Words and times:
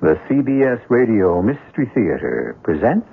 The 0.00 0.18
CBS 0.30 0.80
Radio 0.88 1.42
Mystery 1.42 1.84
Theater 1.94 2.56
presents. 2.62 3.06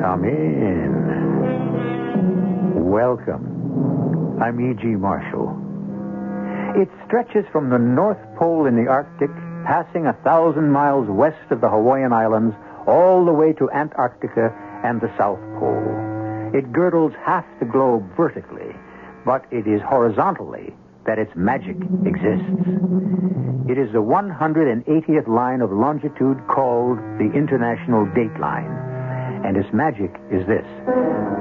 Come 0.00 0.24
in. 0.24 0.90
Welcome. 2.90 4.42
I'm 4.42 4.60
E.G. 4.60 4.86
Marshall. 4.86 5.56
It 6.74 6.88
stretches 7.06 7.44
from 7.52 7.70
the 7.70 7.78
North 7.78 8.18
Pole 8.36 8.66
in 8.66 8.74
the 8.74 8.90
Arctic, 8.90 9.30
passing 9.64 10.06
a 10.06 10.12
thousand 10.24 10.70
miles 10.70 11.08
west 11.08 11.50
of 11.50 11.60
the 11.60 11.68
Hawaiian 11.68 12.12
Islands, 12.12 12.54
all 12.86 13.24
the 13.24 13.32
way 13.32 13.52
to 13.54 13.70
Antarctica 13.70 14.52
and 14.84 15.00
the 15.00 15.12
South 15.16 15.40
Pole. 15.58 16.52
It 16.54 16.72
girdles 16.72 17.12
half 17.24 17.44
the 17.58 17.66
globe 17.66 18.04
vertically, 18.16 18.76
but 19.24 19.44
it 19.50 19.66
is 19.66 19.80
horizontally 19.82 20.74
that 21.06 21.18
its 21.18 21.32
magic 21.34 21.76
exists. 22.04 22.46
It 23.68 23.78
is 23.78 23.90
the 23.92 24.04
180th 24.04 25.28
line 25.28 25.62
of 25.62 25.72
longitude 25.72 26.38
called 26.48 26.98
the 27.18 27.32
International 27.34 28.04
Date 28.14 28.38
Line. 28.38 28.70
And 29.44 29.56
its 29.56 29.72
magic 29.72 30.12
is 30.30 30.46
this 30.46 30.66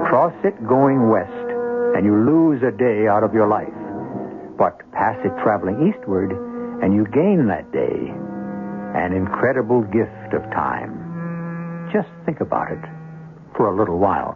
cross 0.07 0.33
it 0.43 0.55
going 0.67 1.09
west, 1.09 1.47
and 1.95 2.05
you 2.05 2.15
lose 2.15 2.61
a 2.63 2.71
day 2.71 3.07
out 3.07 3.23
of 3.23 3.33
your 3.33 3.47
life. 3.47 3.73
But 4.57 4.79
pass 4.91 5.17
it 5.23 5.31
traveling 5.43 5.87
eastward, 5.87 6.31
and 6.83 6.93
you 6.93 7.07
gain 7.15 7.47
that 7.47 7.71
day 7.71 8.11
an 8.99 9.13
incredible 9.15 9.83
gift 9.83 10.35
of 10.35 10.43
time. 10.51 10.91
Just 11.93 12.09
think 12.25 12.41
about 12.41 12.73
it 12.73 12.83
for 13.55 13.71
a 13.71 13.75
little 13.75 13.97
while. 13.97 14.35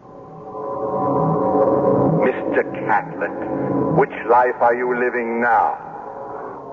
Mr. 2.23 2.63
Catlett, 2.87 3.99
which 3.99 4.15
life 4.31 4.55
are 4.61 4.73
you 4.73 4.97
living 4.97 5.41
now? 5.41 5.75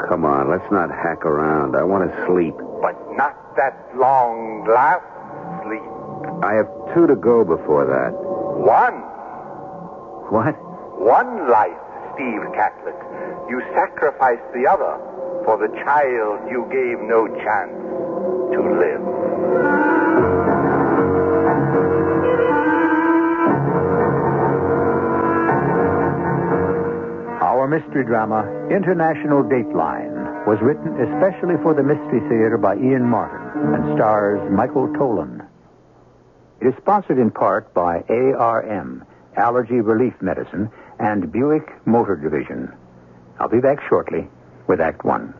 Come 0.08 0.24
on, 0.24 0.48
let's 0.48 0.70
not 0.70 0.90
hack 0.90 1.26
around. 1.26 1.74
I 1.74 1.82
want 1.82 2.08
to 2.08 2.26
sleep. 2.26 2.54
But 2.80 2.94
not 3.18 3.34
that 3.56 3.74
long 3.96 4.64
last 4.70 5.02
sleep. 5.66 5.82
I 6.44 6.54
have 6.54 6.70
two 6.94 7.08
to 7.08 7.16
go 7.16 7.44
before 7.44 7.84
that. 7.84 8.14
One. 8.62 9.02
What? 10.30 10.54
One 11.02 11.50
life, 11.50 11.82
Steve 12.14 12.46
Catlett. 12.54 12.94
You 13.50 13.60
sacrificed 13.74 14.46
the 14.54 14.70
other 14.70 15.02
for 15.44 15.58
the 15.58 15.68
child 15.84 16.40
you 16.50 16.64
gave 16.72 16.98
no 17.04 17.28
chance 17.28 17.76
to 18.52 18.60
live. 18.80 19.04
Our 27.42 27.68
mystery 27.68 28.04
drama, 28.04 28.44
International 28.70 29.42
Dateline, 29.42 30.46
was 30.46 30.58
written 30.60 30.96
especially 31.00 31.56
for 31.62 31.74
the 31.74 31.82
Mystery 31.82 32.20
Theater 32.28 32.58
by 32.58 32.76
Ian 32.76 33.04
Martin 33.04 33.74
and 33.74 33.96
stars 33.96 34.40
Michael 34.50 34.88
Tolan. 34.88 35.46
It 36.60 36.68
is 36.68 36.74
sponsored 36.80 37.18
in 37.18 37.30
part 37.30 37.72
by 37.74 38.02
ARM, 38.08 39.04
Allergy 39.36 39.80
Relief 39.80 40.14
Medicine, 40.22 40.70
and 40.98 41.30
Buick 41.30 41.68
Motor 41.86 42.16
Division. 42.16 42.72
I'll 43.38 43.48
be 43.48 43.60
back 43.60 43.78
shortly 43.88 44.28
with 44.66 44.80
Act 44.80 45.04
One. 45.04 45.34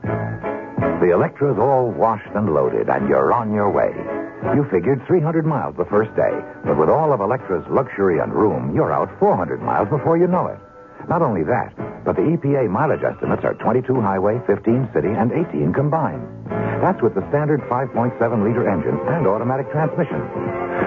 The 1.00 1.12
Electra's 1.12 1.58
all 1.58 1.90
washed 1.90 2.30
and 2.34 2.54
loaded, 2.54 2.88
and 2.88 3.08
you're 3.08 3.32
on 3.32 3.52
your 3.52 3.70
way. 3.70 3.92
You 4.54 4.64
figured 4.70 5.02
300 5.06 5.44
miles 5.46 5.74
the 5.76 5.86
first 5.86 6.14
day, 6.16 6.32
but 6.64 6.78
with 6.78 6.88
all 6.88 7.12
of 7.12 7.20
Electra's 7.20 7.64
luxury 7.70 8.20
and 8.20 8.32
room, 8.32 8.74
you're 8.74 8.92
out 8.92 9.08
400 9.18 9.62
miles 9.62 9.88
before 9.88 10.16
you 10.16 10.26
know 10.26 10.46
it. 10.48 10.58
Not 11.08 11.22
only 11.22 11.42
that, 11.44 11.74
but 12.04 12.16
the 12.16 12.22
EPA 12.22 12.68
mileage 12.70 13.02
estimates 13.02 13.44
are 13.44 13.54
22 13.54 14.00
highway, 14.00 14.40
15 14.46 14.90
city, 14.94 15.08
and 15.08 15.32
18 15.32 15.72
combined. 15.72 16.24
That's 16.84 17.00
with 17.00 17.16
the 17.16 17.24
standard 17.32 17.64
5.7 17.64 18.12
liter 18.44 18.68
engine 18.68 19.00
and 19.08 19.24
automatic 19.24 19.72
transmission. 19.72 20.20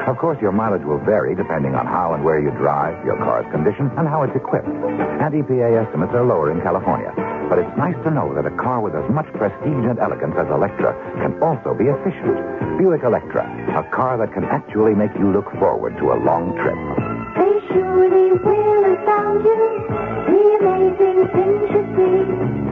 Of 0.06 0.22
course, 0.22 0.38
your 0.40 0.52
mileage 0.52 0.86
will 0.86 1.02
vary 1.02 1.34
depending 1.34 1.74
on 1.74 1.88
how 1.88 2.14
and 2.14 2.24
where 2.24 2.38
you 2.38 2.52
drive, 2.52 3.04
your 3.04 3.18
car's 3.18 3.50
condition, 3.50 3.90
and 3.98 4.08
how 4.08 4.22
it's 4.22 4.38
equipped. 4.38 4.70
And 4.70 5.34
EPA 5.34 5.74
estimates 5.74 6.14
are 6.14 6.22
lower 6.22 6.54
in 6.54 6.62
California. 6.62 7.10
But 7.50 7.58
it's 7.58 7.78
nice 7.82 7.98
to 8.06 8.12
know 8.14 8.30
that 8.38 8.46
a 8.46 8.54
car 8.62 8.80
with 8.80 8.94
as 8.94 9.10
much 9.10 9.26
prestige 9.42 9.90
and 9.90 9.98
elegance 9.98 10.38
as 10.38 10.46
Electra 10.54 10.94
can 11.18 11.42
also 11.42 11.74
be 11.74 11.90
efficient. 11.90 12.78
Buick 12.78 13.02
Electra, 13.02 13.50
a 13.74 13.82
car 13.90 14.22
that 14.22 14.32
can 14.38 14.46
actually 14.46 14.94
make 14.94 15.18
you 15.18 15.34
look 15.34 15.50
forward 15.58 15.98
to 15.98 16.14
a 16.14 16.18
long 16.22 16.54
trip. 16.62 16.78
They 17.42 17.74
surely 17.74 18.38
will 18.38 18.86
astound 18.86 19.42
you. 19.42 19.66
The 20.30 20.46
amazing 20.62 21.26
things 21.34 22.67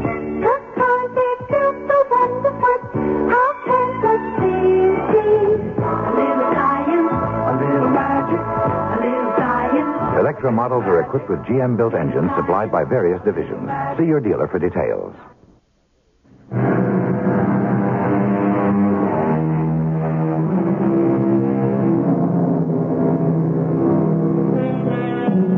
Electra 10.19 10.51
models 10.51 10.83
are 10.85 11.01
equipped 11.01 11.29
with 11.29 11.39
GM 11.39 11.77
built 11.77 11.93
engines 11.93 12.31
supplied 12.35 12.71
by 12.71 12.83
various 12.83 13.21
divisions. 13.23 13.69
See 13.97 14.05
your 14.05 14.19
dealer 14.19 14.47
for 14.47 14.59
details. 14.59 15.13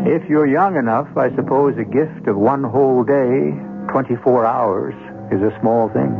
If 0.07 0.29
you're 0.29 0.47
young 0.47 0.75
enough, 0.75 1.07
I 1.15 1.33
suppose 1.35 1.77
a 1.77 1.83
gift 1.83 2.27
of 2.27 2.35
one 2.35 2.63
whole 2.63 3.03
day, 3.03 3.51
24 3.91 4.45
hours, 4.45 4.93
is 5.31 5.41
a 5.41 5.57
small 5.59 5.89
thing. 5.89 6.13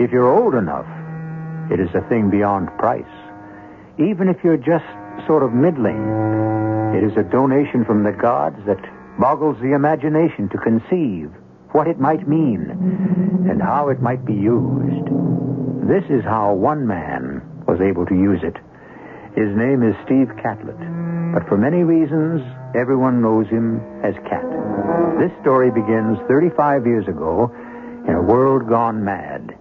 If 0.00 0.10
you're 0.10 0.28
old 0.28 0.54
enough, 0.54 0.88
it 1.70 1.80
is 1.80 1.90
a 1.94 2.06
thing 2.08 2.30
beyond 2.30 2.68
price. 2.78 3.04
Even 3.98 4.28
if 4.28 4.42
you're 4.42 4.56
just 4.56 4.88
sort 5.26 5.42
of 5.42 5.52
middling, 5.52 6.00
it 6.96 7.04
is 7.04 7.16
a 7.16 7.22
donation 7.22 7.84
from 7.84 8.02
the 8.02 8.12
gods 8.12 8.56
that 8.66 8.80
boggles 9.18 9.56
the 9.60 9.74
imagination 9.74 10.48
to 10.48 10.58
conceive 10.58 11.30
what 11.72 11.86
it 11.86 12.00
might 12.00 12.28
mean 12.28 12.68
and 13.48 13.60
how 13.60 13.88
it 13.88 14.00
might 14.00 14.24
be 14.24 14.34
used. 14.34 15.06
This 15.88 16.04
is 16.08 16.24
how 16.24 16.54
one 16.54 16.86
man 16.86 17.42
was 17.66 17.80
able 17.80 18.06
to 18.06 18.14
use 18.14 18.40
it. 18.42 18.56
His 19.36 19.48
name 19.56 19.82
is 19.82 19.96
Steve 20.04 20.28
Catlett, 20.42 20.78
but 21.32 21.48
for 21.48 21.56
many 21.56 21.82
reasons, 21.84 22.40
everyone 22.76 23.22
knows 23.22 23.48
him 23.48 23.80
as 24.04 24.14
Cat. 24.28 24.44
This 25.18 25.32
story 25.40 25.70
begins 25.70 26.18
35 26.28 26.86
years 26.86 27.08
ago 27.08 27.48
in 28.06 28.14
a 28.14 28.22
world 28.22 28.68
gone 28.68 29.04
mad, 29.04 29.56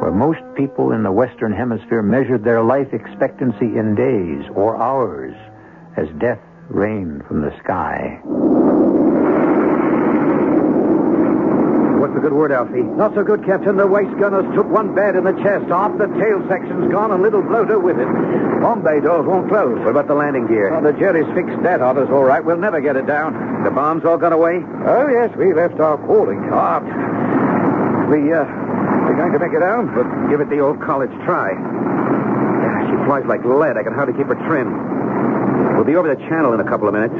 where 0.00 0.12
most 0.12 0.40
people 0.56 0.92
in 0.92 1.02
the 1.02 1.12
Western 1.12 1.52
Hemisphere 1.52 2.02
measured 2.02 2.44
their 2.44 2.62
life 2.62 2.92
expectancy 2.92 3.78
in 3.78 3.94
days 3.94 4.44
or 4.54 4.76
hours 4.76 5.34
as 5.96 6.08
death 6.18 6.40
rained 6.68 7.24
from 7.26 7.42
the 7.42 7.56
sky. 7.62 8.20
What's 12.00 12.14
the 12.14 12.20
good 12.20 12.34
word, 12.34 12.52
Alfie? 12.52 12.82
Not 12.82 13.14
so 13.14 13.24
good, 13.24 13.44
Captain. 13.44 13.76
The 13.76 13.86
waist 13.86 14.12
gunners 14.20 14.44
took 14.54 14.68
one 14.68 14.94
bad 14.94 15.16
in 15.16 15.24
the 15.24 15.32
chest. 15.42 15.66
Half 15.66 15.96
the 15.98 16.06
tail 16.06 16.44
section's 16.48 16.92
gone 16.92 17.10
and 17.10 17.22
little 17.22 17.42
bloater 17.42 17.78
with 17.78 17.98
it. 17.98 18.06
bomb 18.60 18.82
bay 18.84 19.00
doors 19.00 19.26
won't 19.26 19.48
close. 19.48 19.78
What 19.78 19.88
about 19.88 20.06
the 20.06 20.14
landing 20.14 20.46
gear? 20.46 20.74
Oh, 20.74 20.82
the 20.82 20.92
Jerries 20.92 21.26
fixed 21.34 21.62
that 21.62 21.80
on 21.80 21.96
us 21.98 22.08
all 22.10 22.24
right. 22.24 22.44
We'll 22.44 22.58
never 22.58 22.80
get 22.80 22.96
it 22.96 23.06
down. 23.06 23.64
The 23.64 23.70
bombs 23.70 24.04
all 24.04 24.18
gone 24.18 24.32
away? 24.32 24.60
Oh, 24.86 25.08
yes. 25.08 25.34
We 25.36 25.54
left 25.54 25.80
our 25.80 25.96
calling 26.06 26.48
card. 26.50 26.84
Ah. 26.86 27.15
We, 28.06 28.30
uh, 28.32 28.46
we're 28.46 29.18
going 29.18 29.32
to 29.34 29.38
make 29.42 29.52
it 29.52 29.60
down, 29.60 29.90
but 29.94 30.06
give 30.30 30.40
it 30.40 30.48
the 30.48 30.60
old 30.60 30.80
college 30.80 31.10
try. 31.26 31.50
Yeah, 31.50 32.86
She 32.86 32.94
flies 33.06 33.26
like 33.26 33.42
lead. 33.44 33.76
I 33.76 33.82
can 33.82 33.92
hardly 33.94 34.14
keep 34.14 34.28
her 34.30 34.38
trim. 34.46 34.70
We'll 35.74 35.84
be 35.84 35.96
over 35.96 36.08
the 36.08 36.20
channel 36.30 36.54
in 36.54 36.60
a 36.60 36.68
couple 36.68 36.88
of 36.88 36.94
minutes. 36.94 37.14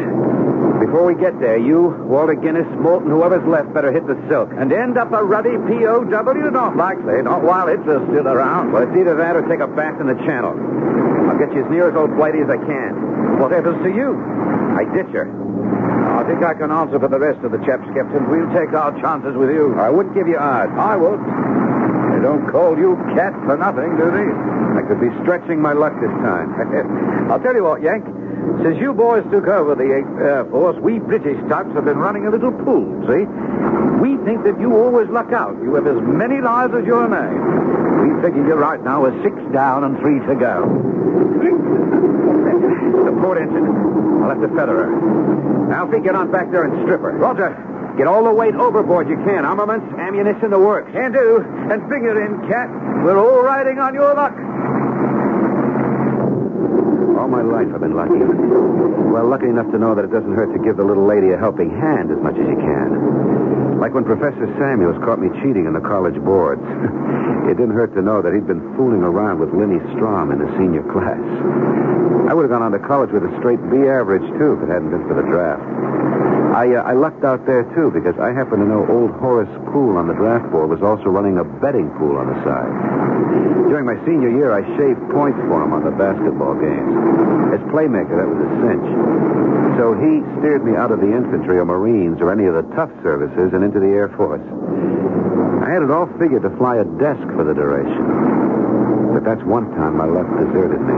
Before 0.80 1.04
we 1.04 1.14
get 1.18 1.38
there, 1.40 1.58
you, 1.58 1.92
Walter 2.06 2.34
Guinness, 2.34 2.66
Moulton, 2.78 3.10
whoever's 3.10 3.44
left, 3.48 3.72
better 3.74 3.90
hit 3.92 4.06
the 4.06 4.16
silk. 4.28 4.48
And 4.56 4.72
end 4.72 4.96
up 4.96 5.12
a 5.12 5.22
ruddy 5.22 5.56
POW? 5.68 6.06
Not 6.06 6.76
likely. 6.76 7.20
Not 7.22 7.42
while 7.42 7.68
it's 7.68 7.82
uh, 7.86 8.00
still 8.08 8.28
around. 8.28 8.72
Well, 8.72 8.82
it's 8.82 8.96
either 8.96 9.16
that 9.16 9.36
or 9.36 9.42
take 9.48 9.60
a 9.60 9.66
bath 9.66 10.00
in 10.00 10.06
the 10.06 10.16
channel. 10.24 10.54
I'll 11.28 11.38
get 11.38 11.52
you 11.52 11.64
as 11.64 11.70
near 11.70 11.90
as 11.90 11.96
old 11.96 12.14
Blighty 12.16 12.38
as 12.40 12.48
I 12.48 12.56
can. 12.56 13.38
Whatever's 13.42 13.76
to 13.82 13.90
you. 13.90 14.14
I 14.78 14.84
ditch 14.94 15.10
her. 15.12 15.26
I 16.26 16.34
think 16.34 16.42
I 16.42 16.54
can 16.58 16.74
answer 16.74 16.98
for 16.98 17.06
the 17.06 17.22
rest 17.22 17.38
of 17.46 17.54
the 17.54 17.62
chaps, 17.62 17.86
Captain. 17.94 18.26
We'll 18.26 18.50
take 18.50 18.74
our 18.74 18.90
chances 18.98 19.38
with 19.38 19.46
you. 19.46 19.78
I 19.78 19.88
wouldn't 19.90 20.10
give 20.10 20.26
you 20.26 20.34
odds. 20.34 20.74
I 20.74 20.98
would. 20.98 21.22
They 21.22 22.18
don't 22.18 22.50
call 22.50 22.74
you 22.74 22.98
cat 23.14 23.30
for 23.46 23.54
nothing, 23.54 23.94
do 23.94 24.10
they? 24.10 24.26
I 24.74 24.82
could 24.90 24.98
be 24.98 25.06
stretching 25.22 25.62
my 25.62 25.70
luck 25.70 25.94
this 26.02 26.10
time. 26.26 26.50
I'll 27.30 27.38
tell 27.38 27.54
you 27.54 27.62
what, 27.62 27.78
Yank. 27.80 28.02
Since 28.58 28.82
you 28.82 28.92
boys 28.92 29.22
took 29.30 29.46
over 29.46 29.78
the 29.78 29.86
8th 29.86 30.18
Air 30.18 30.44
Force, 30.50 30.74
we 30.82 30.98
British 30.98 31.38
types 31.46 31.70
have 31.78 31.84
been 31.84 31.98
running 31.98 32.26
a 32.26 32.30
little 32.34 32.50
pool, 32.50 32.90
see? 33.06 33.22
We 34.00 34.16
think 34.24 34.44
that 34.44 34.60
you 34.60 34.76
always 34.76 35.08
luck 35.08 35.32
out. 35.32 35.56
You 35.62 35.74
have 35.74 35.86
as 35.86 35.96
many 36.02 36.40
lives 36.40 36.74
as 36.74 36.84
your 36.84 37.08
name. 37.08 37.40
We 38.02 38.22
figure 38.22 38.46
you 38.46 38.54
right 38.54 38.82
now 38.82 39.02
with 39.02 39.14
six 39.22 39.34
down 39.52 39.84
and 39.84 39.98
three 39.98 40.20
to 40.26 40.34
go. 40.34 40.66
The 43.04 43.12
port 43.20 43.38
engine. 43.38 43.66
I'll 44.22 44.30
have 44.30 44.40
to 44.40 44.48
feather 44.54 44.84
her. 44.84 45.72
Alfie, 45.72 46.00
get 46.00 46.14
on 46.14 46.30
back 46.30 46.50
there 46.50 46.64
and 46.64 46.82
strip 46.84 47.00
her. 47.00 47.12
Roger. 47.12 47.56
Get 47.96 48.06
all 48.06 48.24
the 48.24 48.32
weight 48.32 48.54
overboard 48.54 49.08
you 49.08 49.16
can. 49.24 49.46
Armaments, 49.46 49.86
ammunition, 49.98 50.50
the 50.50 50.58
works. 50.58 50.92
Can 50.92 51.12
do. 51.12 51.40
And 51.70 51.80
finger 51.88 52.20
in, 52.22 52.46
Cat. 52.46 52.68
We're 53.02 53.18
all 53.18 53.42
riding 53.42 53.78
on 53.78 53.94
your 53.94 54.14
luck. 54.14 54.36
All 57.18 57.28
my 57.28 57.40
life 57.40 57.72
I've 57.72 57.80
been 57.80 57.96
lucky. 57.96 58.20
Well, 58.20 59.26
lucky 59.26 59.46
enough 59.46 59.70
to 59.72 59.78
know 59.78 59.94
that 59.94 60.04
it 60.04 60.12
doesn't 60.12 60.34
hurt 60.34 60.52
to 60.52 60.62
give 60.62 60.76
the 60.76 60.84
little 60.84 61.06
lady 61.06 61.30
a 61.30 61.38
helping 61.38 61.70
hand 61.70 62.10
as 62.10 62.18
much 62.18 62.36
as 62.36 62.46
you 62.46 62.56
can. 62.56 63.65
Like 63.80 63.92
when 63.92 64.04
Professor 64.04 64.48
Samuels 64.56 64.96
caught 65.04 65.20
me 65.20 65.28
cheating 65.44 65.68
in 65.68 65.72
the 65.76 65.84
college 65.84 66.16
boards. 66.24 66.64
it 67.50 67.60
didn't 67.60 67.76
hurt 67.76 67.92
to 67.94 68.02
know 68.02 68.22
that 68.22 68.32
he'd 68.32 68.46
been 68.46 68.64
fooling 68.74 69.04
around 69.04 69.38
with 69.38 69.52
Linny 69.52 69.78
Strom 69.92 70.32
in 70.32 70.40
the 70.40 70.48
senior 70.56 70.82
class. 70.88 71.20
I 72.26 72.34
would 72.34 72.42
have 72.42 72.50
gone 72.50 72.64
on 72.64 72.72
to 72.72 72.80
college 72.80 73.12
with 73.12 73.22
a 73.22 73.32
straight 73.38 73.60
B 73.70 73.86
average, 73.86 74.24
too, 74.40 74.58
if 74.58 74.66
it 74.66 74.72
hadn't 74.72 74.90
been 74.90 75.06
for 75.06 75.14
the 75.14 75.22
draft. 75.28 75.62
I, 76.56 76.72
uh, 76.72 76.88
I 76.88 76.96
lucked 76.96 77.22
out 77.22 77.44
there, 77.44 77.68
too, 77.76 77.92
because 77.92 78.16
I 78.18 78.32
happen 78.32 78.58
to 78.58 78.66
know 78.66 78.88
old 78.88 79.12
Horace 79.20 79.52
Poole 79.70 80.00
on 80.00 80.08
the 80.08 80.16
draft 80.16 80.50
board 80.50 80.72
was 80.72 80.80
also 80.82 81.12
running 81.12 81.36
a 81.36 81.44
betting 81.44 81.92
pool 82.00 82.16
on 82.16 82.32
the 82.32 82.38
side. 82.42 82.72
During 83.68 83.84
my 83.84 84.00
senior 84.08 84.32
year, 84.32 84.56
I 84.56 84.64
shaved 84.80 85.04
points 85.12 85.38
for 85.46 85.60
him 85.62 85.76
on 85.76 85.84
the 85.84 85.92
basketball 85.92 86.56
games. 86.56 86.96
As 87.52 87.60
playmaker, 87.68 88.16
that 88.16 88.26
was 88.26 88.40
a 88.40 88.50
cinch. 88.64 89.45
So 89.76 89.92
he 89.92 90.24
steered 90.40 90.64
me 90.64 90.74
out 90.74 90.90
of 90.90 91.00
the 91.04 91.12
infantry 91.12 91.58
or 91.60 91.64
Marines 91.68 92.20
or 92.24 92.32
any 92.32 92.48
of 92.48 92.56
the 92.56 92.64
tough 92.74 92.88
services 93.04 93.52
and 93.52 93.60
into 93.62 93.78
the 93.78 93.92
Air 93.92 94.08
Force. 94.16 94.40
I 94.40 95.68
had 95.68 95.84
it 95.84 95.90
all 95.90 96.08
figured 96.16 96.42
to 96.48 96.50
fly 96.56 96.80
a 96.80 96.84
desk 96.96 97.20
for 97.36 97.44
the 97.44 97.52
duration. 97.52 99.12
But 99.12 99.24
that's 99.24 99.44
one 99.44 99.68
time 99.76 100.00
my 100.00 100.08
luck 100.08 100.24
deserted 100.32 100.80
me. 100.80 100.96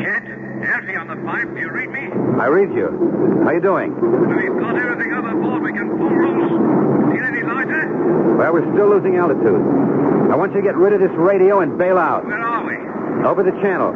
Kid, 0.00 0.24
Alfie 0.64 0.96
on 0.96 1.12
the 1.12 1.20
pipe. 1.28 1.44
Do 1.52 1.60
you 1.60 1.68
read 1.68 1.92
me? 1.92 2.08
I 2.40 2.48
read 2.48 2.72
you. 2.72 2.88
How 3.44 3.52
you 3.52 3.60
doing? 3.60 3.92
We've 3.92 4.56
got 4.64 4.76
everything 4.80 5.12
overboard. 5.12 5.60
We 5.62 5.72
can 5.76 5.88
pull 6.00 6.08
loose. 6.08 7.12
Seen 7.12 7.20
any 7.20 7.44
lighter? 7.44 7.84
Well, 8.40 8.52
we're 8.52 8.68
still 8.72 8.88
losing 8.96 9.16
altitude. 9.16 9.60
I 10.32 10.36
want 10.36 10.56
you 10.56 10.60
to 10.60 10.66
get 10.66 10.76
rid 10.76 10.96
of 10.96 11.00
this 11.00 11.12
radio 11.12 11.60
and 11.60 11.76
bail 11.76 11.98
out. 11.98 12.24
Where 12.24 12.40
are 12.40 12.64
we? 12.64 12.80
Over 13.28 13.42
the 13.42 13.52
channel. 13.60 13.92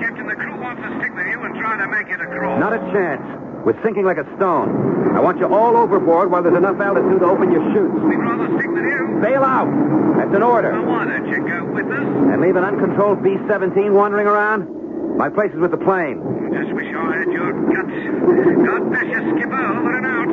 Captain, 0.00 0.28
the 0.28 0.36
crew 0.36 0.60
wants 0.60 0.82
to 0.82 0.88
stick 1.00 1.14
with 1.16 1.26
you 1.26 1.40
and 1.40 1.56
try 1.56 1.76
to 1.80 1.88
make 1.88 2.08
it 2.12 2.20
across. 2.20 2.60
Not 2.60 2.72
a 2.72 2.80
chance. 2.92 3.22
We're 3.64 3.78
sinking 3.82 4.04
like 4.04 4.18
a 4.18 4.26
stone. 4.36 5.14
I 5.14 5.20
want 5.20 5.38
you 5.38 5.46
all 5.46 5.76
overboard 5.76 6.30
while 6.30 6.42
there's 6.42 6.56
enough 6.56 6.80
altitude 6.80 7.20
to 7.20 7.26
open 7.26 7.52
your 7.52 7.62
chutes. 7.70 7.94
We'd 8.02 8.18
rather 8.18 8.50
stick 8.58 8.66
with 8.66 8.82
you. 8.82 9.20
Bail 9.22 9.44
out. 9.44 9.70
That's 10.18 10.34
an 10.34 10.42
order. 10.42 10.72
Now, 10.72 10.82
why 10.82 11.04
don't 11.06 11.28
you 11.30 11.46
go 11.46 11.64
with 11.70 11.86
us? 11.86 12.06
And 12.34 12.42
leave 12.42 12.56
an 12.56 12.64
uncontrolled 12.64 13.22
B-17 13.22 13.92
wandering 13.94 14.26
around? 14.26 14.66
My 15.16 15.28
place 15.28 15.52
is 15.54 15.60
with 15.60 15.70
the 15.70 15.78
plane. 15.78 16.18
Just 16.50 16.74
wish 16.74 16.90
I 16.90 17.22
had 17.22 17.30
your 17.30 17.52
guts. 17.70 17.94
God 18.66 18.82
bless 18.90 19.06
you, 19.06 19.20
Skipper. 19.30 19.62
Over 19.78 19.94
and 19.94 20.06
out. 20.10 20.32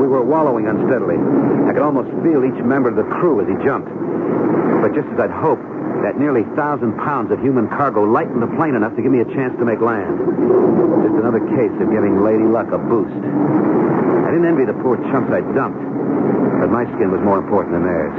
We 0.00 0.06
were 0.08 0.24
wallowing 0.24 0.68
unsteadily. 0.68 1.20
I 1.68 1.76
could 1.76 1.82
almost 1.82 2.08
feel 2.24 2.40
each 2.40 2.56
member 2.64 2.88
of 2.88 2.96
the 2.96 3.04
crew 3.20 3.44
as 3.44 3.48
he 3.52 3.56
jumped. 3.66 3.92
But 4.80 4.94
just 4.96 5.12
as 5.12 5.20
I'd 5.20 5.34
hoped, 5.34 5.66
that 6.06 6.22
nearly 6.22 6.46
thousand 6.54 6.94
pounds 7.02 7.34
of 7.34 7.42
human 7.42 7.66
cargo 7.66 8.06
lightened 8.06 8.38
the 8.38 8.46
plane 8.54 8.78
enough 8.78 8.94
to 8.94 9.02
give 9.02 9.10
me 9.10 9.18
a 9.18 9.30
chance 9.34 9.50
to 9.58 9.66
make 9.66 9.82
land. 9.82 10.14
Just 11.02 11.18
another 11.18 11.42
case 11.50 11.74
of 11.82 11.90
giving 11.90 12.22
Lady 12.22 12.46
Luck 12.46 12.70
a 12.70 12.78
boost. 12.78 13.10
I 13.10 14.30
didn't 14.30 14.46
envy 14.46 14.70
the 14.70 14.78
poor 14.86 14.94
chumps 15.10 15.34
I 15.34 15.42
dumped, 15.50 15.82
but 16.62 16.70
my 16.70 16.86
skin 16.94 17.10
was 17.10 17.18
more 17.26 17.42
important 17.42 17.74
than 17.74 17.82
theirs. 17.82 18.14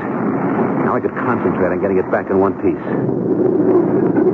Now 0.84 0.96
I 0.96 1.00
could 1.00 1.16
concentrate 1.16 1.72
on 1.72 1.80
getting 1.80 1.96
it 1.96 2.12
back 2.12 2.28
in 2.28 2.44
one 2.44 2.60
piece. 2.60 2.84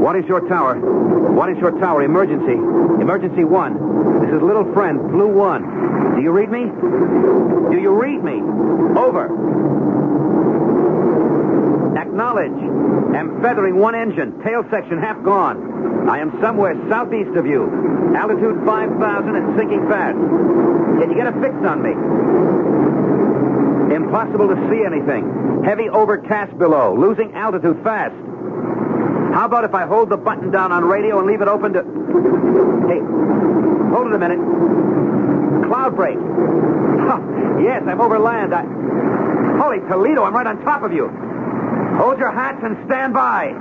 What 0.02 0.18
is 0.18 0.26
your 0.26 0.42
tower? 0.50 0.74
What 0.82 1.54
is 1.54 1.58
your 1.62 1.78
tower? 1.78 2.02
Emergency. 2.02 2.58
Emergency 2.58 3.46
one. 3.46 3.78
This 4.26 4.34
is 4.34 4.42
little 4.42 4.66
friend, 4.74 4.98
Blue 5.14 5.30
One. 5.30 6.18
Do 6.18 6.26
you 6.26 6.34
read 6.34 6.50
me? 6.50 6.66
Do 7.70 7.78
you 7.78 7.94
read 7.94 8.18
me? 8.26 8.42
Over. 8.98 9.30
Acknowledge. 12.02 13.03
Am 13.16 13.42
feathering 13.42 13.78
one 13.78 13.94
engine. 13.96 14.42
Tail 14.44 14.64
section 14.72 14.98
half 14.98 15.22
gone. 15.24 16.10
I 16.10 16.18
am 16.18 16.34
somewhere 16.42 16.74
southeast 16.90 17.38
of 17.38 17.46
you. 17.46 17.70
Altitude 18.18 18.66
5,000 18.66 19.36
and 19.36 19.58
sinking 19.58 19.88
fast. 19.88 20.18
Can 20.18 21.10
you 21.10 21.16
get 21.16 21.28
a 21.28 21.36
fix 21.42 21.54
on 21.62 21.82
me? 21.82 21.94
Impossible 23.96 24.48
to 24.50 24.58
see 24.70 24.82
anything. 24.86 25.64
Heavy 25.64 25.90
overcast 25.90 26.58
below. 26.58 26.98
Losing 26.98 27.34
altitude 27.36 27.82
fast. 27.84 28.16
How 29.34 29.46
about 29.46 29.64
if 29.64 29.74
I 29.74 29.86
hold 29.86 30.10
the 30.10 30.18
button 30.18 30.52
down 30.52 30.72
on 30.72 30.84
radio 30.86 31.20
and 31.20 31.28
leave 31.28 31.42
it 31.42 31.48
open 31.48 31.74
to. 31.74 31.82
Hey, 32.90 33.00
hold 33.94 34.08
it 34.08 34.14
a 34.14 34.20
minute. 34.20 34.42
Cloud 35.70 35.96
break. 35.96 36.18
Huh, 36.18 37.20
yes, 37.62 37.84
I'm 37.88 38.02
over 38.02 38.18
land. 38.20 38.54
I... 38.54 38.66
Holy 39.58 39.80
Toledo, 39.90 40.24
I'm 40.24 40.34
right 40.34 40.48
on 40.48 40.64
top 40.64 40.84
of 40.84 40.94
you. 40.94 41.10
Hold 41.98 42.18
your 42.18 42.32
hats 42.32 42.58
and 42.64 42.74
stand 42.86 43.14
by. 43.14 43.54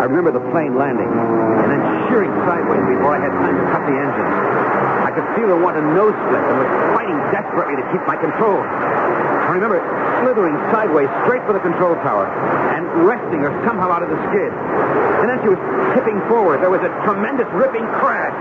I 0.00 0.04
remember 0.10 0.34
the 0.34 0.42
plane 0.50 0.74
landing 0.74 1.06
and 1.06 1.68
then 1.70 1.82
shearing 2.10 2.34
sideways 2.42 2.82
before 2.90 3.14
I 3.14 3.20
had 3.22 3.30
time 3.30 3.54
to 3.54 3.66
cut 3.70 3.86
the 3.86 3.94
engines. 3.94 4.34
I 5.06 5.10
could 5.14 5.26
feel 5.38 5.54
her 5.54 5.60
want 5.62 5.78
a 5.78 5.84
nose 5.94 6.14
split 6.26 6.42
and 6.42 6.56
was 6.58 6.70
fighting 6.98 7.18
desperately 7.30 7.78
to 7.78 7.86
keep 7.94 8.02
my 8.10 8.18
control. 8.18 8.58
I 8.58 9.54
remember 9.54 9.78
slithering 10.22 10.58
sideways 10.74 11.10
straight 11.26 11.46
for 11.46 11.54
the 11.54 11.62
control 11.62 11.94
tower 12.02 12.26
and 12.74 12.86
wresting 13.06 13.42
her 13.46 13.54
somehow 13.62 13.90
out 13.90 14.02
of 14.02 14.10
the 14.10 14.18
skid. 14.30 14.50
And 15.22 15.30
then 15.30 15.38
she 15.42 15.50
was 15.50 15.58
tipping 15.94 16.18
forward. 16.26 16.62
There 16.62 16.70
was 16.70 16.82
a 16.82 16.90
tremendous 17.06 17.46
ripping 17.54 17.86
crash. 18.02 18.34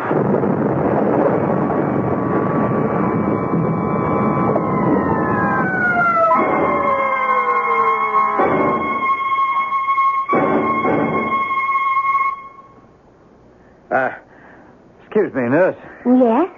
Excuse 15.19 15.33
me, 15.33 15.49
nurse. 15.49 15.75
Yes? 16.05 16.49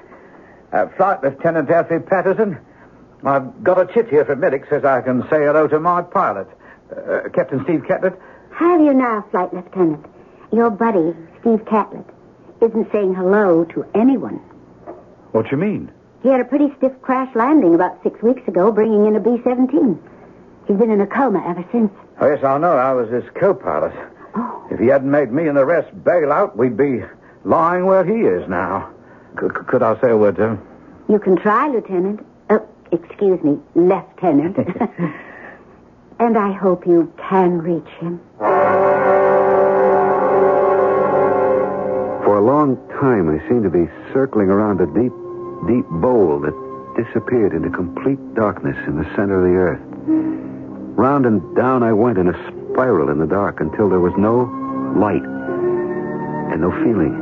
Uh, 0.72 0.88
Flight 0.96 1.24
Lieutenant 1.24 1.70
Alfie 1.70 2.00
Patterson. 2.00 2.58
I've 3.24 3.64
got 3.64 3.80
a 3.80 3.92
chit 3.94 4.10
here 4.10 4.26
from 4.26 4.40
medic 4.40 4.66
says 4.70 4.84
I 4.86 5.02
can 5.02 5.22
say 5.24 5.44
hello 5.44 5.68
to 5.68 5.80
my 5.80 6.02
pilot, 6.02 6.48
uh, 6.96 7.30
Captain 7.34 7.64
Steve 7.66 7.84
Catlett. 7.88 8.14
Have 8.54 8.82
you 8.82 8.94
now, 8.94 9.26
Flight 9.32 9.54
Lieutenant? 9.54 10.06
Your 10.52 10.70
buddy, 10.70 11.14
Steve 11.42 11.66
Catlett, 11.66 12.06
isn't 12.62 12.92
saying 12.92 13.16
hello 13.16 13.66
to 13.66 13.86
anyone. 13.96 14.38
What 15.32 15.52
you 15.52 15.58
mean? 15.58 15.92
He 16.24 16.30
had 16.30 16.42
a 16.42 16.46
pretty 16.46 16.74
stiff 16.78 16.94
crash 17.02 17.34
landing 17.36 17.74
about 17.76 18.02
six 18.04 18.22
weeks 18.22 18.48
ago, 18.48 18.72
bringing 18.72 19.06
in 19.08 19.16
a 19.16 19.20
B-17. 19.20 19.98
He's 20.68 20.78
been 20.78 20.92
in 20.92 21.02
a 21.02 21.08
coma 21.08 21.44
ever 21.48 21.66
since. 21.72 21.92
Oh, 22.20 22.28
yes, 22.30 22.44
I 22.44 22.58
know. 22.60 22.74
I 22.78 22.94
was 22.94 23.10
his 23.10 23.24
co-pilot. 23.40 23.94
Oh, 24.36 24.68
If 24.70 24.80
he 24.80 24.88
hadn't 24.88 25.10
made 25.10 25.32
me 25.32 25.48
and 25.48 25.58
the 25.58 25.66
rest 25.66 25.90
bail 26.04 26.32
out, 26.32 26.56
we'd 26.58 26.78
be 26.78 27.02
lying 27.44 27.86
where 27.86 28.04
he 28.04 28.22
is 28.22 28.48
now. 28.50 28.90
C- 29.40 29.48
c- 29.48 29.64
could 29.68 29.82
I 29.84 30.00
say 30.02 30.12
a 30.12 30.18
word 30.18 30.36
to 30.38 30.44
him? 30.50 30.68
you 31.10 31.20
can 31.20 31.36
try, 31.36 31.68
Lieutenant. 31.68 32.26
Oh, 32.50 32.66
excuse 32.92 33.42
me, 33.44 33.58
Lieutenant. 33.76 34.58
and 36.20 36.38
I 36.38 36.52
hope 36.54 36.86
you 36.88 37.12
can 37.30 37.58
reach 37.62 37.90
him. 38.00 38.20
For 42.24 42.38
a 42.38 42.42
long 42.42 42.78
time, 43.00 43.28
I 43.30 43.40
seemed 43.50 43.64
to 43.64 43.70
be 43.70 43.88
circling 44.14 44.50
around 44.50 44.80
a 44.80 44.86
deep, 44.88 45.12
deep 45.68 45.86
bowl 46.02 46.40
that 46.40 46.54
disappeared 47.04 47.54
into 47.54 47.70
complete 47.70 48.20
darkness 48.36 48.78
in 48.88 48.98
the 48.98 49.06
center 49.16 49.40
of 49.40 49.44
the 49.52 49.58
earth. 49.58 49.82
Round 50.98 51.26
and 51.26 51.42
down 51.56 51.84
I 51.84 51.94
went 51.94 52.18
in 52.18 52.28
a 52.30 52.34
spiral 52.72 53.10
in 53.10 53.18
the 53.18 53.26
dark 53.28 53.60
until 53.60 53.90
there 53.90 54.00
was 54.00 54.14
no 54.18 54.44
light 54.96 55.24
and 56.54 56.62
no 56.62 56.72
feeling, 56.84 57.16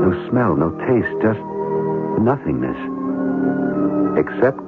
no 0.00 0.28
smell, 0.30 0.56
no 0.56 0.70
taste, 0.88 1.12
just 1.22 1.40
nothingness. 2.20 2.76
Except 4.18 4.58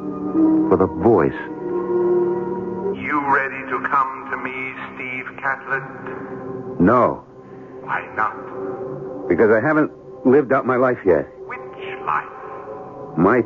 for 0.69 0.77
the 0.77 0.87
voice. 1.03 1.37
You 2.97 3.19
ready 3.35 3.63
to 3.71 3.89
come 3.89 4.29
to 4.31 4.37
me, 4.39 4.57
Steve 4.95 5.27
Catlett? 5.41 6.81
No, 6.81 7.25
Why 7.85 8.07
not? 8.17 9.29
because 9.29 9.51
I 9.51 9.61
haven't 9.67 9.91
lived 10.27 10.53
out 10.53 10.67
my 10.67 10.77
life 10.77 10.99
yet. 11.07 11.27
Which 11.47 11.61
life? 12.07 12.29
My 13.17 13.41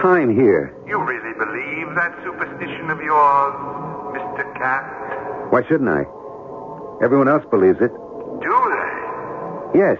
time 0.00 0.34
here. 0.34 0.74
You 0.86 0.98
really 1.02 1.34
believe 1.38 1.94
that 1.96 2.14
superstition 2.24 2.90
of 2.90 3.00
yours, 3.00 3.54
Mr. 4.16 4.44
Cat? 4.56 5.52
Why 5.52 5.62
shouldn't 5.68 5.88
I? 5.90 6.04
Everyone 7.04 7.28
else 7.28 7.44
believes 7.50 7.78
it. 7.80 7.90
Do 8.40 8.54
they? 8.72 9.78
Yes. 9.78 9.98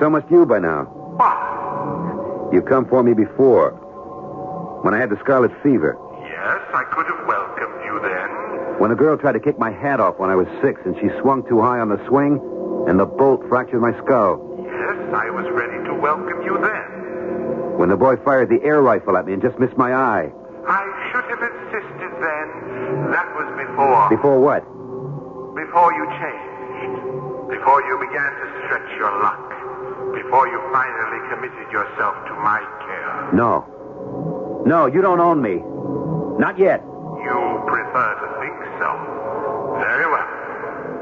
So 0.00 0.10
must 0.10 0.30
you 0.30 0.44
by 0.46 0.58
now. 0.58 0.84
What? 0.84 2.52
You've 2.52 2.66
come 2.66 2.86
for 2.88 3.02
me 3.02 3.14
before. 3.14 3.70
When 4.82 4.92
I 4.94 4.98
had 4.98 5.10
the 5.10 5.18
scarlet 5.20 5.50
fever. 5.62 5.96
Yes, 6.22 6.60
I 6.74 6.84
could 6.92 7.06
have 7.06 7.26
welcomed 7.26 7.84
you 7.84 8.00
then. 8.02 8.80
When 8.80 8.90
a 8.90 8.96
girl 8.96 9.16
tried 9.16 9.32
to 9.32 9.40
kick 9.40 9.58
my 9.58 9.70
hat 9.70 10.00
off 10.00 10.18
when 10.18 10.30
I 10.30 10.34
was 10.34 10.46
six 10.60 10.80
and 10.84 10.96
she 11.00 11.08
swung 11.20 11.46
too 11.48 11.60
high 11.60 11.78
on 11.78 11.88
the 11.88 12.04
swing 12.08 12.40
and 12.88 12.98
the 12.98 13.06
bolt 13.06 13.46
fractured 13.48 13.80
my 13.80 13.96
skull. 14.02 14.42
Yes, 14.60 15.14
I 15.14 15.30
was 15.30 15.46
ready 15.52 15.78
to 15.88 15.94
welcome 15.94 16.42
you 16.42 16.58
then. 16.60 17.78
When 17.78 17.88
the 17.88 17.96
boy 17.96 18.16
fired 18.16 18.50
the 18.50 18.62
air 18.62 18.82
rifle 18.82 19.16
at 19.16 19.26
me 19.26 19.32
and 19.32 19.42
just 19.42 19.58
missed 19.58 19.76
my 19.76 19.94
eye. 19.94 20.30
I 20.66 20.82
should 21.12 21.24
have 21.30 21.42
insisted 21.42 22.12
then. 22.18 23.10
That 23.14 23.28
was 23.36 23.48
before. 23.56 24.10
Before 24.10 24.38
what? 24.40 24.64
Before 25.54 25.92
you 25.94 26.04
changed. 26.18 27.50
Before 27.50 27.80
you 27.82 27.94
began 27.98 28.30
to 28.42 28.46
stretch 28.66 28.90
your 28.98 29.12
luck. 29.22 29.43
Before 30.14 30.46
you 30.46 30.58
finally 30.72 31.20
committed 31.28 31.66
yourself 31.74 32.14
to 32.30 32.34
my 32.38 32.62
care. 32.86 33.34
No. 33.34 34.62
No, 34.66 34.86
you 34.86 35.02
don't 35.02 35.20
own 35.20 35.42
me. 35.42 35.58
Not 36.38 36.58
yet. 36.58 36.80
You 37.22 37.38
prefer 37.66 38.10
to 38.22 38.28
think 38.38 38.56
so. 38.78 38.90
Very 39.82 40.06
well. 40.06 40.30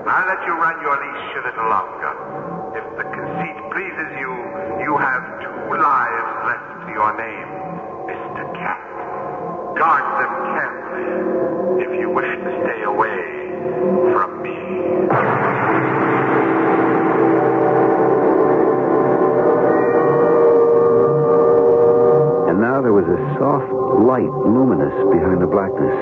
I'll 0.09 0.27
let 0.29 0.41
you 0.49 0.55
run 0.57 0.77
your 0.83 0.97
leash 0.97 1.31
a 1.37 1.43
little 1.47 1.69
longer. 1.71 2.13
If 2.75 2.85
the 2.97 3.07
conceit 3.13 3.59
pleases 3.71 4.11
you, 4.19 4.33
you 4.83 4.93
have 4.99 5.23
two 5.45 5.77
lives 5.77 6.31
left 6.49 6.69
to 6.85 6.91
your 6.93 7.13
name, 7.17 7.42
soft 23.43 23.67
light, 24.07 24.31
luminous 24.47 24.95
behind 25.11 25.43
the 25.43 25.51
blackness. 25.51 25.99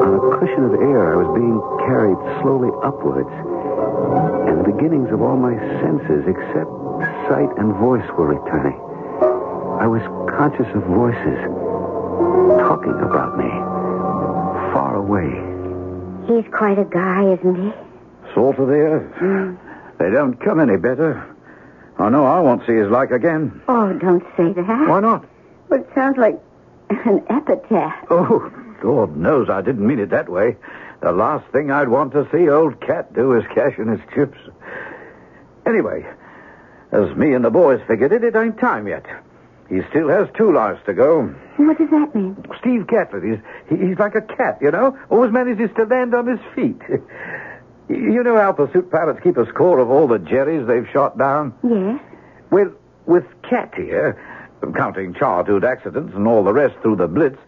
On 0.00 0.16
a 0.16 0.22
cushion 0.40 0.64
of 0.64 0.80
air, 0.80 1.12
I 1.12 1.16
was 1.20 1.28
being 1.36 1.60
carried 1.84 2.16
slowly 2.40 2.72
upwards. 2.80 3.28
And 4.48 4.64
the 4.64 4.72
beginnings 4.72 5.12
of 5.12 5.20
all 5.20 5.36
my 5.36 5.52
senses, 5.84 6.24
except 6.24 6.72
sight 7.28 7.52
and 7.60 7.76
voice, 7.76 8.08
were 8.16 8.32
returning. 8.32 8.80
I 9.76 9.86
was 9.86 10.00
conscious 10.24 10.72
of 10.72 10.80
voices 10.88 11.36
talking 12.64 12.96
about 13.04 13.36
me, 13.36 13.52
far 14.72 14.96
away. 14.96 15.28
He's 16.32 16.48
quite 16.48 16.78
a 16.78 16.88
guy, 16.88 17.28
isn't 17.36 17.56
he? 17.60 17.72
Salt 18.32 18.56
of 18.56 18.68
the 18.68 18.80
earth. 18.80 19.12
Hmm. 19.20 19.60
They 19.98 20.08
don't 20.08 20.40
come 20.40 20.60
any 20.60 20.78
better. 20.78 21.28
Oh, 21.98 22.04
I 22.04 22.08
know 22.08 22.24
I 22.24 22.40
won't 22.40 22.64
see 22.66 22.72
his 22.72 22.88
like 22.88 23.10
again. 23.10 23.60
Oh, 23.68 23.92
don't 23.92 24.24
say 24.36 24.54
that. 24.54 24.88
Why 24.88 25.00
not? 25.00 25.26
Well, 25.72 25.80
it 25.80 25.88
sounds 25.94 26.18
like 26.18 26.38
an 26.90 27.24
epitaph. 27.30 28.04
Oh, 28.10 28.52
Lord 28.84 29.16
knows 29.16 29.48
I 29.48 29.62
didn't 29.62 29.86
mean 29.86 30.00
it 30.00 30.10
that 30.10 30.28
way. 30.28 30.58
The 31.00 31.12
last 31.12 31.50
thing 31.50 31.70
I'd 31.70 31.88
want 31.88 32.12
to 32.12 32.28
see 32.30 32.46
old 32.50 32.78
Cat 32.82 33.14
do 33.14 33.32
is 33.32 33.44
cash 33.54 33.78
in 33.78 33.88
his 33.88 34.00
chips. 34.14 34.36
Anyway, 35.64 36.04
as 36.92 37.16
me 37.16 37.32
and 37.32 37.42
the 37.42 37.48
boys 37.48 37.80
figured 37.88 38.12
it, 38.12 38.22
it 38.22 38.36
ain't 38.36 38.58
time 38.58 38.86
yet. 38.86 39.06
He 39.70 39.80
still 39.88 40.10
has 40.10 40.28
two 40.36 40.52
lives 40.52 40.78
to 40.84 40.92
go. 40.92 41.22
What 41.56 41.78
does 41.78 41.88
that 41.88 42.14
mean? 42.14 42.36
Steve 42.60 42.86
Catlett, 42.86 43.24
he's, 43.24 43.38
he's 43.70 43.98
like 43.98 44.14
a 44.14 44.20
cat, 44.20 44.58
you 44.60 44.70
know? 44.70 44.98
Always 45.08 45.32
manages 45.32 45.70
to 45.76 45.84
land 45.84 46.14
on 46.14 46.26
his 46.26 46.40
feet. 46.54 46.82
you 47.88 48.22
know 48.22 48.36
how 48.36 48.52
pursuit 48.52 48.90
pilots 48.90 49.20
keep 49.22 49.38
a 49.38 49.46
score 49.46 49.78
of 49.78 49.90
all 49.90 50.06
the 50.06 50.18
Jerrys 50.18 50.66
they've 50.66 50.92
shot 50.92 51.16
down? 51.16 51.54
Yes. 51.62 51.98
Well, 52.50 52.72
with 53.06 53.24
Cat 53.48 53.72
here, 53.74 54.20
counting 54.70 55.14
childhood 55.14 55.64
accidents 55.64 56.14
and 56.14 56.26
all 56.26 56.44
the 56.44 56.52
rest 56.52 56.74
through 56.82 56.96
the 56.96 57.08
Blitz, 57.08 57.38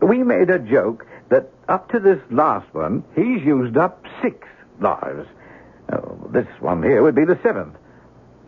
we 0.00 0.22
made 0.22 0.50
a 0.50 0.58
joke 0.58 1.06
that 1.28 1.50
up 1.68 1.90
to 1.92 2.00
this 2.00 2.20
last 2.30 2.66
one, 2.74 3.04
he's 3.14 3.42
used 3.42 3.76
up 3.76 4.04
six 4.22 4.46
lives. 4.80 5.26
Oh, 5.92 6.28
this 6.32 6.46
one 6.60 6.82
here 6.82 7.02
would 7.02 7.14
be 7.14 7.24
the 7.24 7.38
seventh. 7.42 7.76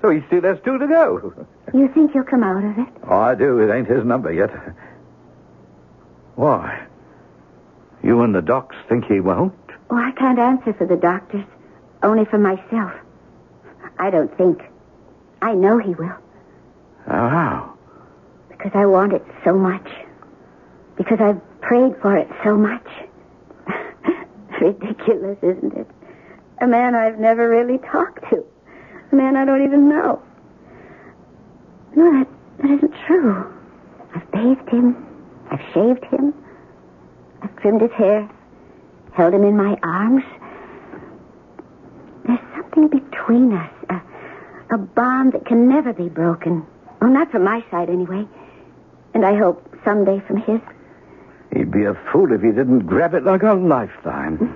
So 0.02 0.10
he 0.10 0.20
still 0.26 0.42
has 0.42 0.58
two 0.64 0.78
to 0.78 0.86
go. 0.86 1.46
You 1.74 1.86
think 1.88 2.12
he'll 2.12 2.24
come 2.24 2.42
out 2.42 2.64
of 2.64 2.78
it? 2.78 2.94
Oh, 3.06 3.18
I 3.18 3.34
do. 3.34 3.58
It 3.58 3.70
ain't 3.70 3.88
his 3.88 4.02
number 4.02 4.32
yet. 4.32 4.48
Why? 6.34 6.86
You 8.02 8.22
and 8.22 8.34
the 8.34 8.40
docs 8.40 8.74
think 8.88 9.04
he 9.04 9.20
won't? 9.20 9.52
Oh, 9.90 9.96
I 9.96 10.12
can't 10.12 10.38
answer 10.38 10.72
for 10.72 10.86
the 10.86 10.96
doctors. 10.96 11.44
Only 12.02 12.24
for 12.24 12.38
myself. 12.38 12.92
I 13.98 14.08
don't 14.08 14.34
think. 14.38 14.62
I 15.42 15.52
know 15.52 15.76
he 15.76 15.94
will. 15.94 16.16
Oh 17.10 17.28
how? 17.28 17.74
Because 18.50 18.72
I 18.74 18.84
want 18.86 19.14
it 19.14 19.24
so 19.44 19.54
much. 19.54 19.88
Because 20.96 21.18
I've 21.20 21.40
prayed 21.60 21.94
for 22.02 22.16
it 22.16 22.28
so 22.44 22.56
much. 22.56 22.86
Ridiculous, 24.60 25.38
isn't 25.42 25.74
it? 25.74 25.86
A 26.60 26.66
man 26.66 26.94
I've 26.94 27.18
never 27.18 27.48
really 27.48 27.78
talked 27.78 28.28
to. 28.30 28.44
A 29.12 29.14
man 29.14 29.36
I 29.36 29.44
don't 29.44 29.64
even 29.64 29.88
know. 29.88 30.22
No, 31.96 32.12
that, 32.12 32.28
that 32.58 32.70
isn't 32.72 32.94
true. 33.06 33.54
I've 34.14 34.30
bathed 34.30 34.68
him. 34.68 35.06
I've 35.50 35.62
shaved 35.72 36.04
him. 36.04 36.34
I've 37.40 37.56
trimmed 37.56 37.80
his 37.80 37.92
hair. 37.92 38.28
Held 39.14 39.32
him 39.32 39.44
in 39.44 39.56
my 39.56 39.78
arms. 39.82 40.24
There's 42.26 42.38
something 42.54 42.88
between 42.88 43.52
us. 43.54 43.72
A, 43.88 44.74
a 44.74 44.78
bond 44.78 45.32
that 45.32 45.46
can 45.46 45.68
never 45.68 45.92
be 45.92 46.08
broken. 46.08 46.66
Well, 47.00 47.10
not 47.10 47.30
from 47.30 47.44
my 47.44 47.64
side, 47.70 47.88
anyway. 47.90 48.26
And 49.14 49.24
I 49.24 49.36
hope 49.36 49.64
someday 49.84 50.20
from 50.26 50.38
his. 50.38 50.60
He'd 51.54 51.70
be 51.70 51.84
a 51.84 51.94
fool 52.12 52.32
if 52.32 52.42
he 52.42 52.48
didn't 52.48 52.80
grab 52.80 53.14
it 53.14 53.24
like 53.24 53.42
a 53.42 53.54
lifeline. 53.54 54.54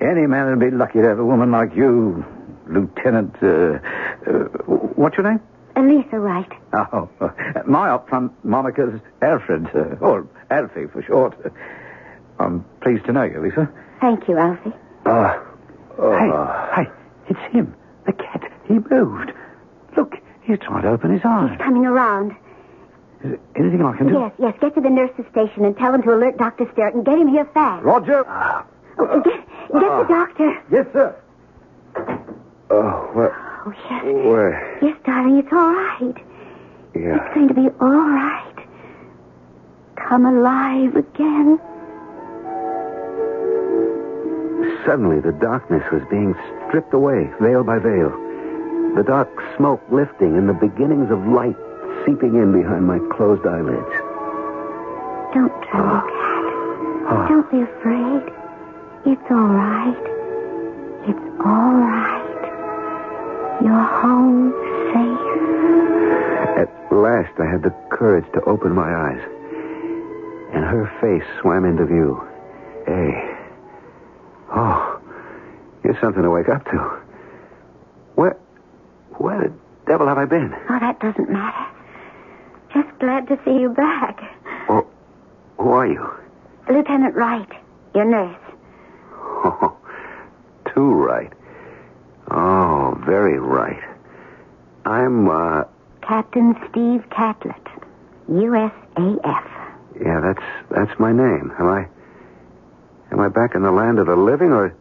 Any 0.00 0.26
man 0.26 0.46
would 0.50 0.60
be 0.60 0.74
lucky 0.74 1.00
to 1.00 1.08
have 1.08 1.18
a 1.18 1.24
woman 1.24 1.50
like 1.50 1.74
you, 1.76 2.24
Lieutenant. 2.66 3.34
Uh, 3.42 3.78
uh, 4.26 4.44
what's 4.96 5.16
your 5.16 5.30
name? 5.30 5.40
Elisa 5.76 6.18
Wright. 6.18 6.50
Oh, 6.72 7.08
my 7.66 7.88
upfront 7.88 8.32
moniker's 8.44 9.00
Alfred, 9.22 9.68
uh, 9.74 9.96
or 10.04 10.26
Alfie 10.50 10.86
for 10.86 11.02
short. 11.02 11.34
I'm 12.38 12.64
pleased 12.80 13.04
to 13.06 13.12
know 13.12 13.22
you, 13.22 13.40
Lisa. 13.40 13.70
Thank 14.00 14.26
you, 14.26 14.36
Alfie. 14.36 14.72
Uh, 15.06 15.38
hey, 15.98 16.84
hey, 16.84 16.90
it's 17.28 17.52
him, 17.52 17.74
the 18.06 18.12
cat. 18.12 18.50
He 18.66 18.74
moved. 18.90 19.32
He's 20.50 20.58
trying 20.58 20.82
to 20.82 20.88
open 20.88 21.12
his 21.12 21.20
eyes. 21.24 21.50
He's 21.50 21.60
coming 21.60 21.86
around. 21.86 22.32
Is 23.22 23.30
there 23.30 23.38
anything 23.54 23.82
I 23.84 23.96
can 23.96 24.08
do? 24.08 24.14
Yes, 24.14 24.32
yes. 24.36 24.54
Get 24.60 24.74
to 24.74 24.80
the 24.80 24.90
nurse's 24.90 25.24
station 25.30 25.64
and 25.64 25.76
tell 25.76 25.94
him 25.94 26.02
to 26.02 26.12
alert 26.12 26.38
Dr. 26.38 26.68
Sterrett 26.72 26.96
and 26.96 27.04
get 27.04 27.18
him 27.18 27.28
here 27.28 27.44
fast. 27.54 27.84
Roger. 27.84 28.24
Oh, 28.26 29.20
get, 29.22 29.24
get 29.24 29.72
the 29.72 29.86
ah. 29.86 30.04
doctor. 30.08 30.62
Yes, 30.72 30.86
sir. 30.92 31.16
Oh, 32.70 33.10
well, 33.14 33.32
Oh, 33.66 33.72
yes. 33.90 34.04
where? 34.26 34.78
Yes, 34.82 34.96
darling, 35.04 35.38
it's 35.38 35.52
all 35.52 35.72
right. 35.72 36.16
Yeah. 36.96 37.24
It's 37.26 37.34
going 37.34 37.48
to 37.48 37.54
be 37.54 37.68
all 37.80 38.10
right. 38.10 38.54
Come 39.94 40.26
alive 40.26 40.96
again. 40.96 41.60
Suddenly, 44.84 45.20
the 45.20 45.36
darkness 45.40 45.84
was 45.92 46.02
being 46.10 46.34
stripped 46.66 46.94
away, 46.94 47.30
veil 47.40 47.62
by 47.62 47.78
veil. 47.78 48.10
The 48.96 49.04
dark 49.04 49.28
smoke 49.56 49.82
lifting 49.90 50.36
and 50.36 50.48
the 50.48 50.52
beginnings 50.54 51.10
of 51.10 51.26
light 51.26 51.56
seeping 52.04 52.34
in 52.34 52.52
behind 52.52 52.86
my 52.86 52.98
closed 53.16 53.46
eyelids. 53.46 53.94
Don't 55.32 55.52
tremble, 55.70 56.00
Cat. 56.00 56.44
Ah. 57.06 57.06
Ah. 57.06 57.28
Don't 57.28 57.50
be 57.50 57.60
afraid. 57.62 58.22
It's 59.06 59.30
all 59.30 59.48
right. 59.48 60.02
It's 61.08 61.26
all 61.44 61.74
right. 61.80 63.60
You're 63.62 63.86
home 64.02 64.52
safe. 64.92 65.26
At 66.58 66.92
last, 66.92 67.38
I 67.40 67.46
had 67.46 67.62
the 67.62 67.74
courage 67.90 68.26
to 68.34 68.42
open 68.44 68.72
my 68.74 68.92
eyes. 68.92 69.22
And 70.52 70.64
her 70.64 70.90
face 71.00 71.26
swam 71.40 71.64
into 71.64 71.86
view. 71.86 72.20
Hey. 72.86 73.36
Oh, 74.52 75.00
you're 75.84 75.98
something 76.00 76.22
to 76.22 76.30
wake 76.30 76.48
up 76.48 76.64
to. 76.66 77.00
Where, 78.16 78.36
where 79.20 79.48
the 79.48 79.52
devil 79.86 80.06
have 80.06 80.18
I 80.18 80.24
been? 80.24 80.52
Oh, 80.68 80.78
that 80.80 80.98
doesn't 81.00 81.30
matter. 81.30 81.66
Just 82.72 82.88
glad 82.98 83.28
to 83.28 83.38
see 83.44 83.52
you 83.60 83.68
back. 83.70 84.18
Oh, 84.68 84.86
who 85.58 85.70
are 85.70 85.86
you? 85.86 86.08
Lieutenant 86.70 87.14
Wright, 87.14 87.48
your 87.94 88.04
nurse. 88.04 88.38
Oh, 89.12 89.76
too 90.74 90.92
right. 90.92 91.32
Oh, 92.30 92.96
very 93.04 93.38
right. 93.38 93.82
I'm, 94.86 95.28
uh, 95.28 95.64
Captain 96.02 96.54
Steve 96.70 97.04
Catlett, 97.10 97.66
USAF. 98.30 99.44
yeah, 100.00 100.20
that's, 100.20 100.42
that's 100.70 100.98
my 101.00 101.12
name. 101.12 101.52
Am 101.58 101.66
I, 101.68 101.86
am 103.12 103.20
I 103.20 103.28
back 103.28 103.54
in 103.54 103.62
the 103.62 103.72
land 103.72 103.98
of 103.98 104.06
the 104.06 104.16
living 104.16 104.52
or, 104.52 104.74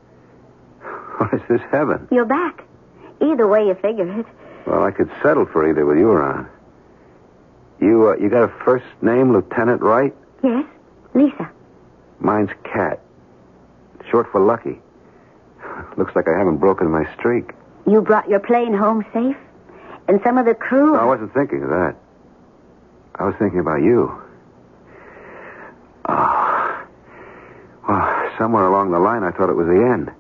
or 1.20 1.36
is 1.36 1.42
this 1.50 1.62
heaven? 1.72 2.08
You're 2.12 2.26
back. 2.26 2.64
Either 3.22 3.48
way 3.48 3.68
you 3.68 3.76
figure 3.76 4.20
it. 4.20 4.26
Well, 4.66 4.84
I 4.84 4.92
could 4.92 5.10
settle 5.22 5.46
for 5.46 5.68
either 5.70 5.86
with 5.86 5.98
you 5.98 6.10
around. 6.10 6.48
You, 7.82 8.10
uh, 8.10 8.16
you 8.18 8.30
got 8.30 8.44
a 8.44 8.54
first 8.66 8.86
name, 9.02 9.34
Lieutenant 9.34 9.82
Wright? 9.82 10.14
Yes, 10.44 10.66
Lisa. 11.14 11.50
Mine's 12.20 12.50
Cat. 12.64 13.00
Short 14.10 14.32
for 14.32 14.42
Lucky. 14.42 14.80
Looks 15.98 16.16
like 16.16 16.28
I 16.28 16.38
haven't 16.38 16.58
broken 16.58 16.90
my 16.90 17.06
streak. 17.16 17.52
You 17.88 18.02
brought 18.02 18.30
your 18.30 18.40
plane 18.40 18.74
home 18.74 19.06
safe? 19.14 19.38
And 20.08 20.20
some 20.24 20.38
of 20.38 20.46
the 20.46 20.56
crew? 20.56 20.94
No, 20.94 21.00
I 21.00 21.06
wasn't 21.06 21.34
thinking 21.34 21.64
of 21.64 21.70
that. 21.70 21.96
I 23.16 23.26
was 23.26 23.36
thinking 23.38 23.60
about 23.60 23.82
you. 23.82 24.12
Oh. 26.08 26.86
Well, 27.88 28.32
somewhere 28.38 28.66
along 28.68 28.92
the 28.92 29.00
line, 29.00 29.24
I 29.24 29.32
thought 29.32 29.50
it 29.50 29.56
was 29.56 29.68
the 29.68 29.84
end. 29.84 30.12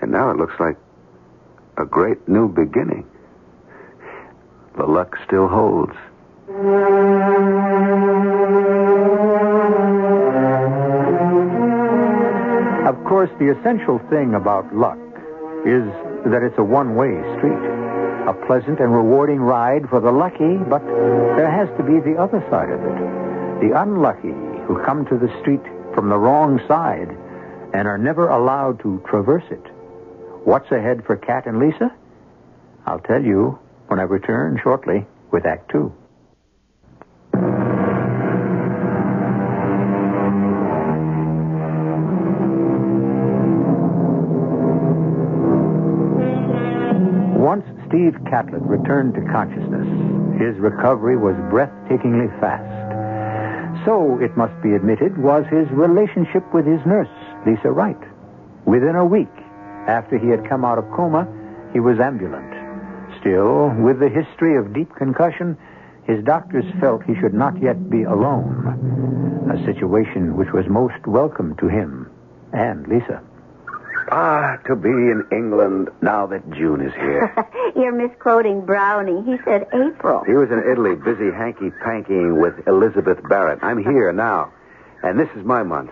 And 0.00 0.10
now 0.10 0.30
it 0.30 0.36
looks 0.36 0.58
like 0.58 0.76
a 1.78 1.84
great 1.84 2.28
new 2.28 2.48
beginning. 2.48 3.06
The 4.76 4.86
luck 4.86 5.16
still 5.26 5.48
holds. 5.48 5.94
Of 12.86 13.04
course, 13.04 13.30
the 13.38 13.56
essential 13.58 13.98
thing 14.10 14.34
about 14.34 14.74
luck 14.74 14.98
is 15.64 15.84
that 16.26 16.42
it's 16.42 16.58
a 16.58 16.64
one 16.64 16.94
way 16.94 17.12
street. 17.38 17.62
A 18.28 18.34
pleasant 18.46 18.80
and 18.80 18.94
rewarding 18.94 19.40
ride 19.40 19.88
for 19.88 20.00
the 20.00 20.12
lucky, 20.12 20.56
but 20.68 20.84
there 21.36 21.50
has 21.50 21.68
to 21.76 21.82
be 21.82 22.00
the 22.00 22.16
other 22.20 22.44
side 22.50 22.70
of 22.70 22.80
it. 22.80 23.68
The 23.68 23.80
unlucky 23.80 24.34
who 24.66 24.82
come 24.84 25.06
to 25.06 25.18
the 25.18 25.28
street 25.40 25.62
from 25.94 26.08
the 26.08 26.18
wrong 26.18 26.60
side 26.68 27.08
and 27.74 27.88
are 27.88 27.98
never 27.98 28.28
allowed 28.28 28.80
to 28.82 29.02
traverse 29.08 29.44
it. 29.50 29.64
What's 30.44 30.72
ahead 30.72 31.04
for 31.06 31.16
Cat 31.16 31.46
and 31.46 31.60
Lisa? 31.60 31.94
I'll 32.84 32.98
tell 32.98 33.22
you 33.22 33.60
when 33.86 34.00
I 34.00 34.02
return 34.02 34.58
shortly 34.60 35.06
with 35.30 35.46
Act 35.46 35.70
Two. 35.70 35.94
Once 47.38 47.64
Steve 47.86 48.16
Catlett 48.28 48.62
returned 48.62 49.14
to 49.14 49.20
consciousness, 49.30 49.86
his 50.42 50.58
recovery 50.58 51.16
was 51.16 51.36
breathtakingly 51.52 52.28
fast. 52.40 53.86
So, 53.86 54.18
it 54.18 54.36
must 54.36 54.60
be 54.60 54.74
admitted, 54.74 55.16
was 55.18 55.44
his 55.46 55.70
relationship 55.70 56.42
with 56.52 56.66
his 56.66 56.80
nurse, 56.84 57.08
Lisa 57.46 57.70
Wright. 57.70 57.98
Within 58.66 58.96
a 58.96 59.04
week 59.04 59.28
after 59.88 60.18
he 60.18 60.28
had 60.28 60.48
come 60.48 60.64
out 60.64 60.78
of 60.78 60.90
coma, 60.90 61.26
he 61.72 61.80
was 61.80 61.98
ambulant. 61.98 62.50
Still, 63.20 63.70
with 63.82 63.98
the 64.00 64.08
history 64.08 64.56
of 64.56 64.74
deep 64.74 64.94
concussion, 64.96 65.56
his 66.06 66.22
doctors 66.24 66.64
felt 66.80 67.02
he 67.04 67.14
should 67.20 67.34
not 67.34 67.60
yet 67.62 67.88
be 67.90 68.02
alone. 68.02 69.48
A 69.52 69.64
situation 69.64 70.36
which 70.36 70.52
was 70.52 70.64
most 70.68 71.06
welcome 71.06 71.56
to 71.56 71.68
him 71.68 72.10
and 72.52 72.86
Lisa. 72.88 73.22
Ah, 74.10 74.56
to 74.66 74.76
be 74.76 74.88
in 74.90 75.24
England 75.32 75.88
now 76.02 76.26
that 76.26 76.42
June 76.50 76.80
is 76.80 76.92
here. 76.94 77.32
You're 77.76 77.92
misquoting 77.92 78.66
Browning. 78.66 79.24
He 79.24 79.36
said 79.44 79.66
April. 79.72 80.22
he 80.26 80.32
was 80.34 80.50
in 80.50 80.58
Italy 80.70 80.96
busy 80.96 81.30
hanky-pankying 81.30 82.40
with 82.40 82.66
Elizabeth 82.66 83.18
Barrett. 83.28 83.60
I'm 83.62 83.82
here 83.82 84.12
now, 84.12 84.52
and 85.02 85.18
this 85.18 85.28
is 85.36 85.44
my 85.44 85.62
month. 85.62 85.90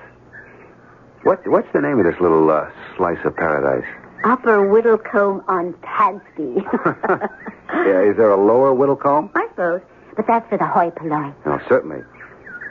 What, 1.22 1.46
what's 1.46 1.68
the 1.72 1.80
name 1.80 1.98
of 1.98 2.04
this 2.06 2.20
little 2.20 2.50
uh, 2.50 2.70
slice 2.96 3.18
of 3.24 3.36
paradise? 3.36 3.86
Upper 4.24 4.58
Whittlecombe 4.68 5.44
on 5.48 5.74
Tansby. 5.84 7.28
Yeah, 7.72 8.02
is 8.02 8.16
there 8.16 8.30
a 8.30 8.36
lower 8.36 8.74
Whittlecombe? 8.74 9.30
I 9.36 9.46
suppose. 9.50 9.80
But 10.16 10.26
that's 10.26 10.48
for 10.50 10.58
the 10.58 10.66
hoi 10.66 10.90
polloi. 10.90 11.32
No, 11.46 11.60
certainly. 11.68 12.02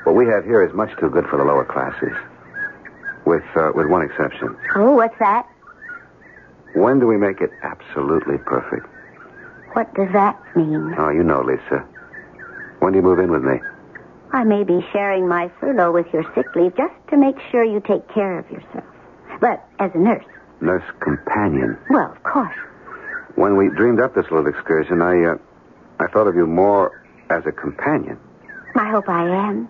What 0.03 0.15
we 0.15 0.25
have 0.27 0.43
here 0.43 0.61
is 0.61 0.73
much 0.73 0.89
too 0.99 1.09
good 1.09 1.25
for 1.27 1.37
the 1.37 1.45
lower 1.45 1.63
classes. 1.63 2.11
With, 3.25 3.43
uh, 3.55 3.71
with 3.73 3.87
one 3.87 4.01
exception. 4.03 4.57
Oh, 4.75 4.91
what's 4.91 5.17
that? 5.19 5.47
When 6.75 6.99
do 6.99 7.07
we 7.07 7.15
make 7.17 7.39
it 7.41 7.49
absolutely 7.63 8.37
perfect? 8.39 8.87
What 9.73 9.93
does 9.95 10.09
that 10.11 10.37
mean? 10.55 10.93
Oh, 10.97 11.09
you 11.09 11.23
know, 11.23 11.41
Lisa. 11.41 11.85
When 12.79 12.91
do 12.91 12.97
you 12.99 13.03
move 13.03 13.19
in 13.19 13.31
with 13.31 13.43
me? 13.43 13.59
I 14.31 14.43
may 14.43 14.63
be 14.63 14.85
sharing 14.93 15.27
my 15.27 15.49
furlough 15.59 15.91
with 15.91 16.05
your 16.13 16.23
sick 16.35 16.45
leave 16.55 16.75
just 16.77 16.93
to 17.09 17.17
make 17.17 17.35
sure 17.51 17.63
you 17.63 17.79
take 17.79 18.07
care 18.13 18.37
of 18.39 18.49
yourself. 18.51 18.83
But 19.41 19.65
as 19.79 19.91
a 19.95 19.97
nurse, 19.97 20.25
Nurse 20.61 20.83
companion. 20.99 21.77
well, 21.89 22.11
of 22.11 22.21
course. 22.23 22.55
When 23.35 23.55
we 23.55 23.69
dreamed 23.69 24.01
up 24.01 24.13
this 24.13 24.25
little 24.29 24.47
excursion, 24.47 25.01
I, 25.01 25.23
uh, 25.23 25.37
I 25.99 26.07
thought 26.07 26.27
of 26.27 26.35
you 26.35 26.45
more 26.45 27.01
as 27.29 27.45
a 27.45 27.51
companion. 27.51 28.19
I 28.75 28.89
hope 28.91 29.07
I 29.07 29.23
am. 29.49 29.69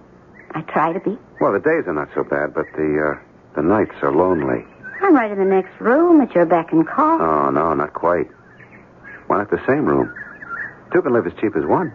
I 0.52 0.62
try 0.62 0.92
to 0.94 1.00
be. 1.00 1.16
Well, 1.40 1.54
the 1.54 1.60
days 1.60 1.86
are 1.88 1.94
not 1.94 2.10
so 2.16 2.24
bad, 2.24 2.54
but 2.56 2.66
the, 2.76 3.16
uh, 3.16 3.20
the 3.56 3.62
nights 3.62 3.94
are 4.02 4.12
lonely. 4.12 4.66
I'm 5.02 5.14
right 5.16 5.32
in 5.32 5.38
the 5.38 5.46
next 5.46 5.80
room 5.80 6.20
at 6.22 6.34
your 6.34 6.46
beck 6.46 6.72
and 6.74 6.88
call. 6.88 7.22
Oh, 7.22 7.50
no, 7.52 7.74
not 7.76 7.94
quite. 7.94 8.28
Why 9.28 9.38
not 9.38 9.52
the 9.52 9.62
same 9.68 9.86
room? 9.86 10.12
Two 10.92 11.02
can 11.04 11.14
live 11.14 11.28
as 11.28 11.34
cheap 11.40 11.56
as 11.56 11.66
one. 11.66 11.94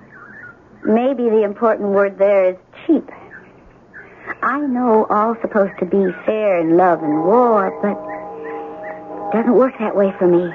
Maybe 0.85 1.31
the 1.31 1.45
important 1.45 1.91
word 1.91 2.19
there 2.19 2.51
is 2.51 2.57
cheap. 2.87 3.09
I 4.43 4.61
know 4.61 5.07
all's 5.09 5.39
supposed 5.41 5.79
to 5.79 5.87
be 5.87 6.13
fair 6.27 6.61
in 6.61 6.77
love 6.77 7.03
and 7.03 7.25
war, 7.25 7.73
but 7.81 7.97
it 7.97 9.33
doesn't 9.33 9.57
work 9.57 9.73
that 9.81 9.97
way 9.97 10.13
for 10.19 10.29
me. 10.29 10.53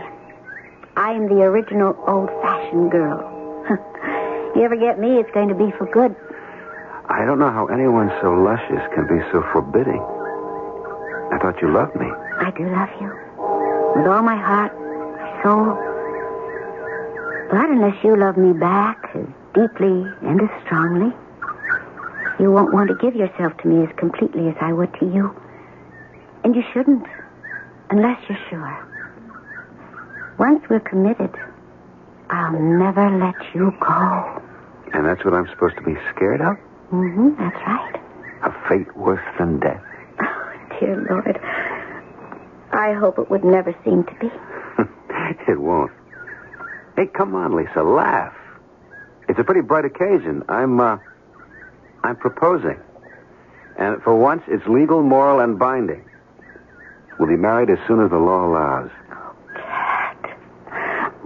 I 0.95 1.13
am 1.13 1.27
the 1.27 1.41
original 1.41 1.97
old-fashioned 2.07 2.91
girl. 2.91 3.25
you 4.55 4.61
ever 4.61 4.75
get 4.75 4.99
me, 4.99 5.17
it's 5.17 5.31
going 5.31 5.49
to 5.49 5.55
be 5.55 5.71
for 5.77 5.89
good. 5.89 6.15
I 7.09 7.25
don't 7.25 7.39
know 7.39 7.49
how 7.49 7.65
anyone 7.65 8.11
so 8.21 8.29
luscious 8.33 8.85
can 8.93 9.07
be 9.07 9.17
so 9.31 9.41
forbidding. 9.51 10.01
I 11.33 11.39
thought 11.41 11.59
you 11.59 11.73
loved 11.73 11.95
me. 11.95 12.05
I 12.05 12.51
do 12.55 12.69
love 12.69 12.89
you. 13.01 13.09
With 13.97 14.05
all 14.05 14.21
my 14.21 14.37
heart, 14.37 14.77
my 15.17 15.41
soul. 15.41 15.73
But 17.49 17.69
unless 17.71 18.03
you 18.03 18.15
love 18.15 18.37
me 18.37 18.53
back 18.53 19.09
as 19.15 19.25
deeply 19.53 20.13
and 20.21 20.41
as 20.41 20.49
strongly, 20.65 21.13
you 22.39 22.51
won't 22.51 22.73
want 22.73 22.89
to 22.89 22.95
give 22.95 23.15
yourself 23.15 23.55
to 23.57 23.67
me 23.67 23.85
as 23.85 23.95
completely 23.97 24.47
as 24.47 24.55
I 24.61 24.73
would 24.73 24.93
to 24.99 25.05
you. 25.05 25.35
And 26.43 26.55
you 26.55 26.63
shouldn't, 26.73 27.05
unless 27.89 28.17
you're 28.29 28.39
sure. 28.49 28.85
Once 30.37 30.63
we're 30.69 30.79
committed, 30.79 31.35
I'll 32.29 32.57
never 32.59 33.09
let 33.17 33.35
you 33.53 33.73
go. 33.81 34.41
And 34.93 35.05
that's 35.05 35.23
what 35.25 35.33
I'm 35.33 35.47
supposed 35.49 35.75
to 35.75 35.83
be 35.83 35.95
scared 36.15 36.41
of? 36.41 36.55
Mm-hmm, 36.91 37.29
that's 37.37 37.61
right. 37.67 37.95
A 38.43 38.69
fate 38.69 38.95
worse 38.95 39.25
than 39.37 39.59
death. 39.59 39.83
Oh, 40.21 40.77
dear 40.79 41.05
Lord. 41.09 41.39
I 42.71 42.93
hope 42.93 43.19
it 43.19 43.29
would 43.29 43.43
never 43.43 43.75
seem 43.83 44.05
to 44.05 44.13
be. 44.15 44.29
it 45.51 45.59
won't. 45.59 45.91
Hey, 46.95 47.07
come 47.07 47.35
on, 47.35 47.55
Lisa, 47.55 47.83
laugh. 47.83 48.33
It's 49.29 49.39
a 49.39 49.43
pretty 49.43 49.61
bright 49.61 49.85
occasion. 49.85 50.43
I'm, 50.49 50.79
uh, 50.79 50.97
I'm 52.03 52.15
proposing. 52.17 52.79
And 53.77 54.01
for 54.03 54.15
once, 54.15 54.41
it's 54.47 54.65
legal, 54.67 55.01
moral, 55.03 55.39
and 55.39 55.57
binding. 55.57 56.03
We'll 57.19 57.29
be 57.29 57.37
married 57.37 57.69
as 57.69 57.77
soon 57.87 58.03
as 58.03 58.09
the 58.09 58.17
law 58.17 58.45
allows. 58.45 58.89
Oh, 59.11 59.35
Cat. 59.55 60.37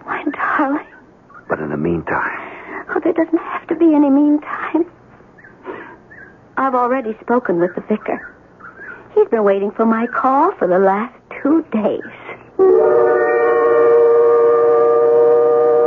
My 0.05 0.23
darling. 0.31 0.85
But 1.47 1.59
in 1.59 1.69
the 1.69 1.77
meantime, 1.77 2.39
Oh, 2.95 2.99
there 3.03 3.13
doesn't 3.13 3.37
have 3.39 3.65
to 3.69 3.75
be 3.75 3.95
any 3.95 4.09
meantime. 4.09 4.85
I've 6.57 6.75
already 6.75 7.17
spoken 7.21 7.59
with 7.59 7.73
the 7.75 7.81
vicar. 7.81 8.35
He's 9.15 9.27
been 9.29 9.43
waiting 9.43 9.71
for 9.71 9.85
my 9.85 10.05
call 10.07 10.51
for 10.57 10.67
the 10.67 10.77
last 10.79 11.15
two 11.41 11.63
days. 11.71 12.01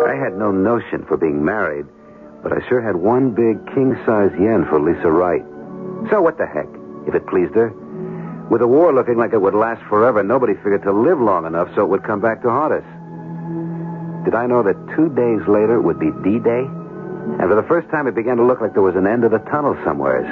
I 0.06 0.14
had 0.18 0.36
no 0.36 0.50
notion 0.50 1.04
for 1.06 1.16
being 1.16 1.44
married, 1.44 1.86
but 2.46 2.62
I 2.62 2.68
sure 2.68 2.80
had 2.80 2.94
one 2.94 3.34
big 3.34 3.58
king-size 3.74 4.30
yen 4.38 4.70
for 4.70 4.78
Lisa 4.78 5.10
Wright. 5.10 5.42
So 6.14 6.22
what 6.22 6.38
the 6.38 6.46
heck, 6.46 6.70
if 7.02 7.12
it 7.12 7.26
pleased 7.26 7.58
her? 7.58 7.74
With 8.46 8.60
the 8.60 8.70
war 8.70 8.94
looking 8.94 9.18
like 9.18 9.32
it 9.32 9.42
would 9.42 9.58
last 9.58 9.82
forever, 9.90 10.22
nobody 10.22 10.54
figured 10.62 10.84
to 10.84 10.92
live 10.92 11.18
long 11.18 11.44
enough 11.44 11.66
so 11.74 11.82
it 11.82 11.88
would 11.90 12.04
come 12.04 12.20
back 12.20 12.42
to 12.42 12.48
haunt 12.48 12.70
us. 12.70 12.86
Did 14.22 14.38
I 14.38 14.46
know 14.46 14.62
that 14.62 14.78
two 14.94 15.10
days 15.10 15.42
later 15.50 15.82
would 15.82 15.98
be 15.98 16.14
D-Day? 16.22 16.70
And 17.42 17.50
for 17.50 17.58
the 17.58 17.66
first 17.66 17.90
time, 17.90 18.06
it 18.06 18.14
began 18.14 18.36
to 18.36 18.46
look 18.46 18.60
like 18.60 18.74
there 18.74 18.86
was 18.86 18.94
an 18.94 19.08
end 19.10 19.24
of 19.24 19.32
the 19.34 19.42
tunnel 19.50 19.74
somewheres. 19.82 20.30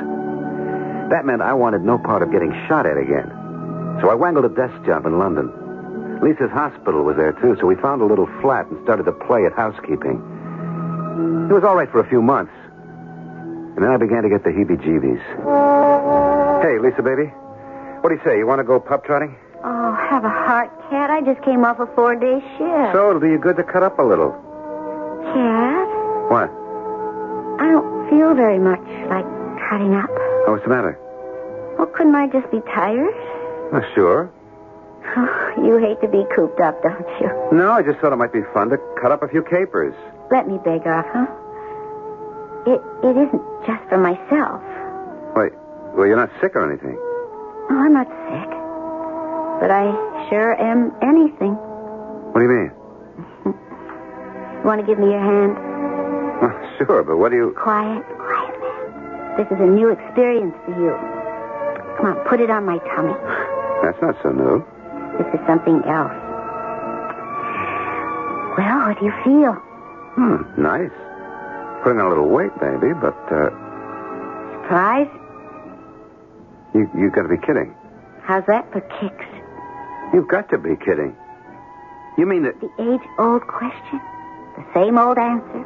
That 1.11 1.27
meant 1.27 1.43
I 1.43 1.55
wanted 1.55 1.83
no 1.83 1.99
part 1.99 2.23
of 2.23 2.31
getting 2.31 2.55
shot 2.71 2.87
at 2.87 2.95
again. 2.95 3.27
So 3.99 4.09
I 4.09 4.15
wangled 4.15 4.47
a 4.47 4.55
desk 4.55 4.87
job 4.87 5.05
in 5.07 5.19
London. 5.19 5.51
Lisa's 6.23 6.55
hospital 6.55 7.03
was 7.03 7.17
there, 7.17 7.33
too, 7.43 7.57
so 7.59 7.67
we 7.67 7.75
found 7.75 8.03
a 8.03 8.07
little 8.07 8.31
flat 8.41 8.71
and 8.71 8.79
started 8.85 9.03
to 9.11 9.13
play 9.27 9.47
at 9.47 9.53
housekeeping. 9.53 10.23
It 11.51 11.53
was 11.53 11.63
all 11.65 11.77
right 11.77 11.91
for 11.91 12.01
a 12.01 12.09
few 12.09 12.21
months. 12.23 12.53
And 13.77 13.83
then 13.83 13.91
I 13.91 13.97
began 13.97 14.23
to 14.23 14.29
get 14.29 14.43
the 14.45 14.51
heebie-jeebies. 14.51 15.23
Hey, 16.63 16.79
Lisa, 16.79 17.03
baby. 17.03 17.27
What 18.01 18.11
do 18.11 18.15
you 18.17 18.21
say? 18.25 18.39
You 18.39 18.47
want 18.47 18.59
to 18.61 18.65
go 18.65 18.79
pub 18.81 19.05
trotting? 19.05 19.37
Oh, 19.65 19.93
have 20.11 20.25
a 20.25 20.29
heart, 20.29 20.71
Cat. 20.91 21.11
I 21.11 21.21
just 21.23 21.43
came 21.43 21.65
off 21.65 21.79
a 21.81 21.87
four-day 21.95 22.41
shift. 22.59 22.93
So 22.93 23.11
it'll 23.11 23.21
do 23.21 23.29
you 23.29 23.39
good 23.39 23.57
to 23.57 23.65
cut 23.65 23.83
up 23.83 23.99
a 23.99 24.03
little. 24.03 24.31
Cat, 25.33 25.89
What? 26.31 26.51
I 27.61 27.69
don't 27.71 28.11
feel 28.11 28.35
very 28.35 28.59
much 28.59 28.83
like 29.09 29.25
cutting 29.71 29.95
up. 29.95 30.11
Oh, 30.47 30.53
what's 30.53 30.65
the 30.65 30.71
matter? 30.71 30.99
Well, 31.79 31.87
couldn't 31.87 32.15
I 32.15 32.27
just 32.29 32.51
be 32.51 32.61
tired? 32.75 33.15
Oh, 33.73 33.81
sure. 33.95 34.31
Oh, 35.17 35.53
you 35.65 35.79
hate 35.79 36.01
to 36.03 36.09
be 36.09 36.25
cooped 36.35 36.61
up, 36.61 36.83
don't 36.83 37.07
you? 37.21 37.31
No, 37.57 37.71
I 37.73 37.83
just 37.83 37.99
thought 38.01 38.13
it 38.13 38.17
might 38.17 38.33
be 38.33 38.43
fun 38.53 38.69
to 38.71 38.79
cut 39.01 39.11
up 39.13 39.23
a 39.23 39.29
few 39.29 39.43
capers. 39.43 39.95
Let 40.31 40.49
me 40.49 40.59
beg 40.65 40.87
off, 40.87 41.07
huh? 41.13 41.27
It 42.67 42.81
it 43.05 43.17
isn't 43.17 43.43
just 43.67 43.83
for 43.89 43.99
myself. 43.99 44.63
Wait, 45.37 45.53
well, 45.95 46.07
you're 46.07 46.17
not 46.17 46.31
sick 46.41 46.57
or 46.57 46.65
anything. 46.69 46.97
Oh, 47.71 47.77
I'm 47.77 47.93
not 47.93 48.09
sick. 48.09 48.51
But 49.61 49.71
I 49.71 49.93
sure 50.31 50.55
am 50.61 50.93
anything. 51.03 51.55
What 52.33 52.41
do 52.41 52.47
you 52.47 52.51
mean? 52.51 52.73
You 53.45 54.65
want 54.65 54.81
to 54.81 54.87
give 54.87 54.99
me 54.99 55.07
your 55.13 55.21
hand? 55.21 55.55
Well, 56.41 56.77
sure, 56.79 57.03
but 57.05 57.19
what 57.19 57.31
do 57.31 57.37
you... 57.37 57.55
Quiet, 57.57 58.03
quiet, 58.19 58.61
man. 58.61 59.37
This 59.37 59.47
is 59.53 59.61
a 59.61 59.67
new 59.67 59.91
experience 59.91 60.55
for 60.65 60.73
you. 60.73 60.97
Come 61.97 62.07
on, 62.07 62.25
put 62.27 62.41
it 62.41 62.51
on 62.51 62.65
my 62.65 62.79
tummy. 62.97 63.15
That's 63.83 64.01
not 64.03 64.17
so 64.23 64.33
new. 64.33 64.65
This 65.19 65.29
is 65.35 65.41
something 65.47 65.85
else. 65.85 66.17
Well, 68.57 68.89
what 68.89 68.99
do 68.99 69.05
you 69.07 69.13
feel? 69.23 69.55
Hmm, 70.15 70.43
nice. 70.61 70.91
Putting 71.83 72.01
on 72.01 72.07
a 72.07 72.09
little 72.09 72.29
weight, 72.29 72.53
maybe, 72.63 72.95
but, 72.95 73.19
uh, 73.33 73.51
Surprise? 74.63 75.09
you, 76.75 76.89
you 76.97 77.11
gotta 77.11 77.29
be 77.29 77.37
kidding. 77.39 77.75
How's 78.23 78.47
that 78.47 78.71
for 78.73 78.81
kicks? 78.81 79.27
You've 80.15 80.29
got 80.29 80.49
to 80.51 80.59
be 80.59 80.77
kidding. 80.77 81.15
You 82.17 82.27
mean 82.27 82.45
that... 82.45 82.59
The 82.61 82.71
age-old 82.79 83.43
question. 83.47 84.01
The 84.57 84.65
same 84.73 84.97
old 84.97 85.19
answer. 85.19 85.65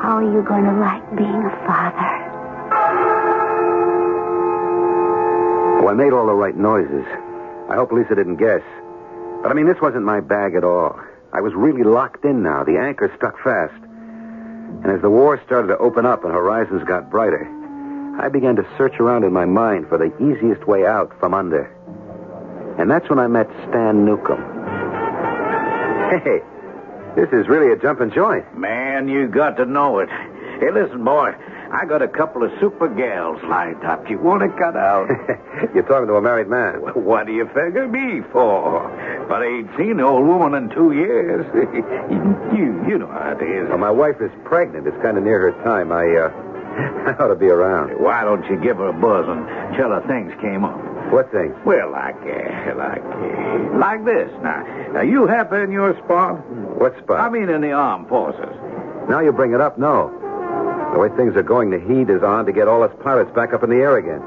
How 0.00 0.16
are 0.16 0.24
you 0.24 0.42
going 0.42 0.64
to 0.64 0.72
like 0.80 1.04
being 1.16 1.28
a 1.44 1.50
father? 1.66 2.24
Oh, 5.82 5.88
I 5.88 5.94
made 5.94 6.12
all 6.12 6.26
the 6.26 6.32
right 6.34 6.56
noises. 6.56 7.04
I 7.68 7.74
hope 7.76 7.92
Lisa 7.92 8.14
didn't 8.14 8.36
guess. 8.36 8.62
But 9.42 9.50
I 9.50 9.54
mean, 9.54 9.66
this 9.66 9.80
wasn't 9.80 10.04
my 10.04 10.20
bag 10.20 10.54
at 10.54 10.64
all. 10.64 10.98
I 11.36 11.40
was 11.40 11.52
really 11.54 11.82
locked 11.82 12.24
in 12.24 12.42
now. 12.42 12.64
The 12.64 12.78
anchor 12.78 13.12
stuck 13.18 13.36
fast. 13.44 13.76
And 14.82 14.86
as 14.90 15.02
the 15.02 15.10
war 15.10 15.38
started 15.44 15.68
to 15.68 15.76
open 15.76 16.06
up 16.06 16.24
and 16.24 16.32
horizons 16.32 16.82
got 16.88 17.10
brighter, 17.10 17.44
I 18.18 18.30
began 18.30 18.56
to 18.56 18.66
search 18.78 18.94
around 18.98 19.24
in 19.24 19.34
my 19.34 19.44
mind 19.44 19.86
for 19.90 19.98
the 19.98 20.08
easiest 20.16 20.66
way 20.66 20.86
out 20.86 21.12
from 21.20 21.34
under. 21.34 21.64
And 22.78 22.90
that's 22.90 23.10
when 23.10 23.18
I 23.18 23.26
met 23.26 23.48
Stan 23.68 24.06
Newcomb. 24.06 24.40
Hey, 26.24 26.40
this 27.16 27.28
is 27.32 27.48
really 27.48 27.70
a 27.70 27.76
jumping 27.76 28.12
joint. 28.12 28.56
Man, 28.56 29.06
you 29.06 29.28
got 29.28 29.58
to 29.58 29.66
know 29.66 29.98
it. 29.98 30.08
Hey, 30.08 30.70
listen, 30.72 31.04
boy. 31.04 31.32
I 31.72 31.84
got 31.84 32.02
a 32.02 32.08
couple 32.08 32.44
of 32.44 32.50
super 32.60 32.88
gals 32.88 33.42
lined 33.44 33.84
up. 33.84 34.08
You 34.08 34.18
want 34.18 34.42
to 34.42 34.48
cut 34.56 34.76
out? 34.76 35.08
You're 35.74 35.82
talking 35.84 36.06
to 36.06 36.14
a 36.14 36.22
married 36.22 36.48
man. 36.48 36.80
what 36.94 37.26
do 37.26 37.32
you 37.32 37.46
figure 37.48 37.88
me 37.88 38.22
for? 38.32 38.86
But 39.28 39.42
I 39.42 39.46
ain't 39.46 39.70
seen 39.76 39.96
the 39.96 40.04
old 40.04 40.26
woman 40.26 40.54
in 40.54 40.70
two 40.70 40.92
years. 40.92 41.44
you, 42.54 42.84
you 42.86 42.98
know 42.98 43.08
how 43.08 43.36
it 43.38 43.42
is. 43.42 43.68
Well, 43.68 43.78
my 43.78 43.90
wife 43.90 44.20
is 44.20 44.30
pregnant. 44.44 44.86
It's 44.86 44.96
kind 45.02 45.18
of 45.18 45.24
near 45.24 45.50
her 45.50 45.64
time. 45.64 45.90
I, 45.90 46.06
uh, 46.06 46.30
I 47.10 47.22
ought 47.22 47.28
to 47.28 47.36
be 47.36 47.46
around. 47.50 47.98
Why 48.00 48.22
don't 48.22 48.44
you 48.46 48.56
give 48.62 48.76
her 48.76 48.88
a 48.88 48.92
buzz 48.92 49.26
and 49.26 49.76
tell 49.76 49.90
her 49.90 50.04
things 50.06 50.32
came 50.40 50.64
up? 50.64 50.78
What 51.12 51.30
things? 51.32 51.54
Well, 51.64 51.90
like, 51.90 52.16
uh, 52.22 52.74
like, 52.78 53.02
uh, 53.02 53.78
like 53.78 54.04
this. 54.04 54.30
Now, 54.42 54.62
now, 54.92 55.02
you 55.02 55.26
happy 55.26 55.56
in 55.62 55.72
your 55.72 55.96
spot? 56.04 56.46
What 56.78 56.96
spot? 57.02 57.20
I 57.20 57.28
mean, 57.28 57.48
in 57.48 57.60
the 57.60 57.72
armed 57.72 58.08
forces. 58.08 58.54
Now 59.08 59.20
you 59.20 59.32
bring 59.32 59.54
it 59.54 59.60
up, 59.60 59.78
no. 59.78 60.25
The 60.96 61.02
way 61.02 61.10
things 61.10 61.36
are 61.36 61.42
going, 61.42 61.68
the 61.68 61.78
heat 61.78 62.08
is 62.08 62.22
on 62.22 62.46
to 62.46 62.52
get 62.56 62.68
all 62.68 62.82
us 62.82 62.90
pilots 63.04 63.28
back 63.36 63.52
up 63.52 63.62
in 63.62 63.68
the 63.68 63.76
air 63.76 63.98
again. 64.00 64.24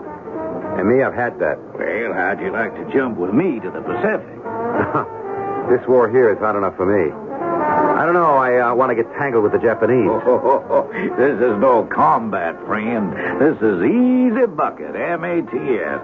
And 0.78 0.86
me, 0.86 1.02
I've 1.02 1.18
had 1.18 1.40
that. 1.42 1.58
Well, 1.74 2.14
how'd 2.14 2.40
you 2.40 2.54
like 2.54 2.78
to 2.78 2.86
jump 2.94 3.18
with 3.18 3.34
me 3.34 3.58
to 3.58 3.74
the 3.74 3.82
Pacific? 3.82 4.38
this 5.74 5.82
war 5.90 6.06
here 6.14 6.30
is 6.30 6.38
hot 6.38 6.56
enough 6.56 6.78
for 6.78 6.86
me. 6.86 7.10
I 7.10 8.06
don't 8.06 8.14
know. 8.14 8.38
I 8.38 8.70
uh, 8.70 8.76
want 8.76 8.92
to 8.92 8.96
get 8.96 9.10
tangled 9.18 9.42
with 9.42 9.54
the 9.54 9.58
Japanese. 9.58 10.14
Oh, 10.14 10.86
this 11.18 11.42
is 11.42 11.58
no 11.58 11.90
combat, 11.90 12.54
friend. 12.68 13.18
This 13.42 13.58
is 13.66 13.82
easy 13.82 14.46
bucket, 14.46 14.94
M-A-T-S. 14.94 16.02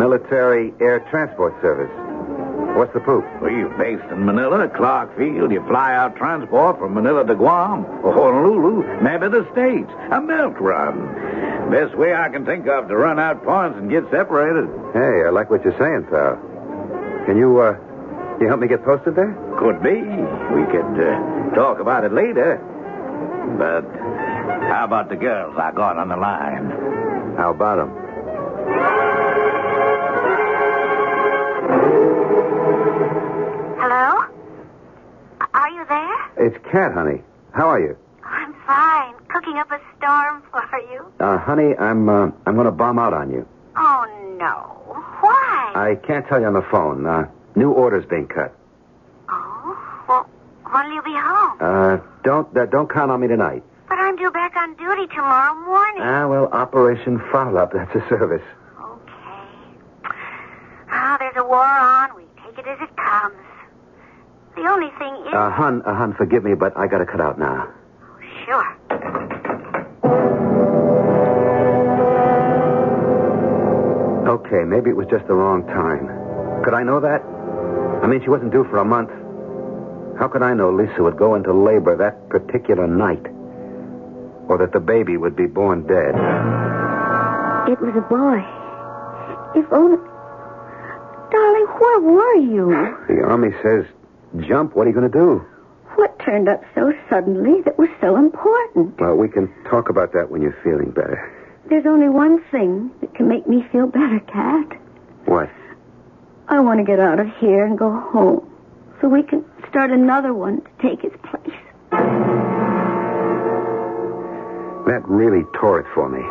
Military 0.00 0.72
Air 0.80 1.04
Transport 1.12 1.52
Service. 1.60 1.92
What's 2.80 2.94
the 2.94 3.00
proof? 3.00 3.26
Well, 3.42 3.52
you're 3.52 3.76
based 3.76 4.10
in 4.10 4.24
Manila, 4.24 4.66
Clark 4.66 5.14
Field. 5.18 5.52
You 5.52 5.60
fly 5.68 5.92
out 5.94 6.16
transport 6.16 6.78
from 6.78 6.94
Manila 6.94 7.26
to 7.26 7.34
Guam, 7.34 7.84
or 8.02 8.14
Honolulu, 8.14 9.04
maybe 9.04 9.28
the 9.28 9.44
States. 9.52 9.92
A 10.10 10.18
milk 10.18 10.58
run. 10.58 10.96
Best 11.70 11.94
way 11.98 12.14
I 12.14 12.30
can 12.30 12.46
think 12.46 12.66
of 12.68 12.88
to 12.88 12.96
run 12.96 13.18
out 13.18 13.44
points 13.44 13.76
and 13.76 13.90
get 13.90 14.04
separated. 14.10 14.64
Hey, 14.94 15.26
I 15.26 15.28
like 15.28 15.50
what 15.50 15.62
you're 15.62 15.76
saying, 15.76 16.08
pal. 16.08 16.40
Can 17.26 17.36
you, 17.36 17.60
uh, 17.60 17.76
can 17.76 18.40
you 18.40 18.48
help 18.48 18.60
me 18.60 18.68
get 18.68 18.82
posted 18.82 19.14
there? 19.14 19.36
Could 19.60 19.82
be. 19.84 20.00
We 20.00 20.64
could 20.72 20.96
uh, 20.96 21.52
talk 21.52 21.80
about 21.80 22.04
it 22.04 22.14
later. 22.14 22.64
But 23.60 23.84
how 24.72 24.86
about 24.88 25.10
the 25.10 25.16
girls 25.16 25.54
I 25.60 25.70
got 25.72 25.98
on 25.98 26.08
the 26.08 26.16
line? 26.16 27.36
How 27.36 27.50
about 27.50 27.76
them? 27.76 27.99
It's 36.40 36.56
Cat, 36.72 36.92
honey. 36.94 37.22
How 37.52 37.68
are 37.68 37.78
you? 37.80 37.96
I'm 38.24 38.54
fine. 38.66 39.14
Cooking 39.28 39.58
up 39.58 39.70
a 39.70 39.78
storm 39.98 40.42
for 40.50 40.78
you. 40.90 41.04
Uh, 41.20 41.36
honey, 41.38 41.76
I'm, 41.78 42.08
uh, 42.08 42.30
I'm 42.46 42.54
going 42.54 42.64
to 42.64 42.70
bomb 42.72 42.98
out 42.98 43.12
on 43.12 43.30
you. 43.30 43.46
Oh, 43.76 44.36
no. 44.38 44.76
Why? 45.20 45.72
I 45.74 45.94
can't 46.06 46.26
tell 46.26 46.40
you 46.40 46.46
on 46.46 46.54
the 46.54 46.62
phone. 46.70 47.04
Uh, 47.06 47.28
new 47.56 47.70
orders 47.72 48.06
being 48.06 48.26
cut. 48.26 48.56
Oh, 49.28 50.04
well, 50.08 50.28
when'll 50.72 50.94
you 50.94 51.02
be 51.02 51.12
home? 51.12 51.58
Uh, 51.60 51.98
don't, 52.24 52.56
uh, 52.56 52.64
don't 52.66 52.90
count 52.90 53.10
on 53.10 53.20
me 53.20 53.28
tonight. 53.28 53.62
But 53.88 53.98
I'm 53.98 54.16
due 54.16 54.30
back 54.30 54.56
on 54.56 54.74
duty 54.76 55.08
tomorrow 55.08 55.54
morning. 55.66 56.02
Ah, 56.02 56.26
well, 56.26 56.46
Operation 56.46 57.20
Follow-Up, 57.30 57.72
that's 57.74 57.94
a 57.94 58.08
service. 58.08 58.42
Okay. 58.80 59.74
Ah, 60.90 61.16
there's 61.18 61.36
a 61.36 61.44
war 61.44 61.66
on. 61.66 62.16
We 62.16 62.22
take 62.46 62.58
it 62.58 62.66
as 62.66 62.78
it 62.80 62.96
comes. 62.96 63.34
The 64.60 64.68
only 64.68 64.90
thing 64.98 65.14
is... 65.26 65.32
Uh, 65.32 65.50
hun, 65.50 65.80
uh, 65.86 65.94
hun, 65.94 66.12
forgive 66.12 66.44
me, 66.44 66.52
but 66.52 66.76
I 66.76 66.86
gotta 66.86 67.06
cut 67.06 67.18
out 67.18 67.38
now. 67.38 67.72
Sure. 68.44 68.66
Okay, 74.28 74.64
maybe 74.68 74.90
it 74.90 74.96
was 74.96 75.06
just 75.10 75.26
the 75.28 75.32
wrong 75.32 75.64
time. 75.66 76.08
Could 76.62 76.74
I 76.74 76.82
know 76.82 77.00
that? 77.00 77.22
I 78.04 78.06
mean, 78.06 78.20
she 78.22 78.28
wasn't 78.28 78.52
due 78.52 78.64
for 78.64 78.76
a 78.76 78.84
month. 78.84 79.08
How 80.20 80.28
could 80.28 80.42
I 80.42 80.52
know 80.52 80.70
Lisa 80.70 81.02
would 81.02 81.16
go 81.16 81.36
into 81.36 81.54
labor 81.54 81.96
that 81.96 82.28
particular 82.28 82.86
night? 82.86 83.24
Or 84.50 84.58
that 84.58 84.72
the 84.74 84.80
baby 84.80 85.16
would 85.16 85.36
be 85.36 85.46
born 85.46 85.86
dead? 85.86 86.12
It 87.64 87.80
was 87.80 87.96
a 87.96 88.04
boy. 88.12 88.44
If 89.58 89.72
only... 89.72 89.96
Darling, 91.32 91.66
where 91.80 92.00
were 92.00 92.36
you? 92.36 92.68
The 93.08 93.22
Army 93.24 93.52
says, 93.62 93.86
jump. 94.38 94.76
What 94.76 94.86
are 94.86 94.90
you 94.90 94.94
going 94.94 95.10
to 95.10 95.18
do? 95.18 95.44
What 95.96 96.18
turned 96.24 96.48
up 96.48 96.62
so 96.74 96.92
suddenly 97.08 97.62
that 97.62 97.78
was 97.78 97.88
so 98.00 98.16
important? 98.16 98.98
Well, 99.00 99.16
we 99.16 99.28
can 99.28 99.52
talk 99.64 99.90
about 99.90 100.12
that 100.12 100.30
when 100.30 100.40
you're 100.42 100.56
feeling 100.62 100.90
better. 100.90 101.36
There's 101.68 101.86
only 101.86 102.08
one 102.08 102.42
thing 102.50 102.90
that 103.00 103.14
can 103.14 103.28
make 103.28 103.46
me 103.46 103.64
feel 103.70 103.86
better, 103.86 104.20
Cat. 104.32 104.78
What? 105.26 105.50
I 106.48 106.60
want 106.60 106.78
to 106.80 106.84
get 106.84 106.98
out 106.98 107.20
of 107.20 107.26
here 107.38 107.64
and 107.64 107.78
go 107.78 107.90
home 108.12 108.46
so 109.00 109.08
we 109.08 109.22
can 109.22 109.44
start 109.68 109.90
another 109.90 110.34
one 110.34 110.62
to 110.62 110.70
take 110.82 111.04
its 111.04 111.16
place. 111.22 111.56
That 114.86 115.02
really 115.06 115.44
tore 115.60 115.78
it 115.80 115.86
for 115.94 116.08
me. 116.08 116.22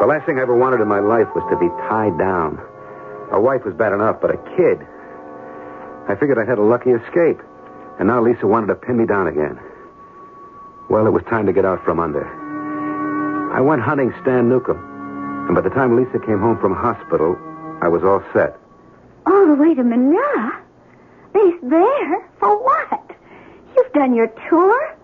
The 0.00 0.06
last 0.06 0.24
thing 0.24 0.38
I 0.38 0.42
ever 0.42 0.56
wanted 0.56 0.80
in 0.80 0.88
my 0.88 1.00
life 1.00 1.26
was 1.34 1.44
to 1.50 1.58
be 1.58 1.68
tied 1.90 2.16
down. 2.16 2.58
A 3.32 3.40
wife 3.40 3.64
was 3.64 3.74
bad 3.74 3.92
enough, 3.92 4.20
but 4.20 4.30
a 4.30 4.38
kid. 4.56 4.78
I 6.10 6.16
figured 6.16 6.38
I'd 6.38 6.48
had 6.48 6.58
a 6.58 6.62
lucky 6.62 6.90
escape. 6.90 7.40
And 7.98 8.08
now 8.08 8.20
Lisa 8.22 8.46
wanted 8.46 8.68
to 8.68 8.74
pin 8.74 8.96
me 8.96 9.06
down 9.06 9.26
again. 9.28 9.58
Well, 10.88 11.06
it 11.06 11.10
was 11.10 11.22
time 11.24 11.46
to 11.46 11.52
get 11.52 11.64
out 11.64 11.84
from 11.84 12.00
under. 12.00 12.24
I 13.52 13.60
went 13.60 13.82
hunting 13.82 14.12
Stan 14.22 14.48
Newcomb. 14.48 14.78
And 15.46 15.54
by 15.54 15.60
the 15.60 15.70
time 15.70 15.96
Lisa 15.96 16.18
came 16.24 16.40
home 16.40 16.58
from 16.60 16.74
hospital, 16.74 17.36
I 17.82 17.88
was 17.88 18.02
all 18.04 18.22
set. 18.32 18.58
Oh, 19.26 19.32
all 19.40 19.46
the 19.46 19.62
way 19.62 19.74
to 19.74 19.82
Manila? 19.82 20.60
Base 21.32 21.60
there? 21.62 22.28
For 22.38 22.62
what? 22.62 23.10
You've 23.76 23.92
done 23.92 24.14
your 24.14 24.28
tour? 24.48 24.96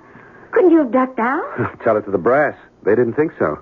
Couldn't 0.53 0.71
you 0.71 0.79
have 0.79 0.93
ducked 0.93 1.19
out? 1.19 1.81
Tell 1.85 1.97
it 1.97 2.03
to 2.03 2.11
the 2.11 2.19
brass. 2.19 2.57
They 2.83 2.95
didn't 2.95 3.15
think 3.15 3.33
so. 3.39 3.59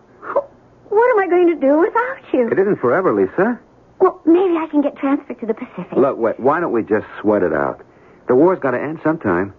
What 0.88 1.10
am 1.10 1.18
I 1.18 1.26
going 1.28 1.48
to 1.48 1.60
do 1.60 1.78
without 1.78 2.18
you? 2.32 2.48
It 2.48 2.58
isn't 2.58 2.80
forever, 2.80 3.12
Lisa. 3.12 3.58
Well, 4.04 4.20
maybe 4.26 4.58
I 4.58 4.66
can 4.70 4.82
get 4.82 4.98
transferred 4.98 5.40
to 5.40 5.46
the 5.46 5.54
Pacific. 5.54 5.96
Look, 5.96 6.18
wait, 6.18 6.38
why 6.38 6.60
don't 6.60 6.72
we 6.72 6.82
just 6.82 7.06
sweat 7.22 7.42
it 7.42 7.54
out? 7.54 7.80
The 8.28 8.34
war's 8.34 8.58
got 8.58 8.72
to 8.72 8.78
end 8.78 9.00
sometime. 9.02 9.54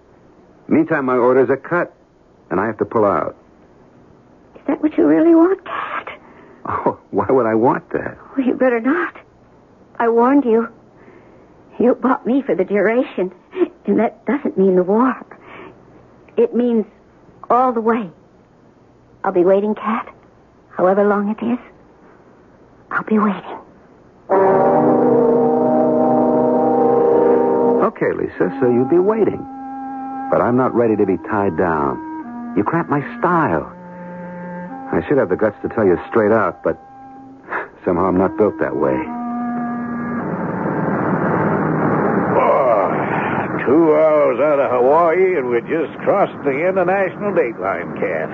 Meantime, 0.68 1.06
my 1.06 1.16
orders 1.16 1.50
are 1.50 1.58
cut, 1.58 1.92
and 2.52 2.60
I 2.60 2.68
have 2.68 2.78
to 2.78 2.86
pull 2.86 3.06
out. 3.06 3.36
Is 4.54 4.62
that 4.68 4.84
what 4.84 4.96
you 5.00 5.08
really 5.08 5.34
want, 5.34 5.66
Cat? 5.66 6.20
Oh, 6.64 7.00
why 7.10 7.26
would 7.28 7.48
I 7.48 7.56
want 7.56 7.90
that? 7.94 8.20
Well, 8.38 8.46
you 8.46 8.54
better 8.54 8.80
not. 8.80 9.16
I 9.98 10.10
warned 10.10 10.46
you. 10.46 10.68
You 11.80 11.96
bought 11.96 12.28
me 12.28 12.44
for 12.44 12.54
the 12.54 12.66
duration, 12.66 13.34
and 13.88 13.98
that 14.00 14.24
doesn't 14.28 14.60
mean 14.60 14.76
the 14.76 14.84
war. 14.84 15.26
It 16.38 16.54
means 16.54 16.86
all 17.50 17.74
the 17.74 17.82
way. 17.82 18.12
I'll 19.24 19.34
be 19.34 19.44
waiting, 19.44 19.74
Cat. 19.74 20.08
However 20.70 21.04
long 21.04 21.30
it 21.30 21.44
is, 21.44 21.58
I'll 22.92 23.06
be 23.06 23.18
waiting. 23.18 23.55
Okay, 27.96 28.12
Lisa, 28.12 28.52
so 28.60 28.68
you'd 28.68 28.90
be 28.90 29.00
waiting. 29.00 29.40
But 30.30 30.42
I'm 30.42 30.58
not 30.58 30.76
ready 30.76 30.98
to 30.98 31.06
be 31.06 31.16
tied 31.32 31.56
down. 31.56 31.96
You 32.58 32.64
cramp 32.66 32.90
my 32.90 33.00
style. 33.20 33.72
I 34.92 35.00
should 35.08 35.18
have 35.18 35.30
the 35.30 35.38
guts 35.38 35.56
to 35.62 35.70
tell 35.70 35.86
you 35.86 35.96
straight 36.10 36.34
out, 36.34 36.62
but 36.62 36.76
somehow 37.86 38.08
I'm 38.12 38.18
not 38.18 38.36
built 38.36 38.60
that 38.60 38.76
way. 38.76 39.00
Oh, 42.36 42.92
two 43.64 43.96
hours 43.96 44.40
out 44.44 44.60
of 44.60 44.72
Hawaii, 44.76 45.38
and 45.40 45.48
we 45.48 45.62
just 45.62 45.96
crossed 46.04 46.36
the 46.44 46.68
international 46.68 47.34
date 47.34 47.56
line, 47.64 47.96
Cat. 47.96 48.28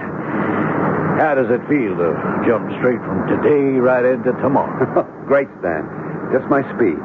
How 1.22 1.36
does 1.36 1.54
it 1.54 1.62
feel 1.70 1.94
to 2.02 2.10
jump 2.50 2.66
straight 2.82 2.98
from 3.06 3.30
today 3.30 3.78
right 3.78 4.06
into 4.06 4.32
tomorrow? 4.42 5.06
Great, 5.28 5.50
Stan. 5.60 5.86
Just 6.34 6.50
my 6.50 6.66
speed. 6.74 6.98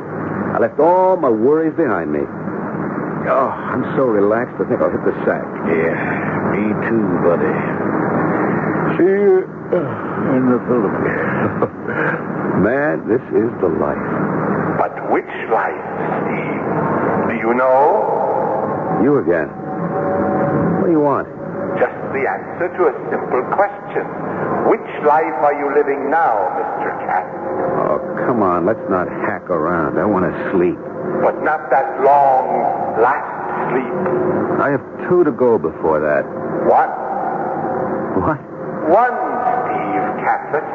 I 0.57 0.59
left 0.59 0.81
all 0.81 1.19
my 1.21 1.29
worries 1.29 1.77
behind 1.77 2.09
me. 2.11 2.25
Oh, 3.29 3.53
I'm 3.53 3.85
so 3.93 4.09
relaxed, 4.09 4.57
I 4.57 4.65
think 4.65 4.81
I'll 4.81 4.89
hit 4.89 5.05
the 5.05 5.13
sack. 5.29 5.45
yeah, 5.69 5.93
me 6.49 6.65
too, 6.89 7.05
buddy. 7.21 7.53
See 8.97 9.05
you 9.05 9.45
in 10.33 10.49
the 10.49 10.61
Philippines. 10.65 11.61
Man, 12.65 13.05
this 13.05 13.21
is 13.37 13.53
the 13.61 13.69
life. 13.69 14.01
But 14.81 14.97
which 15.13 15.29
life, 15.53 15.77
Steve? 16.25 16.65
Do 17.29 17.35
you 17.37 17.53
know? 17.53 18.97
You 19.05 19.21
again. 19.21 19.53
What 20.81 20.87
do 20.89 20.93
you 20.97 21.05
want? 21.05 21.29
Just 21.77 21.93
the 22.17 22.25
answer 22.25 22.73
to 22.73 22.83
a 22.89 22.95
simple 23.13 23.45
question. 23.53 24.09
Which 24.67 24.89
life 25.07 25.39
are 25.47 25.55
you 25.55 25.71
living 25.75 26.11
now, 26.11 26.35
Mr. 26.59 26.91
Cat? 27.07 27.27
Oh, 27.87 27.99
come 28.27 28.43
on. 28.43 28.67
Let's 28.67 28.83
not 28.91 29.09
hack 29.09 29.49
around. 29.51 29.99
I 29.99 30.05
want 30.05 30.27
to 30.27 30.35
sleep. 30.51 30.79
But 31.23 31.43
not 31.43 31.71
that 31.71 32.03
long, 32.03 32.99
last 32.99 33.31
sleep. 33.71 33.95
I 34.59 34.71
have 34.75 34.83
two 35.09 35.23
to 35.25 35.31
go 35.31 35.59
before 35.59 36.01
that. 36.01 36.27
What? 36.67 36.91
What? 38.19 38.41
One, 38.91 39.17
Steve 39.63 40.07
Catlett. 40.27 40.67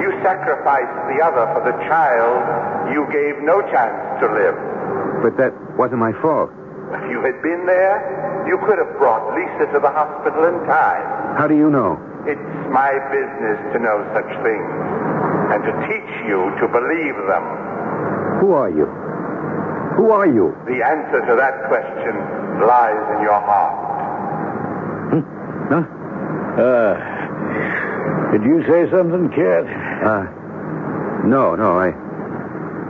You 0.00 0.12
sacrificed 0.20 0.98
the 1.08 1.24
other 1.24 1.48
for 1.56 1.62
the 1.64 1.76
child 1.88 2.92
you 2.92 3.04
gave 3.12 3.40
no 3.44 3.60
chance 3.72 3.96
to 4.20 4.26
live. 4.28 4.56
But 5.22 5.36
that 5.36 5.52
wasn't 5.76 6.00
my 6.00 6.12
fault. 6.20 6.50
If 6.92 7.04
you 7.10 7.20
had 7.20 7.40
been 7.42 7.66
there, 7.66 8.44
you 8.48 8.56
could 8.64 8.78
have 8.78 8.96
brought 8.96 9.36
Lisa 9.36 9.68
to 9.72 9.78
the 9.80 9.90
hospital 9.92 10.44
in 10.48 10.56
time. 10.64 11.36
How 11.36 11.46
do 11.46 11.56
you 11.56 11.68
know? 11.68 12.00
It's 12.24 12.40
my 12.70 12.92
business 13.10 13.58
to 13.72 13.78
know 13.78 14.04
such 14.14 14.30
things 14.44 14.72
and 15.52 15.60
to 15.64 15.72
teach 15.88 16.12
you 16.28 16.52
to 16.60 16.68
believe 16.68 17.16
them. 17.28 17.44
Who 18.40 18.52
are 18.52 18.70
you? 18.70 18.86
Who 19.96 20.10
are 20.10 20.26
you? 20.26 20.54
The 20.66 20.84
answer 20.84 21.20
to 21.26 21.34
that 21.36 21.66
question 21.68 22.14
lies 22.62 23.04
in 23.16 23.22
your 23.22 23.40
heart. 23.40 23.88
Huh? 25.68 25.84
Uh, 26.62 26.94
did 28.32 28.42
you 28.42 28.62
say 28.68 28.90
something, 28.90 29.28
Cat? 29.30 29.64
Uh, 30.04 30.24
no, 31.26 31.54
no. 31.56 31.78
I, 31.78 31.88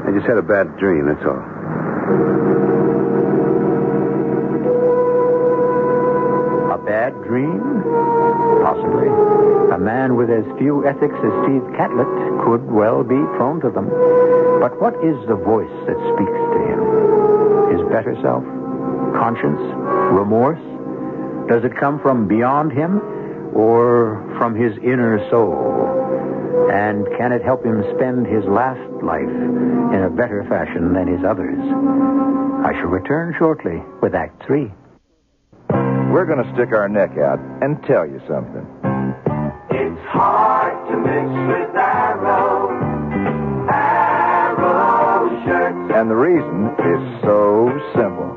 I 0.09 0.13
just 0.13 0.27
had 0.27 0.39
a 0.39 0.43
bad 0.43 0.77
dream. 0.79 1.07
That's 1.07 1.25
all. 1.25 1.43
A 6.75 6.79
bad 6.85 7.15
dream? 7.25 7.83
Possibly. 8.63 9.38
A 9.79 9.81
man 9.81 10.17
with 10.17 10.29
as 10.29 10.43
few 10.59 10.85
ethics 10.85 11.15
as 11.15 11.33
Steve 11.47 11.63
Catlett 11.79 12.11
could 12.43 12.67
well 12.69 13.05
be 13.05 13.15
prone 13.39 13.61
to 13.61 13.71
them. 13.71 13.87
But 14.59 14.75
what 14.83 14.95
is 15.07 15.15
the 15.29 15.37
voice 15.39 15.71
that 15.87 15.95
speaks 15.95 16.41
to 16.51 16.59
him? 16.67 16.81
His 17.71 17.87
better 17.87 18.19
self? 18.21 18.43
Conscience? 19.15 19.63
Remorse? 20.11 20.59
Does 21.47 21.63
it 21.63 21.79
come 21.79 22.01
from 22.03 22.27
beyond 22.27 22.73
him 22.73 22.99
or 23.55 24.19
from 24.37 24.57
his 24.57 24.77
inner 24.79 25.23
soul? 25.31 25.55
And 26.75 27.07
can 27.17 27.31
it 27.31 27.45
help 27.45 27.65
him 27.65 27.85
spend 27.95 28.27
his 28.27 28.43
last 28.47 28.83
life 29.01 29.31
in 29.31 30.03
a 30.03 30.11
better 30.11 30.45
fashion 30.49 30.93
than 30.93 31.07
his 31.07 31.23
others? 31.23 31.63
I 32.67 32.73
shall 32.75 32.91
return 32.91 33.33
shortly 33.39 33.81
with 34.03 34.17
Act 34.17 34.43
Three. 34.45 34.73
We're 35.71 36.27
going 36.27 36.43
to 36.43 36.53
stick 36.55 36.75
our 36.75 36.89
neck 36.89 37.17
out 37.17 37.39
and 37.63 37.81
tell 37.85 38.05
you 38.05 38.21
something. 38.27 38.67
And 45.99 46.09
the 46.11 46.15
reason 46.15 46.67
is 46.79 47.23
so 47.23 47.71
simple. 47.95 48.31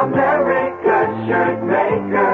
America's 0.00 1.28
shirt 1.28 1.62
maker 1.64 2.32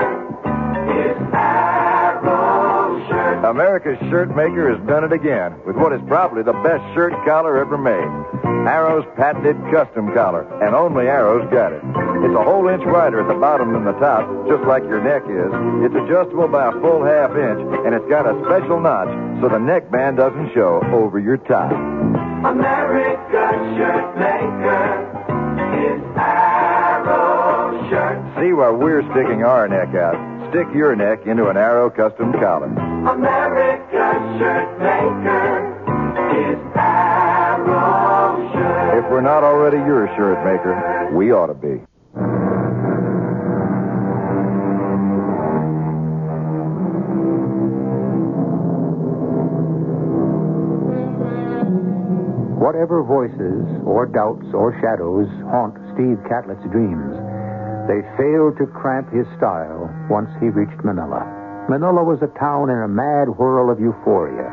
is 0.98 1.16
Arrow 1.34 3.08
shirts. 3.08 3.44
America's 3.44 3.98
shirt 4.08 4.28
maker 4.36 4.74
has 4.74 4.86
done 4.86 5.04
it 5.04 5.12
again 5.12 5.54
with 5.66 5.76
what 5.76 5.92
is 5.92 6.00
probably 6.06 6.42
the 6.42 6.52
best 6.64 6.82
shirt 6.94 7.12
collar 7.26 7.58
ever 7.58 7.76
made. 7.76 8.08
Arrow's 8.68 9.04
patented 9.16 9.56
custom 9.72 10.12
collar, 10.14 10.42
and 10.62 10.74
only 10.74 11.06
Arrow's 11.06 11.48
got 11.50 11.72
it. 11.72 11.82
It's 12.24 12.34
a 12.34 12.42
whole 12.42 12.66
inch 12.68 12.82
wider 12.84 13.20
at 13.22 13.28
the 13.28 13.38
bottom 13.38 13.72
than 13.72 13.84
the 13.84 13.94
top, 14.00 14.26
just 14.48 14.64
like 14.64 14.82
your 14.84 15.00
neck 15.02 15.22
is. 15.30 15.50
It's 15.86 15.94
adjustable 15.94 16.48
by 16.48 16.68
a 16.68 16.72
full 16.82 17.04
half 17.04 17.30
inch, 17.30 17.60
and 17.86 17.94
it's 17.94 18.08
got 18.10 18.26
a 18.26 18.34
special 18.44 18.80
notch 18.80 19.08
so 19.40 19.48
the 19.48 19.58
neckband 19.62 20.16
doesn't 20.16 20.52
show 20.52 20.82
over 20.92 21.18
your 21.18 21.36
tie. 21.38 21.70
America's 22.42 23.76
shirt 23.78 24.18
maker 24.18 25.08
is 25.78 26.02
Arrow 26.18 27.88
shirts. 27.88 28.22
See 28.42 28.52
why 28.52 28.70
we're 28.70 29.02
sticking 29.14 29.44
our 29.44 29.68
neck 29.68 29.94
out. 29.94 30.18
Stick 30.50 30.66
your 30.74 30.96
neck 30.96 31.26
into 31.26 31.48
an 31.48 31.56
Arrow 31.56 31.88
custom 31.88 32.32
collar. 32.32 32.66
America's 32.66 34.38
shirt 34.38 34.70
maker 34.82 35.70
is 36.34 36.58
Arrow 36.74 38.52
shirts. 38.52 39.04
If 39.04 39.10
we're 39.10 39.20
not 39.20 39.44
already 39.44 39.78
your 39.78 40.08
shirt 40.16 40.42
maker, 40.44 41.10
we 41.14 41.32
ought 41.32 41.46
to 41.46 41.54
be. 41.54 41.80
Whatever 52.58 53.06
voices 53.06 53.62
or 53.86 54.10
doubts 54.10 54.50
or 54.50 54.74
shadows 54.82 55.30
haunt 55.46 55.78
Steve 55.94 56.18
Catlett's 56.26 56.66
dreams, 56.74 57.14
they 57.86 58.02
failed 58.18 58.58
to 58.58 58.66
cramp 58.66 59.14
his 59.14 59.30
style 59.38 59.86
once 60.10 60.26
he 60.42 60.50
reached 60.50 60.82
Manila. 60.82 61.22
Manila 61.70 62.02
was 62.02 62.18
a 62.18 62.34
town 62.34 62.66
in 62.66 62.82
a 62.82 62.90
mad 62.90 63.30
whirl 63.30 63.70
of 63.70 63.78
euphoria. 63.78 64.50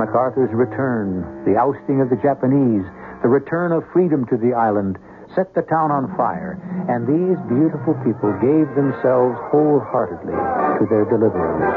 MacArthur's 0.00 0.48
return, 0.56 1.44
the 1.44 1.60
ousting 1.60 2.00
of 2.00 2.08
the 2.08 2.16
Japanese, 2.24 2.88
the 3.20 3.28
return 3.28 3.68
of 3.68 3.84
freedom 3.92 4.24
to 4.32 4.40
the 4.40 4.56
island 4.56 4.96
set 5.36 5.52
the 5.52 5.68
town 5.68 5.92
on 5.92 6.08
fire, 6.16 6.56
and 6.88 7.04
these 7.04 7.36
beautiful 7.52 7.92
people 8.00 8.32
gave 8.40 8.64
themselves 8.72 9.36
wholeheartedly 9.52 10.32
to 10.80 10.88
their 10.88 11.04
deliverers. 11.04 11.68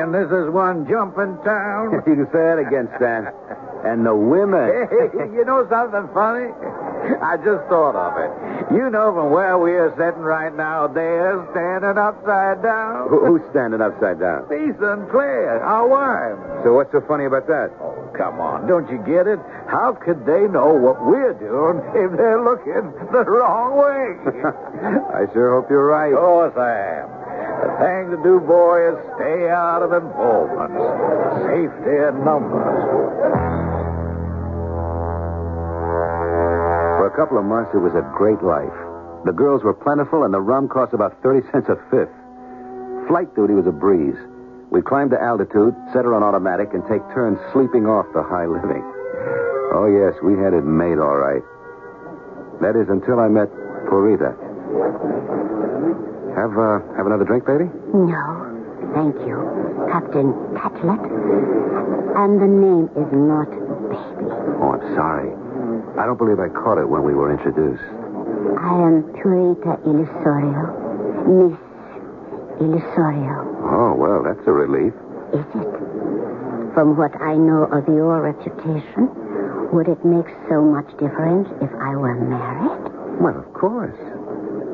Man, 0.00 0.12
this 0.12 0.32
is 0.32 0.48
one 0.48 0.88
jumping 0.88 1.36
town. 1.44 1.92
you 2.08 2.14
can 2.16 2.26
say 2.32 2.40
that 2.40 2.56
again, 2.56 2.88
Stan. 2.96 3.28
And 3.84 4.04
the 4.06 4.14
women. 4.16 4.88
Hey, 4.90 5.28
you 5.36 5.44
know 5.44 5.66
something 5.68 6.08
funny? 6.14 6.48
I 7.20 7.36
just 7.36 7.64
thought 7.68 7.96
of 7.96 8.12
it. 8.16 8.72
You 8.76 8.88
know 8.90 9.12
from 9.12 9.30
where 9.30 9.58
we 9.58 9.72
are 9.72 9.90
sitting 9.96 10.22
right 10.22 10.54
now, 10.54 10.86
they're 10.86 11.36
standing 11.52 11.98
upside 11.98 12.62
down. 12.62 13.08
Who- 13.08 13.26
Who's 13.26 13.42
standing 13.50 13.80
upside 13.80 14.20
down? 14.20 14.48
Lisa 14.48 14.92
and 14.96 15.08
Claire, 15.10 15.60
our 15.64 15.86
wives. 15.88 16.40
So 16.64 16.74
what's 16.74 16.92
so 16.92 17.00
funny 17.08 17.24
about 17.26 17.46
that? 17.48 17.72
Oh, 17.80 17.92
come 18.16 18.40
on. 18.40 18.66
Don't 18.68 18.88
you 18.90 18.98
get 19.04 19.26
it? 19.26 19.40
How 19.68 19.92
could 19.92 20.24
they 20.24 20.46
know 20.48 20.72
what 20.72 21.04
we're 21.04 21.34
doing 21.36 21.80
if 21.96 22.16
they're 22.16 22.40
looking 22.42 22.92
the 23.12 23.24
wrong 23.24 23.76
way? 23.76 24.16
I 25.20 25.28
sure 25.32 25.60
hope 25.60 25.68
you're 25.70 25.84
right. 25.86 26.12
Of 26.12 26.20
course 26.20 26.56
I 26.56 27.04
am. 27.04 27.08
The 27.60 27.68
thing 27.76 28.08
to 28.10 28.18
do, 28.24 28.40
boy, 28.40 28.88
is 28.88 28.96
stay 29.20 29.48
out 29.52 29.84
of 29.84 29.92
involvement. 29.92 30.72
Safety 31.44 31.92
in 31.92 32.24
numbers. 32.24 32.80
For 36.96 37.06
a 37.06 37.16
couple 37.16 37.36
of 37.36 37.44
months, 37.44 37.70
it 37.74 37.84
was 37.84 37.92
a 37.92 38.04
great 38.16 38.40
life. 38.40 38.72
The 39.24 39.32
girls 39.36 39.62
were 39.62 39.74
plentiful, 39.74 40.24
and 40.24 40.32
the 40.32 40.40
rum 40.40 40.68
cost 40.68 40.94
about 40.94 41.20
30 41.22 41.44
cents 41.52 41.68
a 41.68 41.76
fifth. 41.92 42.12
Flight 43.08 43.34
duty 43.36 43.52
was 43.52 43.66
a 43.66 43.72
breeze. 43.72 44.16
We'd 44.70 44.86
climb 44.86 45.10
to 45.10 45.20
altitude, 45.20 45.74
set 45.92 46.08
her 46.08 46.14
on 46.14 46.22
automatic, 46.22 46.72
and 46.72 46.80
take 46.88 47.02
turns 47.12 47.36
sleeping 47.52 47.84
off 47.84 48.06
the 48.14 48.22
high 48.22 48.46
living. 48.46 48.80
Oh, 49.76 49.84
yes, 49.84 50.16
we 50.24 50.40
had 50.40 50.54
it 50.54 50.64
made 50.64 50.96
all 50.96 51.18
right. 51.20 51.44
That 52.64 52.76
is, 52.76 52.88
until 52.88 53.20
I 53.20 53.28
met 53.28 53.52
Purita. 53.84 54.32
Have, 56.36 56.56
uh, 56.56 56.80
have 56.96 57.06
another 57.06 57.24
drink, 57.24 57.44
baby? 57.46 57.66
No, 57.92 58.24
thank 58.94 59.14
you, 59.26 59.38
Captain 59.90 60.32
Catlett. 60.56 61.02
And 62.16 62.40
the 62.40 62.46
name 62.50 62.88
is 62.96 63.10
not 63.12 63.48
Baby. 63.90 64.30
Oh, 64.62 64.78
I'm 64.78 64.94
sorry. 64.94 65.30
I 65.98 66.06
don't 66.06 66.16
believe 66.18 66.38
I 66.38 66.48
caught 66.48 66.78
it 66.78 66.88
when 66.88 67.02
we 67.02 67.14
were 67.14 67.30
introduced. 67.32 67.82
I 68.62 68.74
am 68.78 69.02
Purita 69.18 69.82
Illusorio. 69.82 70.70
Miss 71.26 71.58
Illusorio. 72.62 73.42
Oh, 73.66 73.94
well, 73.98 74.22
that's 74.22 74.46
a 74.46 74.52
relief. 74.52 74.94
Is 75.34 75.46
it? 75.58 75.70
From 76.74 76.96
what 76.96 77.10
I 77.20 77.34
know 77.34 77.64
of 77.64 77.88
your 77.88 78.22
reputation, 78.22 79.10
would 79.72 79.88
it 79.88 80.04
make 80.04 80.26
so 80.48 80.62
much 80.62 80.86
difference 80.98 81.48
if 81.60 81.70
I 81.82 81.96
were 81.96 82.14
married? 82.14 83.20
Well, 83.20 83.36
of 83.38 83.52
course. 83.52 83.98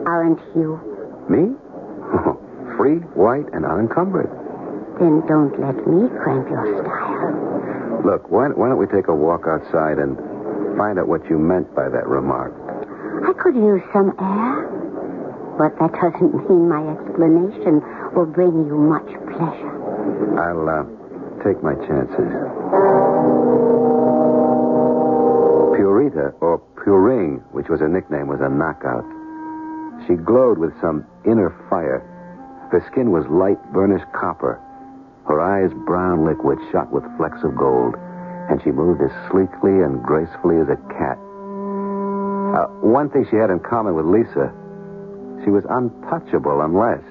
Aren't 0.06 0.40
you? 0.54 0.78
Me? 1.28 1.54
Oh, 2.06 2.38
free, 2.78 2.98
white, 3.18 3.50
and 3.52 3.66
unencumbered. 3.66 4.30
Then 5.00 5.26
don't 5.26 5.58
let 5.58 5.74
me 5.86 6.06
cramp 6.22 6.46
your 6.48 6.62
style. 6.78 8.00
Look, 8.06 8.30
why, 8.30 8.46
why 8.54 8.68
don't 8.68 8.78
we 8.78 8.86
take 8.86 9.08
a 9.08 9.14
walk 9.14 9.42
outside 9.50 9.98
and 9.98 10.14
find 10.78 10.98
out 10.98 11.08
what 11.08 11.26
you 11.28 11.36
meant 11.38 11.74
by 11.74 11.88
that 11.88 12.06
remark? 12.06 12.54
I 13.26 13.32
could 13.42 13.56
use 13.56 13.82
some 13.92 14.14
air. 14.22 14.70
But 15.58 15.74
that 15.80 15.92
doesn't 15.98 16.30
mean 16.48 16.68
my 16.68 16.84
explanation 16.94 17.82
will 18.14 18.30
bring 18.30 18.54
you 18.68 18.76
much 18.78 19.08
pleasure. 19.34 19.74
I'll 20.38 20.68
uh, 20.68 20.84
take 21.42 21.58
my 21.62 21.74
chances. 21.90 22.30
Purita, 25.74 26.34
or 26.40 26.62
Puring, 26.76 27.42
which 27.52 27.68
was 27.68 27.80
her 27.80 27.88
nickname, 27.88 28.28
was 28.28 28.40
a 28.40 28.48
knockout. 28.48 29.04
She 30.06 30.14
glowed 30.14 30.58
with 30.58 30.72
some 30.80 31.04
inner 31.24 31.50
fire. 31.68 31.98
Her 32.70 32.84
skin 32.90 33.10
was 33.10 33.26
light 33.26 33.58
burnished 33.72 34.06
copper. 34.14 34.62
Her 35.26 35.40
eyes 35.42 35.74
brown 35.86 36.24
liquid 36.24 36.58
shot 36.70 36.92
with 36.92 37.02
flecks 37.16 37.42
of 37.42 37.56
gold. 37.56 37.94
And 38.46 38.62
she 38.62 38.70
moved 38.70 39.02
as 39.02 39.10
sleekly 39.30 39.82
and 39.82 40.02
gracefully 40.02 40.62
as 40.62 40.70
a 40.70 40.78
cat. 40.94 41.18
Uh, 41.18 42.70
one 42.86 43.10
thing 43.10 43.26
she 43.26 43.36
had 43.36 43.50
in 43.50 43.58
common 43.58 43.98
with 43.98 44.06
Lisa, 44.06 44.54
she 45.42 45.50
was 45.50 45.66
untouchable 45.66 46.62
unless. 46.62 47.02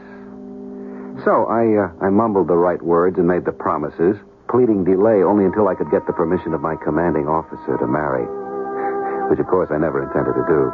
So 1.27 1.51
I, 1.51 1.67
uh, 1.75 2.07
I 2.07 2.09
mumbled 2.09 2.47
the 2.47 2.55
right 2.55 2.81
words 2.81 3.19
and 3.19 3.27
made 3.27 3.43
the 3.43 3.51
promises, 3.51 4.15
pleading 4.47 4.87
delay 4.87 5.23
only 5.23 5.43
until 5.43 5.67
I 5.67 5.75
could 5.75 5.91
get 5.91 6.07
the 6.07 6.15
permission 6.15 6.53
of 6.53 6.61
my 6.61 6.75
commanding 6.79 7.27
officer 7.27 7.75
to 7.75 7.87
marry. 7.87 8.23
Which, 9.29 9.39
of 9.39 9.47
course, 9.47 9.67
I 9.71 9.77
never 9.77 10.03
intended 10.03 10.39
to 10.39 10.45
do. 10.47 10.71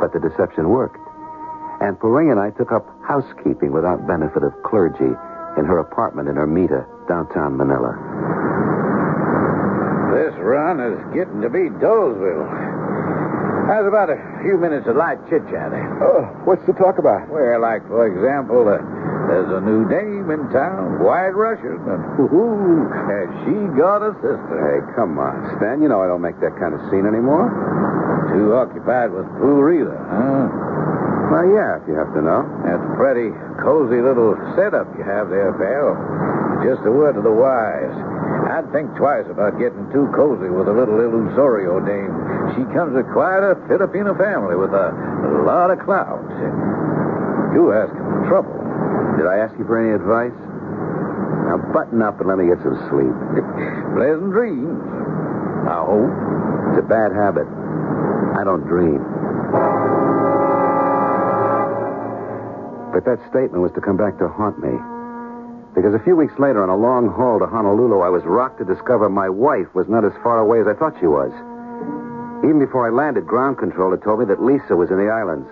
But 0.00 0.16
the 0.16 0.20
deception 0.24 0.68
worked. 0.70 1.09
And 1.80 1.98
Puring 1.98 2.30
and 2.30 2.38
I 2.38 2.50
took 2.50 2.72
up 2.72 2.84
housekeeping 3.08 3.72
without 3.72 4.06
benefit 4.06 4.42
of 4.44 4.52
clergy 4.62 5.16
in 5.56 5.64
her 5.64 5.78
apartment 5.78 6.28
in 6.28 6.36
Ermita, 6.36 6.84
downtown 7.08 7.56
Manila. 7.56 7.96
This 10.12 10.36
run 10.44 10.78
is 10.78 10.98
getting 11.16 11.40
to 11.40 11.48
be 11.48 11.72
Dolesville. 11.80 12.44
How's 13.70 13.86
about 13.86 14.10
a 14.10 14.18
few 14.42 14.58
minutes 14.58 14.86
of 14.88 14.96
light 14.96 15.22
chit 15.30 15.46
chat? 15.48 15.72
Oh, 16.02 16.26
what's 16.44 16.64
to 16.66 16.74
talk 16.74 16.98
about? 16.98 17.30
Well, 17.30 17.62
like, 17.62 17.86
for 17.86 18.04
example, 18.04 18.66
uh, 18.66 18.82
there's 19.30 19.48
a 19.48 19.62
new 19.62 19.86
dame 19.86 20.26
in 20.28 20.50
town, 20.50 20.98
White 21.00 21.32
Russian, 21.38 21.78
and 21.86 22.02
ooh, 22.28 22.90
has 22.90 23.30
she 23.46 23.56
got 23.78 24.02
a 24.02 24.12
sister? 24.18 24.58
Hey, 24.58 24.82
come 24.98 25.16
on, 25.22 25.56
Stan. 25.56 25.80
You 25.80 25.88
know 25.88 26.02
I 26.02 26.10
don't 26.10 26.20
make 26.20 26.40
that 26.42 26.58
kind 26.58 26.74
of 26.74 26.82
scene 26.90 27.06
anymore. 27.06 27.46
Too 28.34 28.58
occupied 28.58 29.14
with 29.14 29.26
Purita, 29.38 29.94
huh? 29.94 30.99
Well, 31.30 31.46
yeah, 31.46 31.78
if 31.78 31.86
you 31.86 31.94
have 31.94 32.10
to 32.18 32.22
know. 32.26 32.42
That's 32.66 32.82
a 32.82 32.92
pretty 32.98 33.30
cozy 33.62 34.02
little 34.02 34.34
setup 34.58 34.90
you 34.98 35.06
have 35.06 35.30
there, 35.30 35.54
pal. 35.54 35.94
Just 36.66 36.82
a 36.82 36.90
word 36.90 37.14
to 37.14 37.22
the 37.22 37.30
wise. 37.30 37.94
I'd 38.50 38.66
think 38.74 38.90
twice 38.98 39.30
about 39.30 39.54
getting 39.54 39.86
too 39.94 40.10
cozy 40.10 40.50
with 40.50 40.66
a 40.66 40.74
little 40.74 40.98
Illusorio 40.98 41.78
dame. 41.86 42.10
She 42.58 42.66
comes 42.74 42.98
of 42.98 43.06
quite 43.14 43.46
a 43.46 43.54
Filipino 43.70 44.10
family 44.18 44.58
with 44.58 44.74
a, 44.74 44.90
lot 45.46 45.70
of 45.70 45.78
clout. 45.86 46.18
You 47.54 47.78
asking 47.78 48.02
for 48.02 48.22
trouble. 48.26 48.58
Did 49.14 49.30
I 49.30 49.38
ask 49.38 49.54
you 49.54 49.64
for 49.70 49.78
any 49.78 49.94
advice? 49.94 50.34
Now 51.46 51.62
button 51.70 52.02
up 52.02 52.18
and 52.18 52.26
let 52.26 52.42
me 52.42 52.50
get 52.50 52.58
some 52.66 52.74
sleep. 52.90 53.14
Pleasant 53.94 54.34
dreams. 54.34 54.82
I 55.70 55.78
hope. 55.86 56.10
Oh, 56.10 56.74
it's 56.74 56.82
a 56.82 56.86
bad 56.90 57.14
habit. 57.14 57.46
I 58.34 58.42
don't 58.42 58.66
dream. 58.66 58.98
But 62.92 63.04
that 63.06 63.22
statement 63.30 63.62
was 63.62 63.72
to 63.74 63.80
come 63.80 63.96
back 63.96 64.18
to 64.18 64.28
haunt 64.28 64.58
me. 64.58 64.74
Because 65.74 65.94
a 65.94 66.02
few 66.02 66.16
weeks 66.16 66.34
later, 66.38 66.62
on 66.62 66.68
a 66.68 66.76
long 66.76 67.06
haul 67.06 67.38
to 67.38 67.46
Honolulu, 67.46 68.02
I 68.02 68.10
was 68.10 68.24
rocked 68.26 68.58
to 68.58 68.66
discover 68.66 69.08
my 69.08 69.28
wife 69.28 69.70
was 69.74 69.86
not 69.88 70.04
as 70.04 70.12
far 70.22 70.42
away 70.42 70.60
as 70.60 70.66
I 70.66 70.74
thought 70.74 70.98
she 70.98 71.06
was. 71.06 71.30
Even 72.42 72.58
before 72.58 72.88
I 72.88 72.90
landed, 72.90 73.26
ground 73.26 73.58
control 73.58 73.92
had 73.92 74.02
told 74.02 74.18
me 74.18 74.26
that 74.26 74.42
Lisa 74.42 74.74
was 74.74 74.90
in 74.90 74.98
the 74.98 75.06
islands 75.06 75.46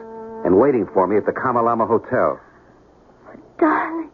and 0.44 0.58
waiting 0.58 0.86
for 0.92 1.06
me 1.06 1.16
at 1.16 1.26
the 1.26 1.32
Kamalama 1.32 1.86
Hotel. 1.86 2.40
Darling, 3.58 4.10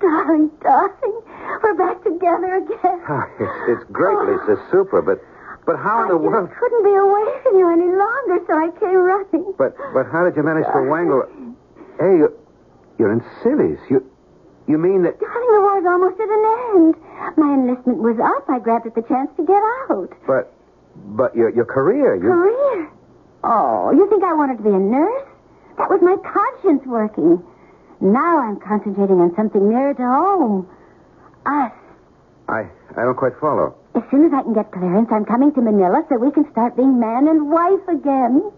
darling, 0.00 0.50
darling. 0.62 1.16
We're 1.62 1.78
back 1.78 2.02
together 2.02 2.58
again. 2.58 2.98
Ah, 3.06 3.26
it's, 3.38 3.78
it's 3.78 3.84
great, 3.92 4.18
Lisa. 4.26 4.58
Super, 4.70 5.02
but 5.02 5.22
but 5.66 5.76
how 5.76 6.02
in 6.02 6.08
the 6.08 6.16
world? 6.16 6.48
just 6.48 6.58
couldn't 6.60 6.84
be 6.84 6.94
away 6.94 7.26
from 7.42 7.58
you 7.58 7.66
any 7.70 7.88
longer, 7.88 8.36
so 8.46 8.52
I 8.58 8.68
came 8.78 8.98
running. 8.98 9.54
But 9.56 9.76
but 9.94 10.06
how 10.10 10.24
did 10.24 10.36
you 10.36 10.42
manage 10.42 10.66
to 10.66 10.82
wangle? 10.82 11.24
Hey, 11.98 12.26
you're 12.98 13.12
in 13.12 13.22
cities. 13.42 13.78
You 13.90 14.04
you 14.66 14.78
mean 14.78 15.02
that? 15.02 15.20
Darling, 15.20 15.52
the 15.52 15.60
war's 15.60 15.84
almost 15.86 16.18
at 16.20 16.28
an 16.28 16.44
end. 16.72 16.94
My 17.36 17.52
enlistment 17.54 17.98
was 17.98 18.16
up. 18.18 18.48
I 18.48 18.58
grabbed 18.58 18.86
at 18.86 18.94
the 18.94 19.02
chance 19.02 19.30
to 19.36 19.44
get 19.44 19.60
out. 19.90 20.10
But 20.26 20.52
but 21.16 21.36
your 21.36 21.50
your 21.50 21.66
career. 21.66 22.16
You 22.16 22.22
Career? 22.22 22.90
Oh, 23.44 23.92
you 23.92 24.08
think 24.08 24.24
I 24.24 24.32
wanted 24.32 24.56
to 24.58 24.62
be 24.64 24.70
a 24.70 24.78
nurse? 24.78 25.28
That 25.76 25.90
was 25.90 26.00
my 26.00 26.16
conscience 26.24 26.86
working. 26.86 27.42
Now 28.00 28.38
I'm 28.40 28.58
concentrating 28.60 29.20
on 29.20 29.34
something 29.36 29.68
nearer 29.68 29.92
to 29.94 30.02
home. 30.02 30.68
Us. 31.44 31.72
I 32.48 32.64
I 32.96 33.02
don't 33.04 33.16
quite 33.16 33.36
follow. 33.40 33.74
As 33.94 34.02
soon 34.10 34.24
as 34.24 34.32
I 34.32 34.42
can 34.42 34.54
get 34.54 34.72
clearance, 34.72 35.08
I'm 35.12 35.24
coming 35.24 35.52
to 35.54 35.60
Manila 35.60 36.02
so 36.08 36.16
we 36.16 36.30
can 36.32 36.50
start 36.50 36.74
being 36.76 36.98
man 36.98 37.28
and 37.28 37.50
wife 37.50 37.86
again. 37.88 38.50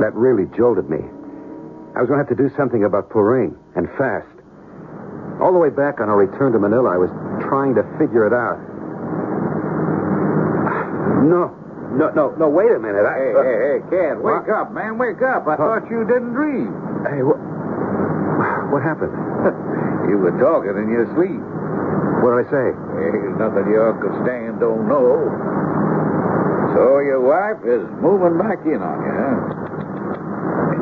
That 0.00 0.12
really 0.14 0.44
jolted 0.56 0.90
me. 0.90 0.98
I 1.96 2.04
was 2.04 2.12
going 2.12 2.20
to 2.20 2.28
have 2.28 2.32
to 2.36 2.36
do 2.36 2.52
something 2.60 2.84
about 2.84 3.08
Puring, 3.08 3.56
and 3.72 3.88
fast. 3.96 4.28
All 5.40 5.48
the 5.52 5.58
way 5.58 5.72
back 5.72 5.96
on 5.96 6.12
our 6.12 6.20
return 6.20 6.52
to 6.52 6.60
Manila, 6.60 6.92
I 6.92 7.00
was 7.00 7.08
trying 7.48 7.72
to 7.80 7.84
figure 7.96 8.28
it 8.28 8.36
out. 8.36 8.60
No, 11.24 11.48
no, 11.96 12.12
no, 12.12 12.36
no, 12.36 12.46
wait 12.52 12.68
a 12.68 12.78
minute. 12.78 13.08
I, 13.08 13.16
Hey, 13.16 13.32
uh, 13.32 13.40
hey, 13.42 13.56
hey, 13.56 13.78
Ken, 13.88 14.20
wake 14.20 14.48
up, 14.52 14.76
man, 14.76 15.00
wake 15.00 15.24
up. 15.24 15.48
I 15.48 15.56
thought 15.56 15.88
you 15.88 16.04
didn't 16.04 16.36
dream. 16.36 16.68
Hey, 17.08 17.24
what, 17.24 17.40
what 18.72 18.82
happened? 18.84 19.16
You 20.06 20.22
were 20.22 20.38
talking 20.38 20.78
in 20.78 20.86
your 20.86 21.02
sleep. 21.18 21.42
What 22.22 22.38
did 22.38 22.46
I 22.46 22.50
say? 22.50 22.66
There's 22.94 23.34
nothing 23.42 23.66
your 23.66 23.90
Uncle 23.90 24.14
Stan 24.22 24.54
don't 24.62 24.86
know. 24.86 25.18
So 26.78 27.02
your 27.02 27.18
wife 27.26 27.58
is 27.66 27.82
moving 27.98 28.38
back 28.38 28.62
in 28.62 28.78
on 28.78 28.96
you, 29.02 29.10
huh? 29.10 29.65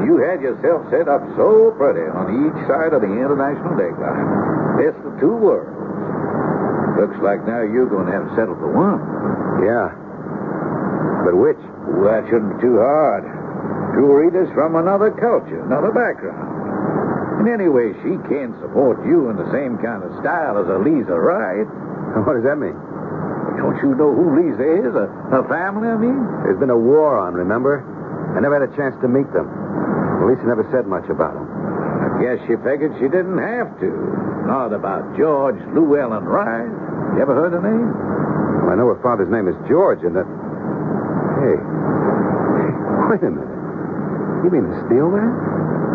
You 0.04 0.20
had 0.20 0.44
yourself 0.44 0.84
set 0.92 1.08
up 1.08 1.24
so 1.34 1.72
pretty 1.80 2.04
on 2.04 2.28
each 2.44 2.58
side 2.68 2.92
of 2.92 3.00
the 3.00 3.08
international 3.08 3.72
date 3.80 3.96
line. 3.96 4.28
Best 4.76 5.00
of 5.00 5.16
two 5.16 5.32
worlds. 5.32 5.72
Looks 7.00 7.18
like 7.24 7.42
now 7.48 7.64
you're 7.64 7.88
going 7.88 8.06
to 8.06 8.14
have 8.14 8.28
to 8.28 8.32
settle 8.36 8.54
for 8.60 8.70
one. 8.70 9.00
Yeah. 9.64 9.90
But 11.24 11.34
which? 11.40 11.58
Well, 11.88 12.06
that 12.12 12.28
shouldn't 12.28 12.60
be 12.60 12.68
too 12.68 12.78
hard. 12.78 13.24
Two 13.96 14.12
readers 14.12 14.46
from 14.52 14.76
another 14.76 15.10
culture, 15.10 15.58
another 15.64 15.90
background. 15.90 17.40
And 17.40 17.48
anyway, 17.48 17.96
she 18.04 18.14
can't 18.28 18.54
support 18.60 19.02
you 19.08 19.32
in 19.32 19.36
the 19.40 19.48
same 19.50 19.80
kind 19.80 20.04
of 20.04 20.12
style 20.20 20.60
as 20.60 20.68
Eliza 20.68 21.16
Wright. 21.16 21.66
What 22.14 22.38
does 22.38 22.46
that 22.46 22.62
mean? 22.62 22.78
Don't 23.58 23.74
you 23.82 23.96
know 23.98 24.14
who 24.14 24.38
Lisa 24.38 24.62
is? 24.86 24.94
Her 24.94 25.42
family, 25.50 25.88
I 25.88 25.96
mean? 25.96 26.22
There's 26.46 26.60
been 26.60 26.70
a 26.70 26.78
war 26.78 27.18
on, 27.18 27.34
remember? 27.34 27.82
I 28.36 28.40
never 28.40 28.60
had 28.60 28.70
a 28.70 28.76
chance 28.76 28.94
to 29.02 29.08
meet 29.08 29.26
them. 29.32 29.50
Lisa 30.24 30.44
never 30.48 30.64
said 30.72 30.86
much 30.86 31.04
about 31.10 31.36
him. 31.36 31.46
I 31.46 32.08
guess 32.22 32.38
she 32.46 32.56
figured 32.64 32.96
she 33.00 33.08
didn't 33.08 33.38
have 33.38 33.68
to. 33.80 33.90
Not 34.48 34.72
about 34.72 35.16
George 35.16 35.58
Llewellyn 35.72 36.24
Wright. 36.24 36.68
You 37.16 37.22
ever 37.22 37.34
heard 37.34 37.52
the 37.52 37.64
name? 37.64 37.90
I 38.68 38.76
know 38.76 38.88
her 38.92 39.00
father's 39.02 39.30
name 39.30 39.48
is 39.48 39.56
George, 39.68 40.00
and 40.04 40.16
that. 40.16 40.28
Hey. 41.40 41.56
Wait 43.12 43.22
a 43.24 43.30
minute. 43.32 43.52
You 44.44 44.48
mean 44.52 44.68
the 44.68 44.78
steel 44.88 45.08
man? 45.08 45.32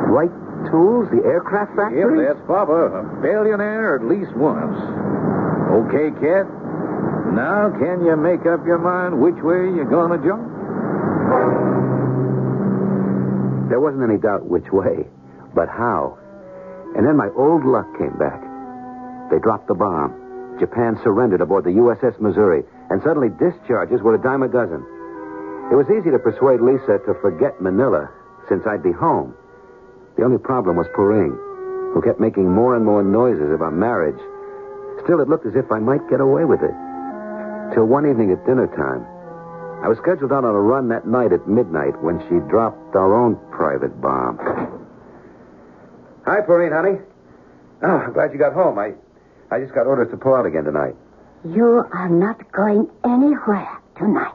Wright 0.09 0.33
Tools, 0.67 1.07
the 1.09 1.23
aircraft 1.23 1.71
factory? 1.75 2.25
that's 2.27 2.41
Papa. 2.45 2.91
A 2.91 3.03
billionaire 3.21 3.95
at 3.95 4.03
least 4.03 4.35
once. 4.35 4.75
Okay, 5.87 6.11
kid. 6.19 6.45
Now, 7.31 7.71
can 7.79 8.03
you 8.03 8.17
make 8.17 8.43
up 8.43 8.65
your 8.65 8.79
mind 8.81 9.15
which 9.21 9.39
way 9.39 9.71
you're 9.71 9.87
gonna 9.87 10.19
jump? 10.19 10.43
There 13.69 13.79
wasn't 13.79 14.03
any 14.03 14.17
doubt 14.17 14.49
which 14.49 14.65
way, 14.73 15.05
but 15.53 15.69
how. 15.69 16.17
And 16.97 17.05
then 17.05 17.15
my 17.15 17.29
old 17.37 17.63
luck 17.63 17.85
came 17.97 18.17
back. 18.17 18.41
They 19.29 19.37
dropped 19.37 19.67
the 19.67 19.77
bomb. 19.77 20.57
Japan 20.59 20.97
surrendered 21.03 21.41
aboard 21.41 21.63
the 21.63 21.77
USS 21.77 22.19
Missouri, 22.19 22.63
and 22.89 23.01
suddenly 23.03 23.29
discharges 23.29 24.01
were 24.01 24.15
a 24.15 24.21
dime 24.21 24.41
a 24.41 24.49
dozen. 24.49 24.81
It 25.71 25.77
was 25.77 25.85
easy 25.93 26.09
to 26.09 26.17
persuade 26.17 26.61
Lisa 26.65 26.97
to 27.05 27.13
forget 27.21 27.61
Manila, 27.61 28.09
since 28.49 28.65
I'd 28.65 28.81
be 28.81 28.91
home. 28.91 29.37
The 30.17 30.25
only 30.25 30.39
problem 30.39 30.75
was 30.75 30.87
Puring, 30.97 31.37
who 31.93 32.01
kept 32.01 32.19
making 32.19 32.49
more 32.49 32.75
and 32.75 32.83
more 32.83 33.03
noises 33.03 33.53
about 33.53 33.73
marriage. 33.73 34.19
Still, 35.05 35.21
it 35.21 35.29
looked 35.29 35.45
as 35.45 35.55
if 35.55 35.71
I 35.71 35.77
might 35.77 36.09
get 36.09 36.19
away 36.19 36.43
with 36.43 36.65
it. 36.65 36.73
Till 37.73 37.85
one 37.85 38.09
evening 38.09 38.31
at 38.31 38.43
dinner 38.49 38.65
time. 38.65 39.05
I 39.81 39.87
was 39.87 39.97
scheduled 39.97 40.31
out 40.33 40.43
on 40.43 40.53
a 40.55 40.59
run 40.59 40.89
that 40.89 41.07
night 41.07 41.31
at 41.31 41.47
midnight 41.47 42.01
when 42.03 42.19
she 42.27 42.35
dropped 42.49 42.95
our 42.95 43.13
own 43.13 43.37
private 43.51 43.99
bomb. 44.01 44.37
Hi, 46.25 46.41
Porine, 46.41 46.71
honey. 46.71 46.99
Oh, 47.81 47.87
I'm 47.87 48.13
glad 48.13 48.33
you 48.33 48.39
got 48.39 48.53
home. 48.53 48.77
I, 48.77 48.93
I 49.49 49.59
just 49.61 49.73
got 49.73 49.87
orders 49.87 50.11
to 50.11 50.17
pull 50.17 50.35
out 50.35 50.45
again 50.45 50.65
tonight. 50.65 50.95
You 51.45 51.85
are 51.93 52.09
not 52.09 52.51
going 52.51 52.89
anywhere 53.05 53.79
tonight. 53.97 54.33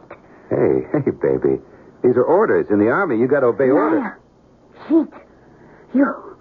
Hey, 0.48 0.86
hey, 0.92 1.10
baby. 1.10 1.60
These 2.02 2.16
are 2.16 2.24
orders. 2.24 2.66
In 2.70 2.78
the 2.78 2.88
Army, 2.88 3.18
you 3.18 3.28
got 3.28 3.40
to 3.40 3.46
obey 3.46 3.68
orders. 3.68 4.00
Liar. 4.00 4.18
Cheat. 4.88 5.12
You. 5.94 6.36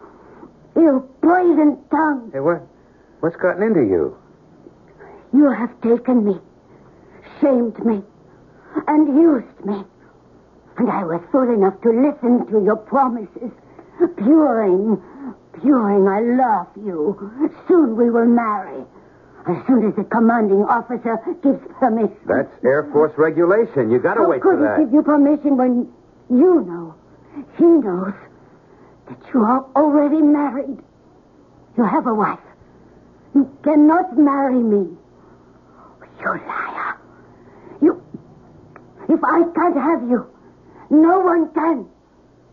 You 0.76 1.10
poison 1.22 1.78
tongue. 1.92 2.32
Hey, 2.34 2.40
what? 2.40 2.62
What's 3.20 3.36
gotten 3.36 3.64
into 3.64 3.82
you? 3.82 4.18
You 5.34 5.50
have 5.52 5.70
taken 5.82 6.26
me, 6.26 6.36
shamed 7.42 7.84
me, 7.86 8.02
and 8.88 9.08
used 9.22 9.66
me. 9.66 9.84
And 10.78 10.90
I 10.90 11.04
was 11.04 11.22
fool 11.32 11.54
enough 11.54 11.80
to 11.82 11.90
listen 11.90 12.48
to 12.52 12.64
your 12.64 12.78
promises. 12.78 13.52
Puring, 14.18 15.02
Puring, 15.62 16.08
I 16.08 16.20
love 16.20 16.68
you. 16.76 17.16
Soon 17.68 17.96
we 17.96 18.10
will 18.10 18.26
marry. 18.26 18.84
As 19.48 19.58
soon 19.68 19.88
as 19.88 19.96
the 19.96 20.04
commanding 20.06 20.64
officer 20.64 21.20
gives 21.44 21.60
permission. 21.80 22.18
That's 22.26 22.50
Air 22.64 22.90
Force 22.92 23.14
regulation. 23.18 23.92
You 23.92 24.00
got 24.00 24.16
to 24.16 24.22
How 24.22 24.30
wait 24.30 24.42
for 24.42 24.56
that. 24.58 24.66
How 24.66 24.76
could 24.76 24.80
he 24.80 24.86
give 24.86 24.94
you 24.94 25.04
permission 25.04 25.58
when 25.58 25.92
you 26.30 26.62
know, 26.64 26.96
he 27.58 27.66
knows, 27.66 28.14
that 29.10 29.20
you 29.34 29.42
are 29.42 29.66
already 29.76 30.22
married? 30.22 30.80
You 31.78 31.84
have 31.84 32.08
a 32.08 32.14
wife. 32.14 32.40
You 33.36 33.50
cannot 33.64 34.18
marry 34.18 34.60
me. 34.60 34.96
You 36.22 36.30
liar. 36.30 36.83
If 39.14 39.24
I 39.24 39.44
can't 39.54 39.78
have 39.78 40.10
you, 40.10 40.26
no 40.90 41.20
one 41.20 41.54
can. 41.54 41.86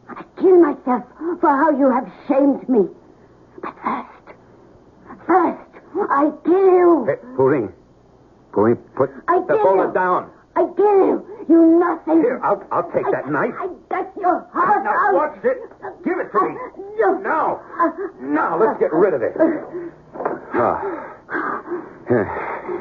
I 0.09 0.23
kill 0.39 0.61
myself 0.61 1.05
for 1.41 1.49
how 1.49 1.71
you 1.71 1.89
have 1.91 2.07
shamed 2.29 2.69
me. 2.69 2.87
But 3.63 3.75
first, 3.83 4.37
first, 5.27 5.71
I 6.11 6.31
kill 6.45 6.69
you. 6.69 7.05
Hey. 7.07 7.17
Purine, 8.53 8.79
put 8.95 9.11
I 9.29 9.39
the 9.41 9.55
kill 9.55 9.63
folder 9.63 9.87
you. 9.89 9.95
down. 9.95 10.31
I 10.57 10.67
kill 10.77 10.99
you. 11.07 11.27
You 11.49 11.79
nothing. 11.79 12.21
Here, 12.21 12.41
I'll, 12.43 12.63
I'll 12.71 12.91
take 12.93 13.07
that 13.11 13.29
knife. 13.31 13.55
I 13.59 13.69
got 13.89 14.17
your 14.17 14.47
heart 14.53 14.85
Now, 14.85 14.91
out. 14.91 15.15
watch 15.15 15.39
it. 15.45 15.59
Give 16.05 16.19
it 16.19 16.31
to 16.33 16.41
me. 16.49 16.55
No. 16.99 17.19
Now. 17.21 17.61
Now, 18.21 18.59
let's 18.59 18.79
get 18.79 18.93
rid 18.93 19.15
of 19.15 19.23
it. 19.23 19.33
Uh, 19.37 20.37
ah. 20.55 20.83
Uh, 21.31 21.37
uh. 21.37 21.63
Here. 22.09 22.80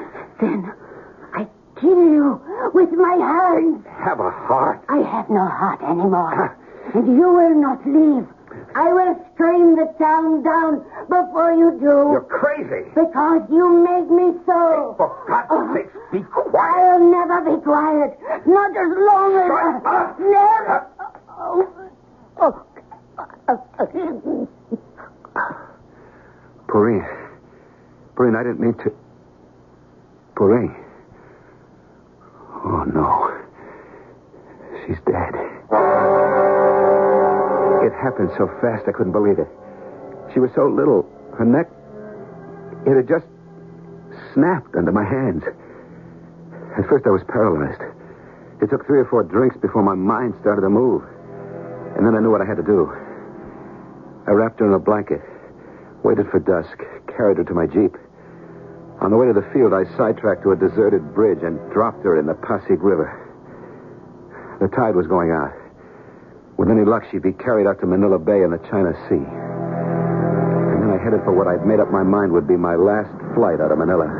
I 1.79 1.81
kill 1.81 2.11
you 2.11 2.41
with 2.73 2.91
my 2.91 3.15
hands. 3.15 3.85
Have 4.03 4.19
a 4.19 4.31
heart. 4.31 4.83
I 4.89 4.97
have 4.97 5.29
no 5.29 5.47
heart 5.47 5.81
anymore. 5.81 6.57
and 6.93 7.07
you 7.17 7.29
will 7.31 7.55
not 7.55 7.85
leave. 7.87 8.27
I 8.75 8.91
will 8.91 9.15
strain 9.33 9.75
the 9.75 9.93
town 9.97 10.43
down 10.43 10.83
before 11.07 11.53
you 11.53 11.71
do. 11.79 12.11
You're 12.11 12.27
crazy. 12.29 12.89
Because 12.95 13.41
you 13.49 13.83
made 13.83 14.11
me 14.11 14.33
so. 14.45 14.95
For 14.97 15.25
God's 15.27 15.47
oh, 15.51 15.73
sake, 15.73 15.87
be 16.11 16.19
quiet. 16.23 16.55
I'll 16.55 16.99
never 16.99 17.41
be 17.55 17.63
quiet. 17.63 18.19
Not 18.45 18.71
as 18.71 18.91
long 18.97 19.37
as. 19.37 19.47
Shut 19.47 19.85
up. 19.85 20.19
Never. 20.19 20.87
Oh. 21.39 21.67
Oh. 22.41 22.65
Purine. 26.67 27.07
Purine, 28.15 28.35
I 28.35 28.43
didn't 28.43 28.59
mean 28.59 28.73
to. 28.83 28.91
Purine. 30.35 30.88
Oh, 32.65 32.83
no. 32.93 33.31
She's 34.85 34.99
dead. 35.05 35.33
It 37.85 37.93
happened 37.93 38.31
so 38.37 38.47
fast 38.61 38.87
I 38.87 38.91
couldn't 38.91 39.13
believe 39.13 39.39
it. 39.39 39.47
She 40.33 40.39
was 40.39 40.51
so 40.55 40.67
little. 40.67 41.07
Her 41.37 41.45
neck. 41.45 41.69
It 42.85 42.95
had 42.95 43.07
just 43.07 43.25
snapped 44.33 44.75
under 44.75 44.91
my 44.91 45.03
hands. 45.03 45.43
At 46.77 46.87
first 46.87 47.05
I 47.07 47.09
was 47.09 47.23
paralyzed. 47.27 47.81
It 48.61 48.69
took 48.69 48.85
three 48.85 48.99
or 48.99 49.05
four 49.05 49.23
drinks 49.23 49.57
before 49.57 49.83
my 49.83 49.95
mind 49.95 50.35
started 50.41 50.61
to 50.61 50.69
move. 50.69 51.03
And 51.97 52.05
then 52.05 52.15
I 52.15 52.19
knew 52.19 52.31
what 52.31 52.41
I 52.41 52.45
had 52.45 52.57
to 52.57 52.63
do. 52.63 52.91
I 54.27 54.31
wrapped 54.31 54.59
her 54.59 54.67
in 54.67 54.73
a 54.73 54.79
blanket, 54.79 55.21
waited 56.03 56.27
for 56.29 56.39
dusk, 56.39 56.77
carried 57.07 57.37
her 57.37 57.43
to 57.43 57.53
my 57.53 57.65
Jeep. 57.65 57.95
On 58.99 59.11
the 59.11 59.15
way 59.15 59.31
to 59.31 59.33
the 59.33 59.47
field, 59.55 59.71
I 59.71 59.87
sidetracked 59.95 60.43
to 60.43 60.51
a 60.51 60.59
deserted 60.59 61.15
bridge 61.15 61.39
and 61.39 61.55
dropped 61.71 62.03
her 62.03 62.19
in 62.19 62.27
the 62.27 62.35
Pasig 62.35 62.83
River. 62.83 63.07
The 64.59 64.67
tide 64.75 64.91
was 64.91 65.07
going 65.07 65.31
out. 65.31 65.55
With 66.59 66.67
any 66.67 66.83
luck, 66.83 67.07
she'd 67.07 67.23
be 67.23 67.31
carried 67.31 67.63
out 67.63 67.79
to 67.79 67.87
Manila 67.87 68.19
Bay 68.19 68.43
in 68.43 68.51
the 68.51 68.59
China 68.67 68.91
Sea. 69.07 69.23
And 69.23 70.77
then 70.83 70.91
I 70.91 70.99
headed 70.99 71.23
for 71.23 71.31
what 71.31 71.47
I'd 71.47 71.63
made 71.63 71.79
up 71.79 71.87
my 71.95 72.03
mind 72.03 72.35
would 72.35 72.43
be 72.43 72.59
my 72.59 72.75
last 72.75 73.07
flight 73.39 73.63
out 73.63 73.71
of 73.71 73.79
Manila. 73.79 74.11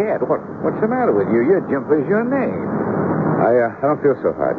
Kid, 0.00 0.24
what, 0.24 0.40
what's 0.64 0.80
the 0.80 0.88
matter 0.88 1.12
with 1.12 1.28
you? 1.28 1.44
Your 1.44 1.60
jumper's 1.68 2.08
your 2.08 2.24
name. 2.24 2.56
I, 3.44 3.68
uh, 3.68 3.84
I 3.84 3.92
don't 3.92 4.00
feel 4.00 4.16
so 4.24 4.32
hot. 4.32 4.56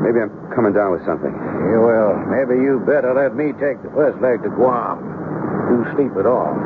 Maybe 0.00 0.24
I'm 0.24 0.32
coming 0.56 0.72
down 0.72 0.96
with 0.96 1.04
something. 1.04 1.36
Yeah, 1.36 1.84
well, 1.84 2.16
maybe 2.32 2.56
you 2.64 2.80
better 2.88 3.12
let 3.12 3.36
me 3.36 3.52
take 3.60 3.76
the 3.84 3.92
first 3.92 4.16
leg 4.24 4.40
to 4.40 4.48
Guam. 4.48 5.04
You 5.68 5.84
sleep 5.92 6.16
it 6.16 6.24
off. 6.24 6.56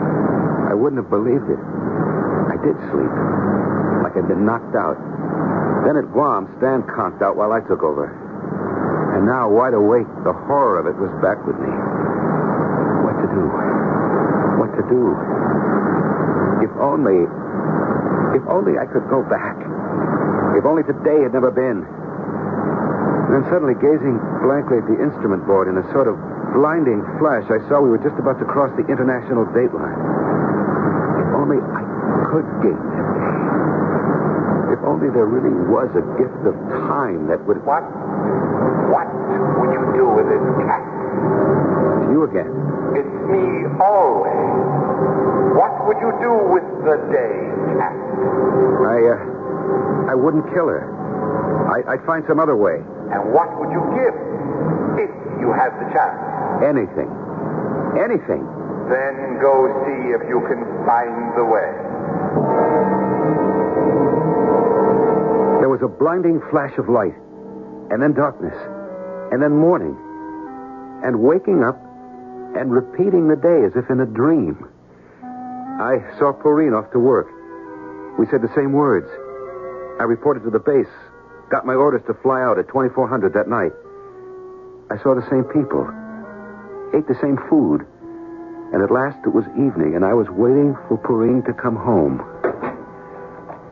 I 0.70 0.74
wouldn't 0.78 1.02
have 1.02 1.10
believed 1.10 1.50
it. 1.50 1.58
I 1.58 2.54
did 2.62 2.78
sleep. 2.94 3.14
Like 4.06 4.14
I'd 4.14 4.30
been 4.30 4.46
knocked 4.46 4.78
out. 4.78 4.94
Then 5.82 5.98
at 5.98 6.06
Guam, 6.14 6.46
Stan 6.62 6.86
conked 6.86 7.26
out 7.26 7.34
while 7.34 7.50
I 7.50 7.58
took 7.66 7.82
over. 7.82 8.06
And 8.06 9.26
now, 9.26 9.50
wide 9.50 9.74
awake, 9.74 10.06
the 10.22 10.30
horror 10.30 10.78
of 10.78 10.86
it 10.86 10.94
was 10.94 11.10
back 11.18 11.42
with 11.42 11.58
me. 11.58 11.74
What 13.02 13.18
to 13.18 13.26
do? 13.34 13.44
What 14.62 14.70
to 14.78 14.84
do? 14.86 15.10
If 16.62 16.70
only. 16.78 17.26
If 18.38 18.46
only 18.46 18.78
I 18.78 18.86
could 18.86 19.10
go 19.10 19.26
back. 19.26 19.58
If 20.54 20.62
only 20.62 20.86
today 20.86 21.26
had 21.26 21.34
never 21.34 21.50
been. 21.50 21.82
And 21.82 23.30
then 23.34 23.42
suddenly, 23.50 23.74
gazing 23.74 24.22
blankly 24.46 24.78
at 24.78 24.86
the 24.86 25.02
instrument 25.02 25.42
board 25.50 25.66
in 25.66 25.74
a 25.82 25.86
sort 25.90 26.06
of 26.06 26.14
blinding 26.54 27.02
flash, 27.18 27.50
I 27.50 27.58
saw 27.66 27.82
we 27.82 27.90
were 27.90 28.02
just 28.02 28.18
about 28.22 28.38
to 28.38 28.46
cross 28.46 28.70
the 28.78 28.86
international 28.86 29.50
date 29.50 29.74
line. 29.74 29.98
If 29.98 30.29
only 31.50 31.58
I 31.74 31.82
could 32.30 32.46
that 32.62 32.62
day. 32.62 33.34
If 34.70 34.80
only 34.86 35.10
there 35.10 35.26
really 35.26 35.50
was 35.66 35.90
a 35.98 36.04
gift 36.14 36.46
of 36.46 36.54
time 36.86 37.26
that 37.26 37.42
would. 37.46 37.58
What? 37.66 37.82
What 38.90 39.10
would 39.58 39.74
you 39.74 39.82
do 39.98 40.06
with 40.14 40.30
this 40.30 40.44
cat? 40.62 40.82
You 42.14 42.22
again. 42.30 42.50
It's 42.94 43.14
me 43.26 43.66
always. 43.82 44.30
What 45.58 45.74
would 45.90 45.98
you 45.98 46.14
do 46.22 46.32
with 46.54 46.66
the 46.86 46.96
day 47.10 47.34
cat? 47.82 47.94
I, 48.86 48.98
uh, 49.10 50.10
I 50.10 50.14
wouldn't 50.14 50.46
kill 50.54 50.70
her. 50.70 50.86
I, 51.66 51.94
I'd 51.94 52.06
find 52.06 52.22
some 52.28 52.38
other 52.38 52.56
way. 52.56 52.78
And 53.10 53.34
what 53.34 53.50
would 53.58 53.70
you 53.74 53.82
give 53.98 54.14
if 55.02 55.10
you 55.42 55.50
had 55.50 55.74
the 55.82 55.86
chance? 55.90 56.14
Anything. 56.62 57.10
Anything. 57.98 58.46
Then 58.90 59.38
go 59.38 59.70
see 59.86 60.10
if 60.18 60.22
you 60.28 60.42
can 60.50 60.66
find 60.82 61.14
the 61.38 61.46
way. 61.46 61.70
There 65.62 65.70
was 65.70 65.80
a 65.82 65.88
blinding 65.88 66.40
flash 66.50 66.76
of 66.76 66.88
light, 66.88 67.14
and 67.90 68.02
then 68.02 68.14
darkness, 68.14 68.56
and 69.30 69.40
then 69.40 69.52
morning, 69.52 69.94
and 71.04 71.22
waking 71.22 71.62
up 71.62 71.78
and 72.58 72.72
repeating 72.72 73.28
the 73.28 73.36
day 73.36 73.62
as 73.62 73.72
if 73.76 73.88
in 73.90 74.00
a 74.00 74.06
dream. 74.06 74.66
I 75.22 76.02
saw 76.18 76.32
Porine 76.32 76.74
off 76.74 76.90
to 76.92 76.98
work. 76.98 77.30
We 78.18 78.26
said 78.26 78.42
the 78.42 78.52
same 78.56 78.72
words. 78.72 79.06
I 80.00 80.04
reported 80.04 80.42
to 80.44 80.50
the 80.50 80.58
base, 80.58 80.90
got 81.48 81.64
my 81.64 81.74
orders 81.74 82.02
to 82.08 82.14
fly 82.22 82.42
out 82.42 82.58
at 82.58 82.66
2400 82.68 83.32
that 83.34 83.46
night. 83.48 83.72
I 84.90 85.00
saw 85.02 85.14
the 85.14 85.26
same 85.30 85.44
people, 85.44 85.86
ate 86.92 87.06
the 87.06 87.18
same 87.22 87.38
food, 87.48 87.86
and 88.72 88.82
at 88.82 88.90
last 88.90 89.18
it 89.24 89.34
was 89.34 89.44
evening, 89.54 89.94
and 89.96 90.04
I 90.04 90.14
was 90.14 90.28
waiting 90.30 90.76
for 90.88 90.96
Purine 90.98 91.44
to 91.46 91.52
come 91.52 91.76
home. 91.76 92.18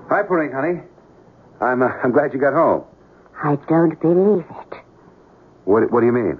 Hi, 0.08 0.22
Purine, 0.22 0.52
honey. 0.52 0.82
I'm, 1.60 1.82
uh, 1.82 1.88
I'm 2.02 2.12
glad 2.12 2.32
you 2.32 2.40
got 2.40 2.54
home. 2.54 2.84
I 3.42 3.56
don't 3.68 4.00
believe 4.00 4.44
it. 4.48 4.78
What, 5.64 5.90
what 5.92 6.00
do 6.00 6.06
you 6.06 6.12
mean? 6.12 6.38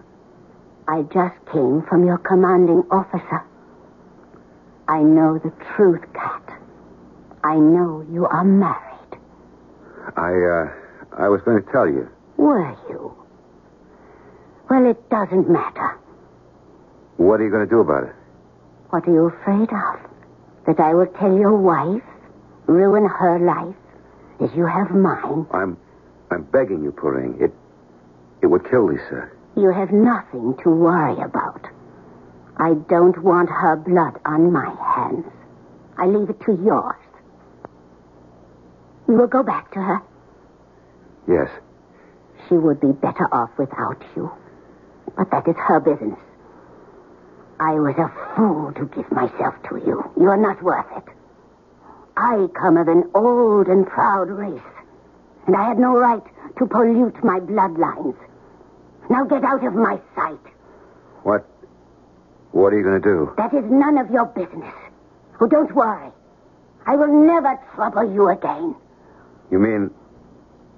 I 0.88 1.02
just 1.02 1.36
came 1.52 1.82
from 1.88 2.06
your 2.06 2.18
commanding 2.18 2.82
officer. 2.90 3.44
I 4.88 5.00
know 5.02 5.38
the 5.38 5.52
truth, 5.76 6.02
Cat. 6.14 6.59
I 7.44 7.56
know 7.56 8.04
you 8.11 8.26
are 8.26 8.44
married. 8.44 9.18
I, 10.16 10.32
uh, 10.32 11.24
I 11.24 11.28
was 11.28 11.42
going 11.44 11.62
to 11.62 11.70
tell 11.70 11.86
you. 11.86 12.09
Were 12.36 12.74
you? 12.88 13.14
Well, 14.70 14.90
it 14.90 15.11
doesn't 15.11 15.48
matter. 15.48 15.98
What 17.18 17.40
are 17.40 17.44
you 17.44 17.50
going 17.50 17.66
to 17.66 17.70
do 17.70 17.80
about 17.80 18.04
it? 18.04 18.14
What 18.91 19.07
are 19.07 19.12
you 19.12 19.26
afraid 19.26 19.68
of? 19.70 20.01
That 20.66 20.80
I 20.80 20.95
will 20.95 21.07
tell 21.18 21.36
your 21.36 21.57
wife, 21.57 22.03
ruin 22.66 23.07
her 23.07 23.39
life, 23.39 23.76
as 24.41 24.51
you 24.57 24.66
have 24.66 24.91
mine? 24.91 25.47
I'm, 25.53 25.76
I'm 26.30 26.45
begging 26.45 26.82
you, 26.82 26.93
Purine. 26.93 27.41
It, 27.41 27.53
it 28.43 28.47
would 28.47 28.68
kill 28.70 28.86
Lisa. 28.86 29.30
You 29.57 29.72
have 29.72 29.91
nothing 29.91 30.57
to 30.62 30.70
worry 30.70 31.20
about. 31.22 31.66
I 32.57 32.74
don't 32.89 33.22
want 33.22 33.51
her 33.51 33.76
blood 33.76 34.20
on 34.24 34.53
my 34.53 34.66
hands. 34.95 35.26
I 35.99 36.07
leave 36.07 36.30
it 36.30 36.41
to 36.47 36.53
yours. 36.64 36.97
You 39.07 39.14
will 39.14 39.26
go 39.26 39.43
back 39.43 39.72
to 39.72 39.80
her. 39.80 40.03
Yes. 41.26 41.51
She 42.49 42.55
would 42.55 42.80
be 42.80 42.93
better 42.93 43.32
off 43.32 43.51
without 43.59 44.03
you. 44.16 44.30
But 45.16 45.30
that 45.30 45.49
is 45.49 45.57
her 45.57 45.80
business. 45.80 46.18
I 47.61 47.74
was 47.74 47.94
a 47.98 48.09
fool 48.36 48.72
to 48.72 48.86
give 48.94 49.11
myself 49.11 49.54
to 49.68 49.76
you. 49.84 50.11
You 50.16 50.28
are 50.28 50.36
not 50.36 50.62
worth 50.62 50.86
it. 50.96 51.04
I 52.16 52.46
come 52.61 52.76
of 52.76 52.88
an 52.88 53.11
old 53.14 53.66
and 53.66 53.86
proud 53.86 54.30
race, 54.30 54.61
and 55.46 55.56
I 55.56 55.68
had 55.68 55.78
no 55.78 55.96
right 55.96 56.22
to 56.59 56.66
pollute 56.66 57.22
my 57.24 57.40
bloodlines. 57.40 58.16
Now 59.11 59.24
get 59.24 59.44
out 59.44 59.64
of 59.64 59.74
my 59.74 59.98
sight. 60.14 60.38
What, 61.22 61.46
what 62.52 62.72
are 62.72 62.78
you 62.78 62.84
going 62.84 63.00
to 63.00 63.09
do? 63.09 63.32
That 63.36 63.54
is 63.54 63.64
none 63.70 63.98
of 63.98 64.11
your 64.11 64.26
business. 64.26 64.74
Oh, 65.40 65.46
don't 65.46 65.74
worry. 65.74 66.11
I 66.86 66.96
will 66.96 67.26
never 67.26 67.59
trouble 67.74 68.12
you 68.12 68.28
again. 68.28 68.74
You 69.50 69.59
mean 69.59 69.90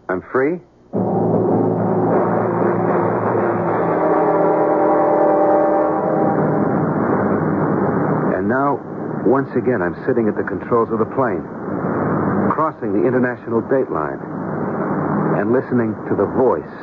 I'm 0.09 0.23
free? 0.33 0.61
Now, 8.51 8.83
once 9.23 9.49
again, 9.55 9.79
I'm 9.79 9.95
sitting 10.03 10.27
at 10.27 10.35
the 10.35 10.43
controls 10.43 10.91
of 10.91 10.99
the 10.99 11.07
plane, 11.15 11.47
crossing 12.51 12.91
the 12.91 13.07
international 13.07 13.63
date 13.71 13.87
line, 13.95 14.19
and 15.39 15.55
listening 15.55 15.95
to 16.11 16.19
the 16.19 16.27
voice. 16.35 16.75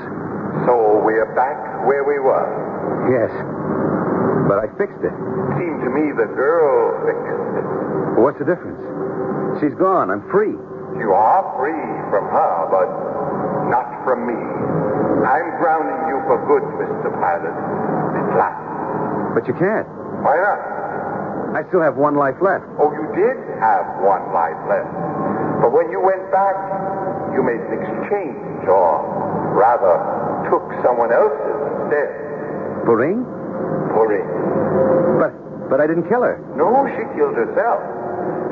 So 0.63 1.03
we 1.03 1.20
are 1.20 1.28
back 1.36 1.59
where 1.84 2.07
we 2.07 2.24
were. 2.24 2.47
Yes, 3.11 3.30
but 4.47 4.63
I 4.63 4.72
fixed 4.80 5.03
it. 5.03 5.11
Seemed 5.59 5.84
to 5.84 5.91
me 5.91 6.15
the 6.15 6.32
girl 6.32 7.03
fixed 7.03 7.28
it. 7.59 7.68
What's 8.24 8.39
the 8.39 8.47
difference? 8.47 8.80
She's 9.59 9.76
gone. 9.76 10.09
I'm 10.09 10.24
free. 10.32 10.55
You 10.97 11.11
are 11.13 11.43
free 11.59 11.84
from 12.09 12.32
her, 12.32 12.53
but 12.72 12.89
not 13.70 13.86
from 14.07 14.24
me. 14.26 14.39
I'm 15.28 15.49
grounding 15.59 16.01
you 16.07 16.18
for 16.32 16.39
good, 16.47 16.63
Mr. 16.80 17.11
Pilot. 17.11 17.51
At 17.51 18.28
last. 18.39 19.36
But 19.36 19.45
you 19.45 19.53
can't. 19.53 19.86
Why 20.24 20.39
not? 20.39 20.77
I 21.56 21.64
still 21.70 21.82
have 21.82 21.96
one 21.98 22.16
life 22.16 22.38
left. 22.42 22.66
Oh, 22.78 22.92
you 22.94 23.08
did 23.18 23.38
have 23.58 23.86
one 24.04 24.22
life 24.36 24.58
left. 24.70 24.92
But 25.64 25.74
when 25.74 25.90
you 25.90 25.98
went 25.98 26.22
back, 26.30 26.54
you 27.34 27.42
made 27.42 27.58
an 27.58 27.74
exchange, 27.82 28.62
or 28.70 29.02
rather, 29.58 29.98
took 30.54 30.62
someone 30.86 31.10
else's 31.10 31.58
instead. 31.82 32.10
Purine? 32.86 33.26
Purine. 33.90 34.30
But, 35.18 35.34
but 35.70 35.82
I 35.82 35.88
didn't 35.88 36.06
kill 36.10 36.22
her. 36.22 36.38
No, 36.54 36.86
she 36.94 37.04
killed 37.18 37.34
herself. 37.34 37.82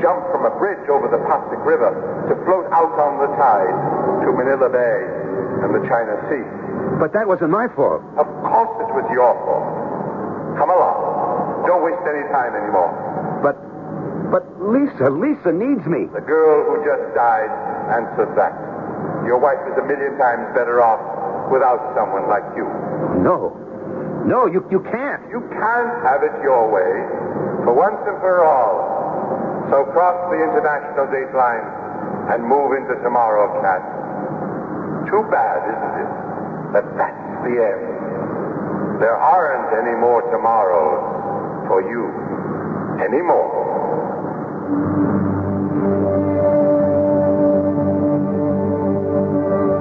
Jumped 0.01 0.27
from 0.33 0.43
a 0.49 0.53
bridge 0.57 0.81
over 0.89 1.07
the 1.07 1.21
Pasig 1.29 1.61
River 1.63 1.93
to 2.27 2.33
float 2.43 2.67
out 2.73 2.93
on 2.99 3.21
the 3.21 3.29
tide 3.37 3.75
to 4.25 4.29
Manila 4.33 4.67
Bay 4.67 4.97
and 5.63 5.71
the 5.71 5.83
China 5.87 6.19
Sea. 6.27 6.45
But 6.99 7.13
that 7.13 7.27
wasn't 7.27 7.51
my 7.51 7.67
fault. 7.75 8.01
Of 8.17 8.27
course 8.43 8.73
it 8.81 8.89
was 8.91 9.07
your 9.13 9.31
fault. 9.45 10.57
Come 10.59 10.69
along. 10.71 11.24
Don't 11.65 11.83
waste 11.83 12.05
any 12.05 12.25
time 12.31 12.53
anymore. 12.55 12.93
But, 13.41 13.57
but 14.31 14.43
Lisa, 14.61 15.09
Lisa 15.09 15.51
needs 15.51 15.85
me. 15.85 16.07
The 16.13 16.25
girl 16.25 16.65
who 16.65 16.81
just 16.85 17.03
died 17.13 17.51
answered 17.93 18.33
that. 18.37 18.53
Your 19.25 19.37
wife 19.41 19.61
is 19.69 19.75
a 19.81 19.85
million 19.85 20.17
times 20.17 20.45
better 20.53 20.81
off 20.81 21.01
without 21.49 21.81
someone 21.97 22.29
like 22.29 22.45
you. 22.57 22.65
No. 23.21 23.57
No, 24.25 24.45
you, 24.49 24.65
you 24.73 24.81
can't. 24.89 25.21
You 25.29 25.41
can't 25.53 25.93
have 26.01 26.25
it 26.25 26.33
your 26.41 26.65
way 26.69 26.93
for 27.65 27.73
once 27.73 28.01
and 28.09 28.17
for 28.21 28.41
all. 28.45 29.69
So 29.69 29.85
cross 29.93 30.17
the 30.29 30.37
international 30.37 31.09
date 31.09 31.33
line 31.33 31.65
and 32.33 32.41
move 32.45 32.73
into 32.77 32.97
tomorrow, 33.01 33.49
Cat. 33.61 33.81
Too 35.09 35.21
bad, 35.29 35.61
isn't 35.69 35.95
it? 36.05 36.11
That 36.73 36.85
that's 36.97 37.25
the 37.45 37.55
end. 37.61 37.85
There 39.01 39.17
aren't 39.17 39.69
any 39.73 39.93
more 39.97 40.21
tomorrows 40.33 41.14
for 41.67 41.81
you 41.81 42.09
anymore. 43.01 43.65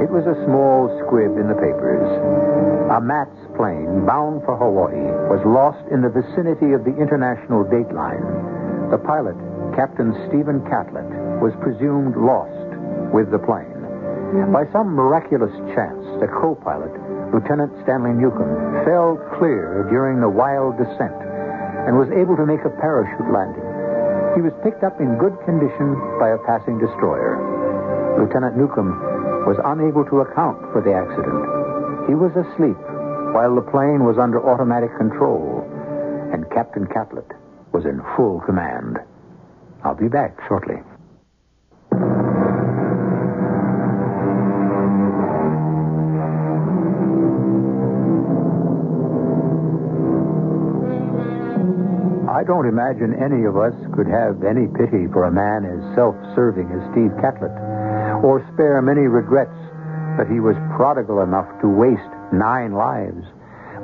It 0.03 0.11
was 0.11 0.27
a 0.29 0.37
small 0.45 0.93
squib 1.05 1.39
in 1.41 1.49
the 1.49 1.57
papers. 1.57 2.05
A 2.93 3.01
MATS 3.01 3.35
plane 3.57 4.05
bound 4.05 4.45
for 4.45 4.57
Hawaii 4.57 5.09
was 5.33 5.41
lost 5.49 5.81
in 5.91 6.03
the 6.05 6.13
vicinity 6.13 6.77
of 6.77 6.85
the 6.85 6.93
international 6.93 7.65
dateline. 7.65 8.23
The 8.93 9.01
pilot, 9.01 9.35
Captain 9.75 10.13
Stephen 10.29 10.61
Catlett, 10.69 11.09
was 11.41 11.57
presumed 11.65 12.15
lost 12.21 12.69
with 13.17 13.33
the 13.33 13.41
plane. 13.41 13.81
Hmm. 14.37 14.53
By 14.53 14.69
some 14.71 14.93
miraculous 14.93 15.55
chance, 15.73 16.05
the 16.21 16.29
co-pilot, 16.29 16.93
Lieutenant 17.33 17.73
Stanley 17.83 18.13
Newcomb, 18.13 18.85
fell 18.85 19.17
clear 19.39 19.89
during 19.89 20.21
the 20.21 20.29
wild 20.29 20.77
descent 20.77 21.17
and 21.87 21.97
was 21.97 22.09
able 22.13 22.37
to 22.37 22.47
make 22.49 22.65
a 22.65 22.73
parachute 22.81 23.29
landing. 23.29 23.65
He 24.35 24.43
was 24.43 24.57
picked 24.65 24.83
up 24.83 25.01
in 25.01 25.19
good 25.19 25.37
condition 25.45 25.95
by 26.19 26.35
a 26.35 26.43
passing 26.43 26.79
destroyer. 26.79 27.39
Lieutenant 28.19 28.57
Newcomb 28.57 28.97
was 29.47 29.61
unable 29.65 30.05
to 30.07 30.25
account 30.25 30.59
for 30.73 30.81
the 30.81 30.95
accident. 30.95 31.45
He 32.09 32.15
was 32.15 32.33
asleep 32.35 32.79
while 33.35 33.55
the 33.55 33.67
plane 33.71 34.05
was 34.05 34.19
under 34.19 34.41
automatic 34.43 34.97
control, 34.97 35.67
and 36.33 36.49
Captain 36.51 36.87
Catlett 36.87 37.31
was 37.73 37.85
in 37.85 38.01
full 38.17 38.41
command. 38.41 38.99
I'll 39.83 39.95
be 39.95 40.09
back 40.09 40.39
shortly. 40.49 40.77
I 52.35 52.43
don't 52.43 52.67
imagine 52.67 53.15
any 53.15 53.47
of 53.47 53.55
us 53.55 53.79
could 53.95 54.11
have 54.11 54.43
any 54.43 54.67
pity 54.67 55.07
for 55.15 55.31
a 55.31 55.31
man 55.31 55.63
as 55.63 55.79
self-serving 55.95 56.67
as 56.67 56.83
Steve 56.91 57.15
Catlett, 57.23 57.55
or 58.27 58.43
spare 58.51 58.83
many 58.83 59.07
regrets 59.07 59.55
that 60.19 60.27
he 60.27 60.43
was 60.43 60.59
prodigal 60.75 61.23
enough 61.23 61.47
to 61.63 61.71
waste 61.71 62.11
nine 62.35 62.75
lives. 62.75 63.23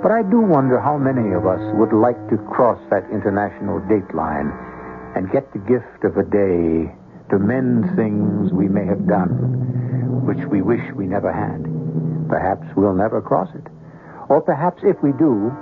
But 0.03 0.11
I 0.11 0.27
do 0.27 0.43
wonder 0.43 0.83
how 0.83 0.99
many 0.99 1.31
of 1.31 1.47
us 1.47 1.63
would 1.79 1.95
like 1.95 2.19
to 2.35 2.43
cross 2.51 2.83
that 2.91 3.07
international 3.15 3.79
date 3.87 4.11
line 4.19 4.51
and 5.15 5.31
get 5.31 5.47
the 5.55 5.63
gift 5.71 6.03
of 6.03 6.19
a 6.19 6.27
day 6.27 6.91
to 7.31 7.39
mend 7.39 7.95
things 7.95 8.51
we 8.51 8.67
may 8.67 8.83
have 8.83 9.07
done, 9.07 10.27
which 10.27 10.43
we 10.51 10.59
wish 10.59 10.83
we 10.99 11.07
never 11.07 11.31
had. 11.31 11.63
Perhaps 12.27 12.67
we'll 12.75 12.99
never 12.99 13.23
cross 13.23 13.55
it. 13.55 13.71
Or 14.27 14.43
perhaps 14.43 14.83
if 14.83 14.99
we 15.03 15.15
do, 15.19 15.55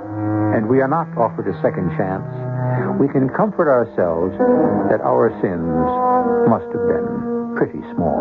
and 0.56 0.68
we 0.68 0.80
are 0.80 0.88
not 0.88 1.08
offered 1.16 1.48
a 1.48 1.60
second 1.60 1.92
chance, 1.96 2.24
we 2.98 3.06
can 3.08 3.28
comfort 3.30 3.70
ourselves 3.70 4.34
that 4.90 5.00
our 5.00 5.30
sins 5.40 5.88
must 6.50 6.66
have 6.74 6.84
been 6.90 7.54
pretty 7.56 7.82
small. 7.94 8.18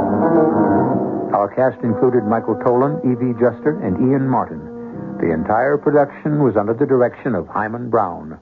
Our 1.33 1.53
cast 1.53 1.83
included 1.83 2.23
Michael 2.25 2.55
Tolan, 2.55 3.01
Evie 3.05 3.33
Juster, 3.39 3.79
and 3.83 3.97
Ian 4.09 4.27
Martin. 4.27 4.59
The 5.19 5.33
entire 5.33 5.77
production 5.77 6.43
was 6.43 6.55
under 6.55 6.73
the 6.73 6.85
direction 6.85 7.35
of 7.35 7.47
Himan 7.47 7.89
Brown. 7.89 8.39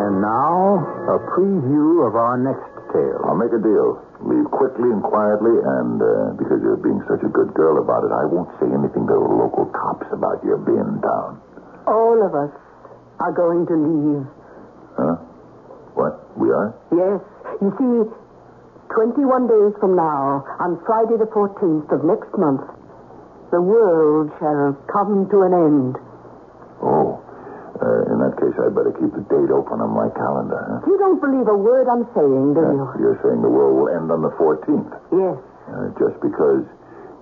And 0.00 0.14
now, 0.20 0.80
a 1.08 1.18
preview 1.32 2.06
of 2.08 2.16
our 2.16 2.36
next 2.40 2.68
tale. 2.92 3.20
I'll 3.28 3.36
make 3.36 3.52
a 3.52 3.60
deal. 3.60 4.00
Leave 4.22 4.46
quickly 4.54 4.86
and 4.86 5.02
quietly, 5.02 5.50
and 5.50 5.98
uh, 5.98 6.38
because 6.38 6.62
you're 6.62 6.78
being 6.78 7.02
such 7.10 7.22
a 7.26 7.30
good 7.30 7.50
girl 7.54 7.82
about 7.82 8.06
it, 8.06 8.12
I 8.14 8.22
won't 8.24 8.50
say 8.62 8.70
anything 8.70 9.06
to 9.10 9.14
the 9.18 9.28
local 9.34 9.66
cops 9.74 10.06
about 10.14 10.38
your 10.46 10.58
being 10.62 10.78
in 10.78 10.98
town. 11.02 11.42
All 11.90 12.22
of 12.22 12.30
us 12.34 12.54
are 13.18 13.34
going 13.34 13.66
to 13.66 13.74
leave. 13.74 14.24
Huh? 14.94 15.16
What? 15.98 16.22
We 16.38 16.50
are? 16.50 16.74
Yes. 16.94 17.18
You 17.60 17.70
see, 17.78 17.94
21 18.94 19.46
days 19.48 19.74
from 19.80 19.96
now, 19.96 20.44
on 20.60 20.78
Friday 20.86 21.16
the 21.16 21.30
14th 21.30 21.90
of 21.90 22.04
next 22.04 22.30
month, 22.38 22.62
the 23.50 23.60
world 23.60 24.30
shall 24.38 24.74
come 24.92 25.28
to 25.30 25.42
an 25.42 25.52
end. 25.54 25.96
Oh. 26.82 27.21
Uh, 27.82 28.14
in 28.14 28.22
that 28.22 28.38
case, 28.38 28.54
I'd 28.62 28.70
better 28.78 28.94
keep 28.94 29.10
the 29.10 29.26
date 29.26 29.50
open 29.50 29.82
on 29.82 29.90
my 29.90 30.06
calendar, 30.14 30.54
huh? 30.62 30.86
You 30.86 30.94
don't 31.02 31.18
believe 31.18 31.50
a 31.50 31.58
word 31.58 31.90
I'm 31.90 32.06
saying, 32.14 32.54
do 32.54 32.62
you? 32.62 32.86
You're 33.02 33.18
saying 33.26 33.42
the 33.42 33.50
world 33.50 33.74
will 33.74 33.90
end 33.90 34.06
on 34.14 34.22
the 34.22 34.30
14th. 34.38 34.86
Yes. 35.10 35.34
Uh, 35.66 35.90
just 35.98 36.14
because 36.22 36.62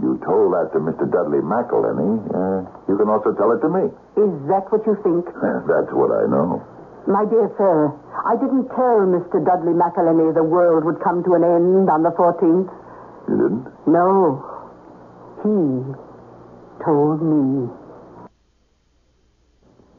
you 0.04 0.20
told 0.20 0.52
that 0.52 0.68
to 0.76 0.78
Mr. 0.84 1.08
Dudley 1.08 1.40
McElhenney, 1.40 2.12
uh, 2.28 2.60
you 2.92 2.96
can 3.00 3.08
also 3.08 3.32
tell 3.40 3.56
it 3.56 3.64
to 3.64 3.72
me. 3.72 3.88
Is 4.20 4.32
that 4.52 4.68
what 4.68 4.84
you 4.84 5.00
think? 5.00 5.24
That's 5.64 5.92
what 5.96 6.12
I 6.12 6.28
know. 6.28 6.60
My 7.08 7.24
dear 7.24 7.48
sir, 7.56 7.88
I 8.28 8.36
didn't 8.36 8.68
tell 8.76 9.00
Mr. 9.08 9.40
Dudley 9.40 9.72
McElhenney 9.72 10.36
the 10.36 10.44
world 10.44 10.84
would 10.84 11.00
come 11.00 11.24
to 11.24 11.40
an 11.40 11.44
end 11.44 11.88
on 11.88 12.04
the 12.04 12.12
14th. 12.12 12.68
You 13.32 13.36
didn't? 13.40 13.64
No. 13.88 14.44
He 15.40 15.56
told 16.84 17.24
me. 17.24 17.79